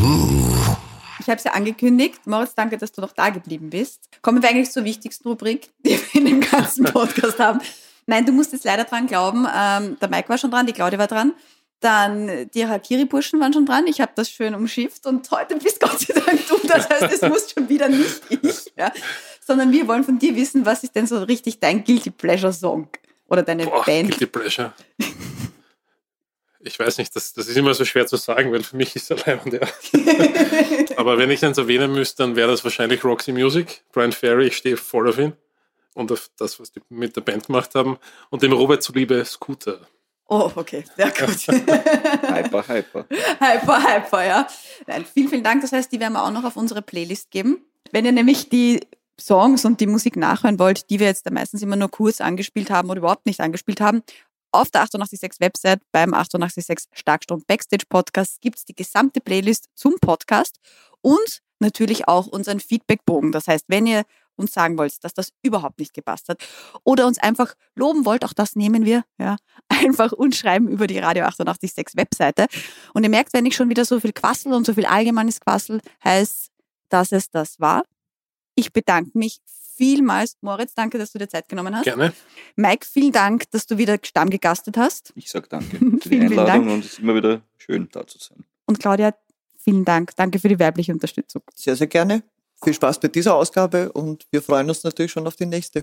Uh. 0.00 0.76
Ich 1.18 1.26
habe 1.28 1.38
es 1.38 1.44
ja 1.44 1.54
angekündigt. 1.54 2.24
Moritz, 2.24 2.54
danke, 2.54 2.78
dass 2.78 2.92
du 2.92 3.00
noch 3.00 3.10
da 3.10 3.30
geblieben 3.30 3.68
bist. 3.70 4.08
Kommen 4.22 4.40
wir 4.42 4.48
eigentlich 4.48 4.70
zur 4.70 4.84
wichtigsten 4.84 5.26
Rubrik, 5.26 5.70
die 5.84 5.98
wir 5.98 6.20
in 6.20 6.26
dem 6.26 6.40
ganzen 6.40 6.84
Podcast 6.84 7.40
haben. 7.40 7.60
Nein, 8.06 8.24
du 8.24 8.30
musst 8.30 8.52
jetzt 8.52 8.64
leider 8.64 8.84
dran 8.84 9.08
glauben. 9.08 9.44
Ähm, 9.52 9.96
der 10.00 10.08
Mike 10.08 10.28
war 10.28 10.38
schon 10.38 10.52
dran, 10.52 10.66
die 10.66 10.72
Claudia 10.72 11.00
war 11.00 11.08
dran. 11.08 11.32
Dann 11.80 12.48
die 12.54 12.64
Hakiri-Burschen 12.64 13.40
waren 13.40 13.52
schon 13.52 13.66
dran. 13.66 13.88
Ich 13.88 14.00
habe 14.00 14.12
das 14.14 14.30
schön 14.30 14.54
umschifft 14.54 15.04
und 15.04 15.28
heute 15.32 15.56
bist 15.56 15.80
Gott 15.80 15.98
sei 15.98 16.14
Dank 16.14 16.46
du. 16.46 16.58
Das 16.68 16.88
heißt, 16.88 17.12
es 17.12 17.22
muss 17.22 17.50
schon 17.50 17.68
wieder 17.68 17.88
nicht 17.88 18.22
ich. 18.30 18.72
Ja? 18.76 18.92
Sondern 19.44 19.72
wir 19.72 19.88
wollen 19.88 20.04
von 20.04 20.20
dir 20.20 20.36
wissen, 20.36 20.64
was 20.64 20.84
ist 20.84 20.94
denn 20.94 21.08
so 21.08 21.24
richtig 21.24 21.58
dein 21.58 21.82
Guilty 21.82 22.10
Pleasure-Song? 22.10 22.88
Oder 23.28 23.42
deine 23.42 23.64
Boah, 23.64 23.84
Band? 23.84 24.10
Guilty 24.10 24.26
Pleasure 24.26 24.72
ich 26.66 26.78
weiß 26.78 26.98
nicht, 26.98 27.14
das, 27.14 27.32
das 27.32 27.48
ist 27.48 27.56
immer 27.56 27.74
so 27.74 27.84
schwer 27.84 28.06
zu 28.06 28.16
sagen, 28.16 28.52
weil 28.52 28.62
für 28.62 28.76
mich 28.76 28.96
ist 28.96 29.10
er 29.10 29.18
leibend, 29.18 29.54
ja. 29.54 29.60
Aber 30.96 31.16
wenn 31.18 31.30
ich 31.30 31.44
eins 31.44 31.58
erwähnen 31.58 31.92
müsste, 31.92 32.22
dann 32.22 32.36
wäre 32.36 32.50
das 32.50 32.64
wahrscheinlich 32.64 33.04
Roxy 33.04 33.32
Music, 33.32 33.84
Brian 33.92 34.12
Ferry, 34.12 34.48
ich 34.48 34.56
stehe 34.56 34.76
voll 34.76 35.08
auf 35.08 35.18
ihn 35.18 35.32
und 35.94 36.10
auf 36.12 36.28
das, 36.38 36.58
was 36.60 36.72
die 36.72 36.80
mit 36.88 37.16
der 37.16 37.20
Band 37.22 37.46
gemacht 37.46 37.74
haben 37.74 37.98
und 38.30 38.42
dem 38.42 38.52
Robert 38.52 38.82
zuliebe 38.82 39.24
Scooter. 39.24 39.80
Oh, 40.28 40.50
okay, 40.56 40.84
sehr 40.96 41.10
gut. 41.10 41.28
hyper, 41.28 42.68
hyper. 42.68 43.06
Hyper, 43.38 43.94
hyper, 43.94 44.24
ja. 44.24 44.48
Nein, 44.86 45.04
vielen, 45.04 45.28
vielen 45.28 45.44
Dank. 45.44 45.62
Das 45.62 45.72
heißt, 45.72 45.92
die 45.92 46.00
werden 46.00 46.14
wir 46.14 46.24
auch 46.24 46.32
noch 46.32 46.44
auf 46.44 46.56
unsere 46.56 46.82
Playlist 46.82 47.30
geben. 47.30 47.64
Wenn 47.92 48.04
ihr 48.04 48.12
nämlich 48.12 48.48
die 48.48 48.80
Songs 49.18 49.64
und 49.64 49.80
die 49.80 49.86
Musik 49.86 50.16
nachhören 50.16 50.58
wollt, 50.58 50.90
die 50.90 51.00
wir 51.00 51.06
jetzt 51.06 51.26
da 51.26 51.30
meistens 51.30 51.62
immer 51.62 51.76
nur 51.76 51.90
kurz 51.90 52.20
angespielt 52.20 52.70
haben 52.70 52.90
oder 52.90 52.98
überhaupt 52.98 53.26
nicht 53.26 53.40
angespielt 53.40 53.80
haben, 53.80 54.02
auf 54.56 54.70
der 54.70 54.82
886 54.82 55.40
Website 55.40 55.80
beim 55.92 56.14
886 56.14 56.88
Starkstrom 56.92 57.42
Backstage 57.46 57.84
Podcast 57.88 58.40
gibt 58.40 58.58
es 58.58 58.64
die 58.64 58.74
gesamte 58.74 59.20
Playlist 59.20 59.66
zum 59.74 59.94
Podcast 60.00 60.58
und 61.00 61.42
natürlich 61.58 62.08
auch 62.08 62.26
unseren 62.26 62.60
Feedbackbogen. 62.60 63.32
Das 63.32 63.46
heißt, 63.46 63.66
wenn 63.68 63.86
ihr 63.86 64.04
uns 64.36 64.52
sagen 64.52 64.76
wollt, 64.78 65.02
dass 65.02 65.14
das 65.14 65.32
überhaupt 65.42 65.78
nicht 65.78 65.94
gepasst 65.94 66.28
hat 66.28 66.44
oder 66.84 67.06
uns 67.06 67.18
einfach 67.18 67.54
loben 67.74 68.04
wollt, 68.04 68.24
auch 68.24 68.32
das 68.32 68.54
nehmen 68.54 68.84
wir, 68.84 69.04
ja, 69.18 69.36
einfach 69.68 70.12
uns 70.12 70.36
schreiben 70.36 70.68
über 70.68 70.86
die 70.86 70.98
Radio 70.98 71.24
886 71.24 71.96
Webseite. 71.96 72.46
Und 72.94 73.04
ihr 73.04 73.10
merkt, 73.10 73.32
wenn 73.32 73.46
ich 73.46 73.56
schon 73.56 73.70
wieder 73.70 73.84
so 73.84 74.00
viel 74.00 74.12
Quassel 74.12 74.52
und 74.52 74.66
so 74.66 74.74
viel 74.74 74.86
allgemeines 74.86 75.40
Quassel 75.40 75.80
heißt, 76.04 76.50
dass 76.88 77.12
es 77.12 77.30
das 77.30 77.58
war. 77.60 77.84
Ich 78.54 78.72
bedanke 78.72 79.18
mich 79.18 79.40
vielmals. 79.76 80.36
Moritz, 80.40 80.74
danke, 80.74 80.98
dass 80.98 81.12
du 81.12 81.18
dir 81.18 81.28
Zeit 81.28 81.48
genommen 81.48 81.74
hast. 81.76 81.84
Gerne. 81.84 82.12
Mike, 82.56 82.86
vielen 82.90 83.12
Dank, 83.12 83.50
dass 83.50 83.66
du 83.66 83.78
wieder 83.78 83.98
Stamm 84.02 84.30
gegastet 84.30 84.76
hast. 84.76 85.12
Ich 85.14 85.30
sage 85.30 85.48
danke 85.48 85.78
für 86.02 86.08
die 86.08 86.20
Einladung 86.20 86.70
und 86.70 86.84
es 86.84 86.92
ist 86.92 86.98
immer 87.00 87.14
wieder 87.14 87.42
schön, 87.58 87.88
da 87.92 88.06
zu 88.06 88.18
sein. 88.18 88.44
Und 88.66 88.80
Claudia, 88.80 89.14
vielen 89.58 89.84
Dank. 89.84 90.12
Danke 90.16 90.38
für 90.38 90.48
die 90.48 90.58
werbliche 90.58 90.92
Unterstützung. 90.92 91.42
Sehr, 91.54 91.76
sehr 91.76 91.86
gerne. 91.86 92.22
Viel 92.62 92.74
Spaß 92.74 93.00
bei 93.00 93.08
dieser 93.08 93.34
Ausgabe 93.34 93.92
und 93.92 94.26
wir 94.30 94.40
freuen 94.42 94.68
uns 94.68 94.82
natürlich 94.82 95.12
schon 95.12 95.26
auf 95.26 95.36
die 95.36 95.46
nächste. 95.46 95.82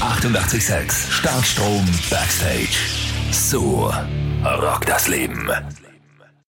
886 0.00 1.12
Starkstrom 1.12 1.86
Backstage. 2.10 2.76
So 3.30 3.92
rockt 4.44 4.88
das 4.88 5.08
Leben. 5.08 5.48